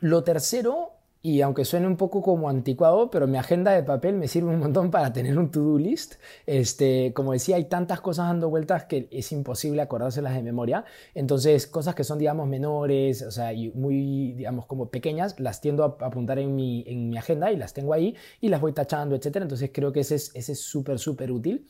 lo 0.01 0.23
tercero 0.23 0.93
y 1.23 1.43
aunque 1.43 1.67
suene 1.67 1.87
un 1.87 1.97
poco 1.97 2.23
como 2.23 2.49
anticuado, 2.49 3.11
pero 3.11 3.27
mi 3.27 3.37
agenda 3.37 3.73
de 3.73 3.83
papel 3.83 4.17
me 4.17 4.27
sirve 4.27 4.49
un 4.49 4.59
montón 4.59 4.91
para 4.91 5.13
tener 5.13 5.39
un 5.39 5.51
to-do 5.51 5.79
list. 5.79 6.15
Este, 6.47 7.13
como 7.13 7.33
decía, 7.33 7.57
hay 7.57 7.65
tantas 7.65 8.01
cosas 8.01 8.29
dando 8.29 8.49
vueltas 8.49 8.85
que 8.85 9.07
es 9.11 9.31
imposible 9.33 9.83
acordárselas 9.83 10.35
de 10.35 10.43
memoria. 10.43 10.85
Entonces, 11.15 11.67
cosas 11.67 11.95
que 11.95 12.05
son, 12.05 12.19
digamos, 12.19 12.49
menores, 12.49 13.23
o 13.23 13.31
sea, 13.31 13.53
muy, 13.75 14.33
digamos, 14.33 14.65
como 14.65 14.89
pequeñas, 14.89 15.39
las 15.39 15.61
tiendo 15.61 15.85
a 15.85 16.07
apuntar 16.07 16.39
en 16.39 16.55
mi, 16.55 16.85
en 16.87 17.11
mi 17.11 17.19
agenda 17.19 17.53
y 17.53 17.57
las 17.57 17.75
tengo 17.75 17.93
ahí 17.93 18.17
y 18.41 18.49
las 18.49 18.63
voy 18.63 18.73
tachando, 18.73 19.15
etc. 19.15 19.37
Entonces, 19.37 19.71
creo 19.75 19.93
que 19.93 20.01
ese 20.01 20.15
es 20.15 20.31
ese 20.35 20.55
súper, 20.55 20.99
súper 20.99 21.31
útil. 21.33 21.67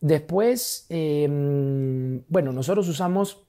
Después, 0.00 0.84
em, 0.90 2.22
bueno, 2.28 2.52
nosotros 2.52 2.86
usamos 2.88 3.45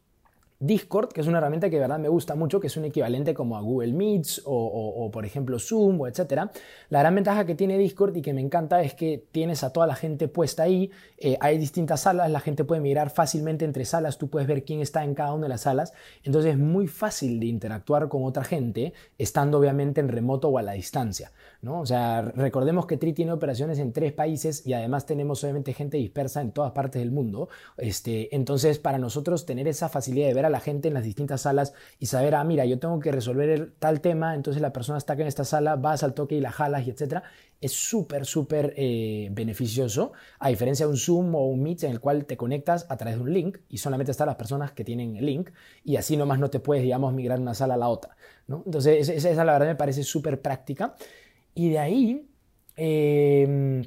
Discord, 0.59 1.09
que 1.09 1.21
es 1.21 1.27
una 1.27 1.37
herramienta 1.37 1.69
que 1.69 1.75
de 1.75 1.81
verdad 1.81 1.99
me 1.99 2.09
gusta 2.09 2.33
mucho, 2.33 2.59
que 2.59 2.67
es 2.67 2.77
un 2.77 2.85
equivalente 2.85 3.35
como 3.35 3.57
a 3.57 3.61
Google 3.61 3.93
Meets 3.93 4.41
o, 4.45 5.09
por 5.11 5.25
ejemplo 5.25 5.59
Zoom 5.59 6.01
o 6.01 6.07
etcétera. 6.07 6.51
La 6.89 6.99
gran 6.99 7.13
ventaja 7.13 7.45
que 7.45 7.53
tiene 7.53 7.77
Discord 7.77 8.15
y 8.17 8.21
que 8.21 8.33
me 8.33 8.41
encanta 8.41 8.81
es 8.81 8.95
que 8.95 9.23
tienes 9.31 9.63
a 9.63 9.71
toda 9.71 9.85
la 9.85 9.95
gente 9.95 10.27
puesta 10.27 10.63
ahí, 10.63 10.89
eh, 11.19 11.37
hay 11.41 11.59
distintas 11.59 12.01
salas, 12.01 12.31
la 12.31 12.39
gente 12.39 12.63
puede 12.63 12.81
mirar 12.81 13.11
fácilmente 13.11 13.65
entre 13.65 13.85
salas, 13.85 14.17
tú 14.17 14.29
puedes 14.29 14.47
ver 14.47 14.63
quién 14.63 14.81
está 14.81 15.03
en 15.03 15.13
cada 15.13 15.33
una 15.33 15.43
de 15.43 15.49
las 15.49 15.61
salas, 15.61 15.93
entonces 16.23 16.53
es 16.53 16.57
muy 16.57 16.87
fácil 16.87 17.39
de 17.39 17.45
interactuar 17.45 18.07
con 18.07 18.23
otra 18.23 18.43
gente, 18.43 18.93
estando 19.17 19.59
obviamente 19.59 20.01
en 20.01 20.09
remoto 20.09 20.49
o 20.49 20.57
a 20.57 20.63
la 20.63 20.71
distancia. 20.71 21.31
¿No? 21.61 21.81
O 21.81 21.85
sea, 21.85 22.21
recordemos 22.21 22.85
que 22.85 22.97
Tri 22.97 23.13
tiene 23.13 23.31
operaciones 23.31 23.79
en 23.79 23.93
tres 23.93 24.13
países 24.13 24.65
y 24.65 24.73
además 24.73 25.05
tenemos 25.05 25.43
obviamente 25.43 25.73
gente 25.73 25.97
dispersa 25.97 26.41
en 26.41 26.51
todas 26.51 26.71
partes 26.71 27.01
del 27.01 27.11
mundo. 27.11 27.49
Este, 27.77 28.35
entonces, 28.35 28.79
para 28.79 28.97
nosotros 28.97 29.45
tener 29.45 29.67
esa 29.67 29.89
facilidad 29.89 30.27
de 30.27 30.33
ver 30.33 30.45
a 30.45 30.49
la 30.49 30.59
gente 30.59 30.87
en 30.87 30.93
las 30.93 31.03
distintas 31.03 31.41
salas 31.41 31.73
y 31.99 32.07
saber, 32.07 32.35
ah, 32.35 32.43
mira, 32.43 32.65
yo 32.65 32.79
tengo 32.79 32.99
que 32.99 33.11
resolver 33.11 33.73
tal 33.79 34.01
tema, 34.01 34.35
entonces 34.35 34.61
la 34.61 34.73
persona 34.73 34.97
está 34.97 35.13
acá 35.13 35.23
en 35.23 35.27
esta 35.27 35.45
sala, 35.45 35.75
vas 35.75 36.03
al 36.03 36.13
toque 36.13 36.35
y 36.35 36.41
la 36.41 36.51
jalas 36.51 36.85
y 36.85 36.91
etcétera, 36.91 37.23
es 37.59 37.71
súper, 37.71 38.25
súper 38.25 38.73
eh, 38.77 39.29
beneficioso, 39.31 40.13
a 40.39 40.49
diferencia 40.49 40.85
de 40.85 40.91
un 40.91 40.97
Zoom 40.97 41.33
o 41.35 41.47
un 41.47 41.63
Meet 41.63 41.83
en 41.83 41.91
el 41.91 41.99
cual 41.99 42.25
te 42.25 42.37
conectas 42.37 42.85
a 42.89 42.97
través 42.97 43.17
de 43.17 43.23
un 43.23 43.33
link 43.33 43.57
y 43.69 43.79
solamente 43.79 44.11
están 44.11 44.27
las 44.27 44.35
personas 44.35 44.71
que 44.71 44.83
tienen 44.83 45.15
el 45.15 45.25
link 45.25 45.49
y 45.83 45.95
así 45.95 46.17
nomás 46.17 46.39
no 46.39 46.49
te 46.49 46.59
puedes, 46.59 46.83
digamos, 46.83 47.13
migrar 47.13 47.39
de 47.39 47.43
una 47.43 47.55
sala 47.55 47.73
a 47.73 47.77
la 47.77 47.89
otra. 47.89 48.15
¿no? 48.47 48.63
Entonces, 48.65 49.09
esa, 49.09 49.29
esa 49.29 49.43
la 49.43 49.53
verdad 49.53 49.67
me 49.67 49.75
parece 49.75 50.03
súper 50.03 50.41
práctica. 50.41 50.95
Y 51.57 51.69
de 51.69 51.79
ahí, 51.79 52.29
em, 52.75 53.83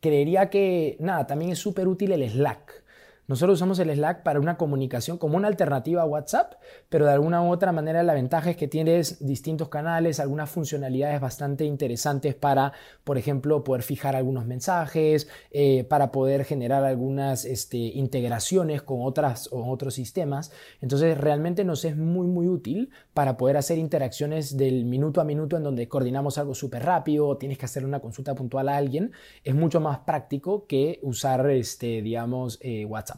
creería 0.00 0.50
que, 0.50 0.96
nada, 1.00 1.26
también 1.26 1.50
es 1.50 1.58
súper 1.58 1.88
útil 1.88 2.12
el 2.12 2.30
Slack. 2.30 2.84
Nosotros 3.28 3.56
usamos 3.56 3.78
el 3.80 3.90
Slack 3.90 4.22
para 4.22 4.38
una 4.38 4.56
comunicación 4.56 5.18
como 5.18 5.36
una 5.36 5.48
alternativa 5.48 6.02
a 6.02 6.06
WhatsApp, 6.06 6.54
pero 6.88 7.06
de 7.06 7.12
alguna 7.12 7.42
u 7.42 7.50
otra 7.50 7.72
manera 7.72 8.04
la 8.04 8.14
ventaja 8.14 8.50
es 8.50 8.56
que 8.56 8.68
tienes 8.68 9.26
distintos 9.26 9.68
canales, 9.68 10.20
algunas 10.20 10.48
funcionalidades 10.48 11.20
bastante 11.20 11.64
interesantes 11.64 12.36
para, 12.36 12.72
por 13.02 13.18
ejemplo, 13.18 13.64
poder 13.64 13.82
fijar 13.82 14.14
algunos 14.14 14.46
mensajes, 14.46 15.28
eh, 15.50 15.82
para 15.84 16.12
poder 16.12 16.44
generar 16.44 16.84
algunas 16.84 17.44
este, 17.44 17.78
integraciones 17.78 18.82
con, 18.82 18.98
otras, 19.02 19.48
o 19.50 19.72
otros 19.72 19.94
sistemas. 19.94 20.52
Entonces 20.80 21.18
realmente 21.18 21.64
nos 21.64 21.84
es 21.84 21.96
muy, 21.96 22.28
muy 22.28 22.46
útil 22.46 22.90
para 23.12 23.36
poder 23.36 23.56
hacer 23.56 23.78
interacciones 23.78 24.56
del 24.56 24.84
minuto 24.84 25.20
a 25.20 25.24
minuto 25.24 25.56
en 25.56 25.64
donde 25.64 25.88
coordinamos 25.88 26.38
algo 26.38 26.54
súper 26.54 26.84
rápido, 26.84 27.36
tienes 27.38 27.58
que 27.58 27.64
hacer 27.64 27.84
una 27.84 27.98
consulta 27.98 28.36
puntual 28.36 28.68
a 28.68 28.76
alguien. 28.76 29.10
Es 29.42 29.54
mucho 29.54 29.80
más 29.80 29.98
práctico 30.00 30.66
que 30.68 31.00
usar, 31.02 31.50
este, 31.50 32.02
digamos, 32.02 32.58
eh, 32.60 32.84
WhatsApp. 32.84 33.15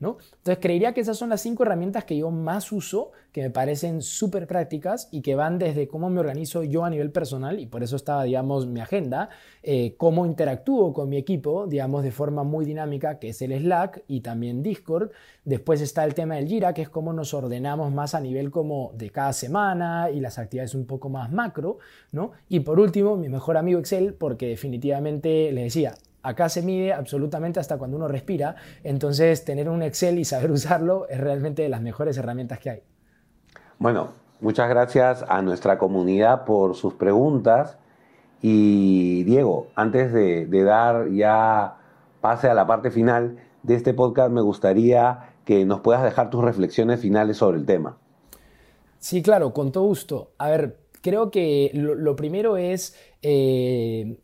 Entonces 0.00 0.58
creería 0.60 0.94
que 0.94 1.00
esas 1.00 1.16
son 1.16 1.28
las 1.28 1.40
cinco 1.40 1.64
herramientas 1.64 2.04
que 2.04 2.16
yo 2.16 2.30
más 2.30 2.70
uso, 2.70 3.10
que 3.32 3.42
me 3.42 3.50
parecen 3.50 4.00
súper 4.00 4.46
prácticas 4.46 5.08
y 5.10 5.22
que 5.22 5.34
van 5.34 5.58
desde 5.58 5.88
cómo 5.88 6.08
me 6.08 6.20
organizo 6.20 6.62
yo 6.62 6.84
a 6.84 6.90
nivel 6.90 7.10
personal, 7.10 7.58
y 7.58 7.66
por 7.66 7.82
eso 7.82 7.96
estaba, 7.96 8.22
digamos, 8.22 8.66
mi 8.66 8.80
agenda, 8.80 9.28
eh, 9.62 9.94
cómo 9.96 10.24
interactúo 10.24 10.92
con 10.92 11.08
mi 11.08 11.16
equipo, 11.16 11.66
digamos, 11.66 12.04
de 12.04 12.12
forma 12.12 12.44
muy 12.44 12.64
dinámica, 12.64 13.18
que 13.18 13.30
es 13.30 13.42
el 13.42 13.58
Slack 13.58 14.04
y 14.06 14.20
también 14.20 14.62
Discord. 14.62 15.10
Después 15.44 15.80
está 15.80 16.04
el 16.04 16.14
tema 16.14 16.36
del 16.36 16.46
Jira, 16.46 16.74
que 16.74 16.82
es 16.82 16.88
cómo 16.88 17.12
nos 17.12 17.34
ordenamos 17.34 17.92
más 17.92 18.14
a 18.14 18.20
nivel 18.20 18.50
como 18.50 18.92
de 18.94 19.10
cada 19.10 19.32
semana 19.32 20.10
y 20.10 20.20
las 20.20 20.38
actividades 20.38 20.74
un 20.74 20.86
poco 20.86 21.08
más 21.08 21.32
macro, 21.32 21.78
¿no? 22.12 22.32
Y 22.48 22.60
por 22.60 22.78
último, 22.78 23.16
mi 23.16 23.28
mejor 23.28 23.56
amigo 23.56 23.80
Excel, 23.80 24.14
porque 24.14 24.46
definitivamente, 24.46 25.50
le 25.52 25.64
decía, 25.64 25.94
Acá 26.28 26.50
se 26.50 26.60
mide 26.60 26.92
absolutamente 26.92 27.58
hasta 27.58 27.78
cuando 27.78 27.96
uno 27.96 28.06
respira, 28.06 28.56
entonces 28.84 29.46
tener 29.46 29.70
un 29.70 29.82
Excel 29.82 30.18
y 30.18 30.26
saber 30.26 30.50
usarlo 30.58 31.08
es 31.08 31.18
realmente 31.18 31.62
de 31.62 31.70
las 31.70 31.80
mejores 31.80 32.18
herramientas 32.18 32.58
que 32.58 32.68
hay. 32.68 32.82
Bueno, 33.78 34.08
muchas 34.40 34.68
gracias 34.68 35.24
a 35.26 35.40
nuestra 35.40 35.78
comunidad 35.78 36.44
por 36.44 36.74
sus 36.74 36.92
preguntas. 36.92 37.78
Y 38.42 39.24
Diego, 39.24 39.68
antes 39.74 40.12
de, 40.12 40.46
dar 40.64 41.08
ya 41.08 41.78
pase 42.20 42.48
a 42.48 42.54
la 42.54 42.66
parte 42.66 42.90
final 42.90 43.38
de 43.62 43.74
este 43.76 43.94
podcast, 43.94 44.30
me 44.30 44.42
gustaría 44.42 45.30
que 45.46 45.64
nos 45.64 45.80
puedas 45.80 46.02
dejar 46.02 46.28
tus 46.28 46.44
reflexiones 46.44 47.00
finales 47.00 47.38
sobre 47.38 47.56
el 47.56 47.64
tema. 47.64 47.96
Sí, 48.98 49.22
claro, 49.22 49.54
con 49.54 49.72
todo 49.72 49.84
gusto. 49.84 50.32
A 50.36 50.50
ver, 50.50 50.76
creo 51.00 51.30
que 51.30 51.70
lo, 51.72 52.16
primero 52.16 52.58
es 52.58 52.94
eh, 53.22 54.18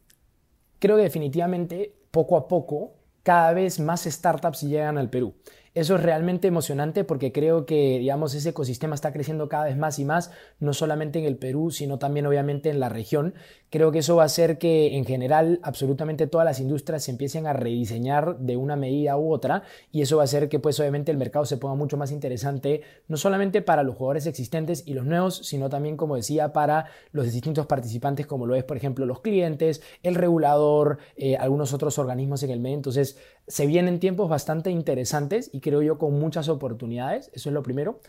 creo 0.84 0.98
que 0.98 1.04
definitivamente 1.04 1.94
poco 2.10 2.36
a 2.36 2.46
poco 2.46 2.92
cada 3.22 3.54
vez 3.54 3.80
más 3.80 4.04
startups 4.04 4.60
llegan 4.60 4.98
al 4.98 5.08
Perú. 5.08 5.34
Eso 5.74 5.96
es 5.96 6.02
realmente 6.04 6.46
emocionante 6.46 7.02
porque 7.02 7.32
creo 7.32 7.66
que, 7.66 7.98
digamos, 7.98 8.32
ese 8.34 8.50
ecosistema 8.50 8.94
está 8.94 9.12
creciendo 9.12 9.48
cada 9.48 9.64
vez 9.64 9.76
más 9.76 9.98
y 9.98 10.04
más, 10.04 10.30
no 10.60 10.72
solamente 10.72 11.18
en 11.18 11.24
el 11.24 11.36
Perú, 11.36 11.72
sino 11.72 11.98
también 11.98 12.26
obviamente 12.26 12.70
en 12.70 12.78
la 12.78 12.88
región. 12.88 13.34
Creo 13.70 13.90
que 13.90 13.98
eso 13.98 14.14
va 14.14 14.22
a 14.22 14.26
hacer 14.26 14.58
que 14.58 14.96
en 14.96 15.04
general 15.04 15.58
absolutamente 15.64 16.28
todas 16.28 16.44
las 16.44 16.60
industrias 16.60 17.02
se 17.02 17.10
empiecen 17.10 17.48
a 17.48 17.54
rediseñar 17.54 18.38
de 18.38 18.56
una 18.56 18.76
medida 18.76 19.16
u 19.16 19.32
otra 19.32 19.64
y 19.90 20.02
eso 20.02 20.16
va 20.16 20.22
a 20.22 20.24
hacer 20.26 20.48
que 20.48 20.60
pues 20.60 20.78
obviamente 20.78 21.10
el 21.10 21.18
mercado 21.18 21.44
se 21.44 21.56
ponga 21.56 21.74
mucho 21.74 21.96
más 21.96 22.12
interesante, 22.12 22.82
no 23.08 23.16
solamente 23.16 23.60
para 23.60 23.82
los 23.82 23.96
jugadores 23.96 24.26
existentes 24.26 24.84
y 24.86 24.94
los 24.94 25.04
nuevos, 25.04 25.38
sino 25.38 25.68
también, 25.68 25.96
como 25.96 26.14
decía, 26.14 26.52
para 26.52 26.86
los 27.10 27.32
distintos 27.32 27.66
participantes 27.66 28.28
como 28.28 28.46
lo 28.46 28.54
es, 28.54 28.62
por 28.62 28.76
ejemplo, 28.76 29.06
los 29.06 29.22
clientes, 29.22 29.82
el 30.04 30.14
regulador, 30.14 30.98
eh, 31.16 31.36
algunos 31.36 31.72
otros 31.72 31.98
organismos 31.98 32.44
en 32.44 32.50
el 32.50 32.60
medio. 32.60 32.76
Entonces, 32.76 33.18
se 33.46 33.66
vienen 33.66 34.00
tiempos 34.00 34.28
bastante 34.28 34.70
interesantes 34.70 35.50
y 35.52 35.60
creo 35.60 35.82
yo 35.82 35.98
con 35.98 36.18
muchas 36.18 36.48
oportunidades, 36.48 37.30
eso 37.34 37.50
es 37.50 37.52
lo 37.54 37.62
primero. 37.62 38.00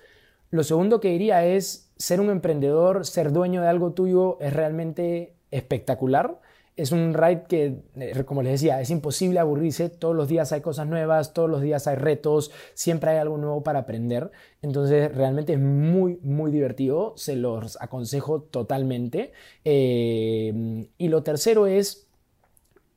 Lo 0.51 0.63
segundo 0.63 0.99
que 0.99 1.09
diría 1.09 1.45
es 1.45 1.91
ser 1.97 2.21
un 2.21 2.29
emprendedor, 2.29 3.05
ser 3.05 3.31
dueño 3.31 3.61
de 3.61 3.67
algo 3.67 3.91
tuyo 3.93 4.37
es 4.39 4.53
realmente 4.53 5.35
espectacular. 5.51 6.39
Es 6.77 6.91
un 6.91 7.13
ride 7.13 7.43
que, 7.47 7.83
eh, 7.95 8.23
como 8.25 8.43
les 8.43 8.53
decía, 8.53 8.81
es 8.81 8.89
imposible 8.89 9.39
aburrirse. 9.39 9.89
Todos 9.89 10.15
los 10.15 10.27
días 10.27 10.51
hay 10.51 10.59
cosas 10.59 10.87
nuevas, 10.87 11.33
todos 11.33 11.49
los 11.49 11.61
días 11.61 11.87
hay 11.87 11.95
retos, 11.95 12.51
siempre 12.73 13.11
hay 13.11 13.17
algo 13.17 13.37
nuevo 13.37 13.63
para 13.63 13.79
aprender. 13.79 14.31
Entonces, 14.61 15.13
realmente 15.15 15.53
es 15.53 15.59
muy, 15.59 16.19
muy 16.21 16.51
divertido. 16.51 17.13
Se 17.15 17.37
los 17.37 17.77
aconsejo 17.81 18.41
totalmente. 18.41 19.31
Eh, 19.63 20.87
y 20.97 21.07
lo 21.07 21.23
tercero 21.23 21.65
es, 21.65 22.07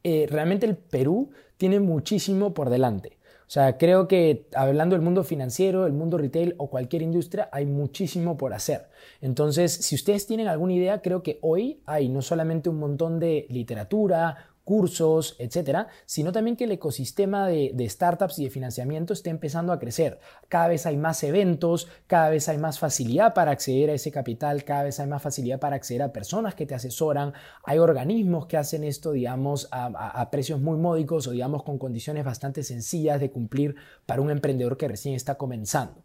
eh, 0.02 0.26
realmente 0.28 0.66
el 0.66 0.76
Perú 0.76 1.30
tiene 1.58 1.80
muchísimo 1.80 2.54
por 2.54 2.70
delante. 2.70 3.18
O 3.48 3.50
sea, 3.50 3.78
creo 3.78 4.08
que 4.08 4.46
hablando 4.54 4.94
del 4.94 5.02
mundo 5.02 5.24
financiero, 5.24 5.86
el 5.86 5.94
mundo 5.94 6.18
retail 6.18 6.54
o 6.58 6.68
cualquier 6.68 7.00
industria, 7.00 7.48
hay 7.50 7.64
muchísimo 7.64 8.36
por 8.36 8.52
hacer. 8.52 8.88
Entonces, 9.22 9.72
si 9.72 9.94
ustedes 9.94 10.26
tienen 10.26 10.48
alguna 10.48 10.74
idea, 10.74 11.00
creo 11.00 11.22
que 11.22 11.38
hoy 11.40 11.80
hay 11.86 12.10
no 12.10 12.20
solamente 12.20 12.68
un 12.68 12.78
montón 12.78 13.18
de 13.18 13.46
literatura, 13.48 14.50
cursos, 14.68 15.34
etcétera, 15.38 15.88
sino 16.04 16.30
también 16.30 16.54
que 16.54 16.64
el 16.64 16.72
ecosistema 16.72 17.48
de, 17.48 17.88
startups 17.88 18.38
y 18.38 18.44
de 18.44 18.50
financiamiento 18.50 19.14
esté 19.14 19.30
empezando 19.30 19.72
a 19.72 19.78
crecer. 19.78 20.20
Cada 20.50 20.68
vez 20.68 20.84
hay 20.84 20.98
más 20.98 21.22
eventos, 21.22 21.88
cada 22.06 22.28
vez 22.28 22.50
hay 22.50 22.58
más 22.58 22.78
facilidad 22.78 23.32
para 23.32 23.50
acceder 23.50 23.88
a 23.88 23.94
ese 23.94 24.10
capital, 24.10 24.64
cada 24.64 24.82
vez 24.82 25.00
hay 25.00 25.06
más 25.06 25.22
facilidad 25.22 25.58
para 25.58 25.76
acceder 25.76 26.02
a 26.02 26.12
personas 26.12 26.54
que 26.54 26.66
te 26.66 26.74
asesoran. 26.74 27.32
Hay 27.64 27.78
organismos 27.78 28.44
que 28.44 28.58
hacen 28.58 28.84
esto, 28.84 29.12
digamos, 29.12 29.68
a 29.70 30.28
precios 30.30 30.60
muy 30.60 30.76
módicos 30.76 31.26
o, 31.28 31.30
digamos, 31.30 31.62
con 31.62 31.78
condiciones 31.78 32.26
bastante 32.26 32.62
sencillas 32.62 33.20
de 33.20 33.30
cumplir 33.30 33.74
para 34.04 34.20
un 34.20 34.30
emprendedor 34.30 34.76
que 34.76 34.86
recién 34.86 35.14
está 35.14 35.36
comenzando. 35.36 36.04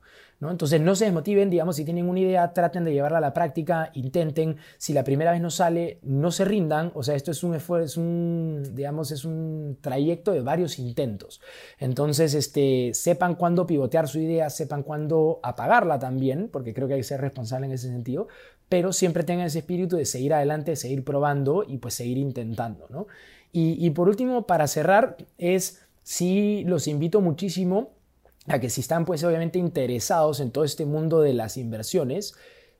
Entonces 0.51 0.81
no 0.81 0.95
se 0.95 1.05
desmotiven, 1.05 1.49
digamos, 1.49 1.75
si 1.75 1.85
tienen 1.85 2.09
una 2.09 2.19
idea, 2.19 2.53
traten 2.53 2.83
de 2.83 2.93
llevarla 2.93 3.19
a 3.19 3.21
la 3.21 3.33
práctica, 3.33 3.91
intenten, 3.93 4.57
si 4.77 4.93
la 4.93 5.03
primera 5.03 5.31
vez 5.31 5.41
no 5.41 5.49
sale, 5.49 5.99
no 6.03 6.31
se 6.31 6.45
rindan, 6.45 6.91
o 6.95 7.03
sea, 7.03 7.15
esto 7.15 7.31
es 7.31 7.43
un 7.43 7.55
esfuerzo, 7.55 7.85
es 7.85 7.97
un, 7.97 8.63
digamos, 8.73 9.11
es 9.11 9.25
un 9.25 9.77
trayecto 9.81 10.31
de 10.31 10.41
varios 10.41 10.79
intentos. 10.79 11.41
Entonces, 11.79 12.33
este, 12.33 12.91
sepan 12.93 13.35
cuándo 13.35 13.65
pivotear 13.65 14.07
su 14.07 14.19
idea, 14.19 14.49
sepan 14.49 14.83
cuándo 14.83 15.39
apagarla 15.43 15.99
también, 15.99 16.49
porque 16.51 16.73
creo 16.73 16.87
que 16.87 16.95
hay 16.95 16.99
que 17.01 17.05
ser 17.05 17.21
responsable 17.21 17.67
en 17.67 17.73
ese 17.73 17.87
sentido, 17.87 18.27
pero 18.69 18.93
siempre 18.93 19.23
tengan 19.23 19.47
ese 19.47 19.59
espíritu 19.59 19.97
de 19.97 20.05
seguir 20.05 20.33
adelante, 20.33 20.75
seguir 20.75 21.03
probando 21.03 21.63
y 21.67 21.77
pues 21.77 21.93
seguir 21.93 22.17
intentando, 22.17 22.87
¿no? 22.89 23.07
Y, 23.51 23.85
y 23.85 23.91
por 23.91 24.09
último, 24.09 24.47
para 24.47 24.67
cerrar, 24.67 25.17
es, 25.37 25.85
sí, 26.01 26.63
los 26.65 26.87
invito 26.87 27.21
muchísimo 27.21 27.91
a 28.47 28.59
que 28.59 28.69
si 28.69 28.81
están 28.81 29.05
pues 29.05 29.23
obviamente 29.23 29.59
interesados 29.59 30.39
en 30.39 30.51
todo 30.51 30.63
este 30.63 30.85
mundo 30.85 31.21
de 31.21 31.33
las 31.33 31.57
inversiones, 31.57 32.35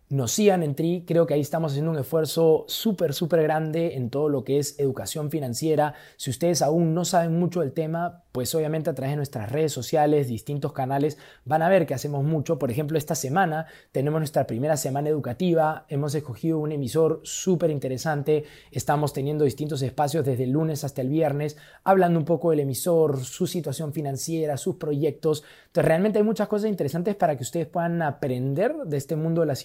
nos 0.10 0.32
sigan 0.32 0.64
en 0.64 0.76
TRI. 0.76 1.06
Creo 1.08 1.26
que 1.26 1.34
ahí 1.34 1.42
estamos 1.42 1.72
haciendo 1.72 1.92
un 1.92 1.98
esfuerzo 1.98 2.66
súper, 2.68 3.14
súper 3.14 3.44
grande 3.44 3.96
en 3.96 4.10
todo 4.10 4.30
lo 4.30 4.44
que 4.44 4.60
es 4.60 4.80
educación 4.80 5.32
financiera. 5.32 5.96
Si 6.18 6.30
ustedes 6.30 6.62
aún 6.62 6.94
no 6.94 7.06
saben 7.06 7.40
mucho 7.40 7.62
del 7.62 7.74
tema, 7.74 8.24
pues 8.34 8.54
obviamente 8.56 8.90
a 8.90 8.96
través 8.96 9.12
de 9.12 9.18
nuestras 9.18 9.52
redes 9.52 9.72
sociales, 9.72 10.28
distintos 10.28 10.74
canales, 10.74 11.20
van 11.46 11.62
a 11.62 11.70
ver 11.70 11.86
que 11.86 11.94
hacemos 11.94 12.24
mucho. 12.24 12.58
Por 12.58 12.72
ejemplo, 12.72 12.98
esta 12.98 13.14
semana 13.14 13.68
tenemos 13.92 14.20
nuestra 14.20 14.48
primera 14.48 14.76
semana 14.76 15.10
educativa, 15.10 15.86
hemos 15.88 16.16
escogido 16.16 16.58
un 16.58 16.72
emisor 16.72 17.22
súper 17.24 17.70
interesante, 17.70 18.46
estamos 18.72 19.14
teniendo 19.14 19.46
distintos 19.46 19.84
espacios 19.84 20.26
desde 20.26 20.46
el 20.46 20.52
lunes 20.52 20.84
hasta 20.84 21.02
el 21.02 21.10
viernes, 21.10 21.58
hablando 21.84 22.18
un 22.18 22.26
poco 22.26 22.50
del 22.50 22.62
emisor, 22.62 23.24
su 23.24 23.46
situación 23.46 23.94
financiera, 23.94 24.58
sus 24.58 24.78
proyectos. 24.78 25.44
Entonces, 25.68 25.88
realmente 25.88 26.18
hay 26.18 26.26
muchas 26.26 26.48
cosas 26.48 26.70
interesantes 26.70 27.16
para 27.16 27.38
que 27.38 27.44
ustedes 27.44 27.68
puedan 27.68 28.02
aprender 28.02 28.76
de 28.86 28.98
este 28.98 29.16
mundo 29.16 29.42
de 29.42 29.48
las 29.48 29.60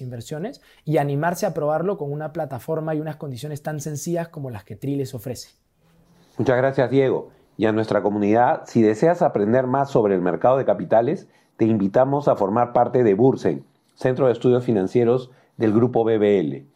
y 0.85 0.99
animarse 0.99 1.47
a 1.47 1.55
probarlo 1.55 1.97
con 1.97 2.13
una 2.13 2.33
plataforma 2.33 2.95
y 2.95 3.01
unas 3.01 3.17
condiciones 3.17 3.63
tan 3.63 3.81
sencillas 3.81 4.29
como 4.29 4.51
las 4.51 4.65
que 4.65 4.77
Tri 4.77 4.97
les 4.97 5.15
ofrece. 5.15 5.51
Muchas 6.37 6.57
gracias, 6.57 6.91
Diego 6.91 7.31
y 7.59 7.67
a 7.67 7.73
nuestra 7.73 8.03
comunidad, 8.03 8.63
si 8.67 8.83
deseas 8.83 9.21
aprender 9.21 9.67
más 9.67 9.91
sobre 9.91 10.15
el 10.15 10.23
mercado 10.23 10.57
de 10.57 10.65
capitales, 10.65 11.29
te 11.57 11.65
invitamos 11.65 12.29
a 12.29 12.37
formar 12.37 12.73
parte 12.73 13.03
de 13.03 13.15
Bursen, 13.15 13.65
Centro 13.97 14.27
de 14.27 14.33
Estudios 14.33 14.65
Financieros 14.65 15.33
del 15.57 15.73
Grupo 15.73 16.05
BBL. 16.05 16.69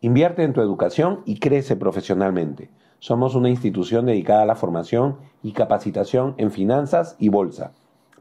Invierte 0.00 0.42
en 0.42 0.52
tu 0.52 0.60
educación 0.60 1.20
y 1.24 1.38
crece 1.38 1.76
profesionalmente. 1.76 2.68
Somos 2.98 3.36
una 3.36 3.48
institución 3.48 4.06
dedicada 4.06 4.42
a 4.42 4.46
la 4.46 4.56
formación 4.56 5.18
y 5.40 5.52
capacitación 5.52 6.34
en 6.36 6.50
finanzas 6.50 7.14
y 7.20 7.28
bolsa. 7.28 7.70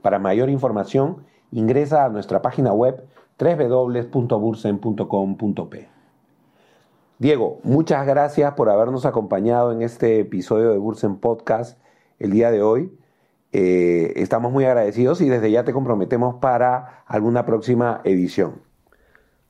Para 0.03 0.19
mayor 0.19 0.51
información, 0.51 1.25
ingresa 1.51 2.05
a 2.05 2.09
nuestra 2.09 2.43
página 2.43 2.73
web 2.73 3.07
www.bursen.com.p. 3.37 5.89
Diego, 7.19 7.59
muchas 7.63 8.05
gracias 8.05 8.53
por 8.53 8.69
habernos 8.69 9.05
acompañado 9.05 9.71
en 9.71 9.81
este 9.81 10.19
episodio 10.19 10.71
de 10.71 10.77
Bursen 10.77 11.17
Podcast 11.17 11.79
el 12.19 12.31
día 12.31 12.51
de 12.51 12.61
hoy. 12.61 12.91
Eh, 13.51 14.13
estamos 14.15 14.51
muy 14.51 14.65
agradecidos 14.65 15.21
y 15.21 15.29
desde 15.29 15.51
ya 15.51 15.63
te 15.63 15.73
comprometemos 15.73 16.35
para 16.35 17.03
alguna 17.05 17.45
próxima 17.45 18.01
edición. 18.03 18.61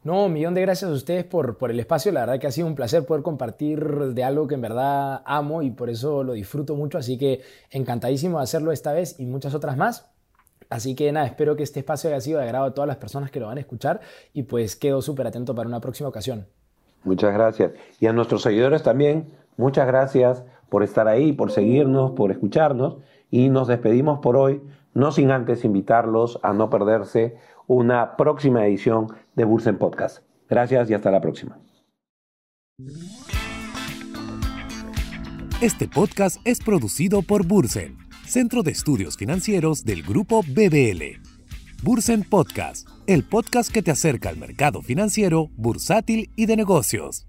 No, 0.03 0.25
un 0.25 0.33
millón 0.33 0.53
de 0.53 0.61
gracias 0.61 0.91
a 0.91 0.93
ustedes 0.93 1.23
por, 1.23 1.57
por 1.57 1.71
el 1.71 1.79
espacio. 1.79 2.11
La 2.11 2.21
verdad 2.21 2.39
que 2.39 2.47
ha 2.47 2.51
sido 2.51 2.67
un 2.67 2.75
placer 2.75 3.05
poder 3.05 3.23
compartir 3.23 4.13
de 4.13 4.23
algo 4.25 4.47
que 4.47 4.55
en 4.55 4.61
verdad 4.61 5.21
amo 5.25 5.61
y 5.61 5.71
por 5.71 5.89
eso 5.89 6.23
lo 6.23 6.33
disfruto 6.33 6.75
mucho. 6.75 6.97
Así 6.97 7.17
que 7.17 7.41
encantadísimo 7.71 8.37
de 8.37 8.43
hacerlo 8.43 8.73
esta 8.73 8.91
vez 8.91 9.17
y 9.19 9.25
muchas 9.25 9.55
otras 9.55 9.77
más. 9.77 10.12
Así 10.73 10.95
que 10.95 11.11
nada, 11.11 11.27
espero 11.27 11.55
que 11.55 11.61
este 11.61 11.81
espacio 11.81 12.09
haya 12.09 12.19
sido 12.19 12.39
de 12.39 12.45
agrado 12.45 12.65
a 12.65 12.73
todas 12.73 12.87
las 12.87 12.97
personas 12.97 13.29
que 13.29 13.39
lo 13.39 13.45
van 13.45 13.57
a 13.57 13.61
escuchar 13.61 14.01
y 14.33 14.41
pues 14.41 14.75
quedo 14.75 15.03
súper 15.03 15.27
atento 15.27 15.53
para 15.53 15.69
una 15.69 15.79
próxima 15.79 16.09
ocasión. 16.09 16.47
Muchas 17.03 17.31
gracias. 17.31 17.73
Y 17.99 18.07
a 18.07 18.13
nuestros 18.13 18.41
seguidores 18.41 18.81
también, 18.81 19.29
muchas 19.55 19.85
gracias 19.85 20.43
por 20.69 20.81
estar 20.81 21.07
ahí, 21.07 21.31
por 21.31 21.51
seguirnos, 21.51 22.13
por 22.13 22.31
escucharnos 22.31 22.97
y 23.29 23.49
nos 23.49 23.67
despedimos 23.67 24.17
por 24.17 24.35
hoy, 24.35 24.63
no 24.95 25.11
sin 25.11 25.29
antes 25.29 25.63
invitarlos 25.63 26.39
a 26.41 26.53
no 26.53 26.71
perderse 26.71 27.37
una 27.67 28.17
próxima 28.17 28.65
edición 28.65 29.09
de 29.35 29.45
Bursen 29.45 29.77
Podcast. 29.77 30.23
Gracias 30.49 30.89
y 30.89 30.95
hasta 30.95 31.11
la 31.11 31.21
próxima. 31.21 31.59
Este 35.61 35.87
podcast 35.87 36.37
es 36.45 36.61
producido 36.61 37.21
por 37.21 37.45
Bursen, 37.45 37.95
Centro 38.25 38.63
de 38.63 38.71
Estudios 38.71 39.17
Financieros 39.17 39.83
del 39.83 40.01
Grupo 40.01 40.43
BBL. 40.43 41.21
Bursen 41.83 42.23
Podcast, 42.23 42.87
el 43.05 43.23
podcast 43.23 43.71
que 43.71 43.83
te 43.83 43.91
acerca 43.91 44.29
al 44.29 44.37
mercado 44.37 44.81
financiero, 44.81 45.49
bursátil 45.57 46.31
y 46.35 46.45
de 46.45 46.55
negocios. 46.55 47.27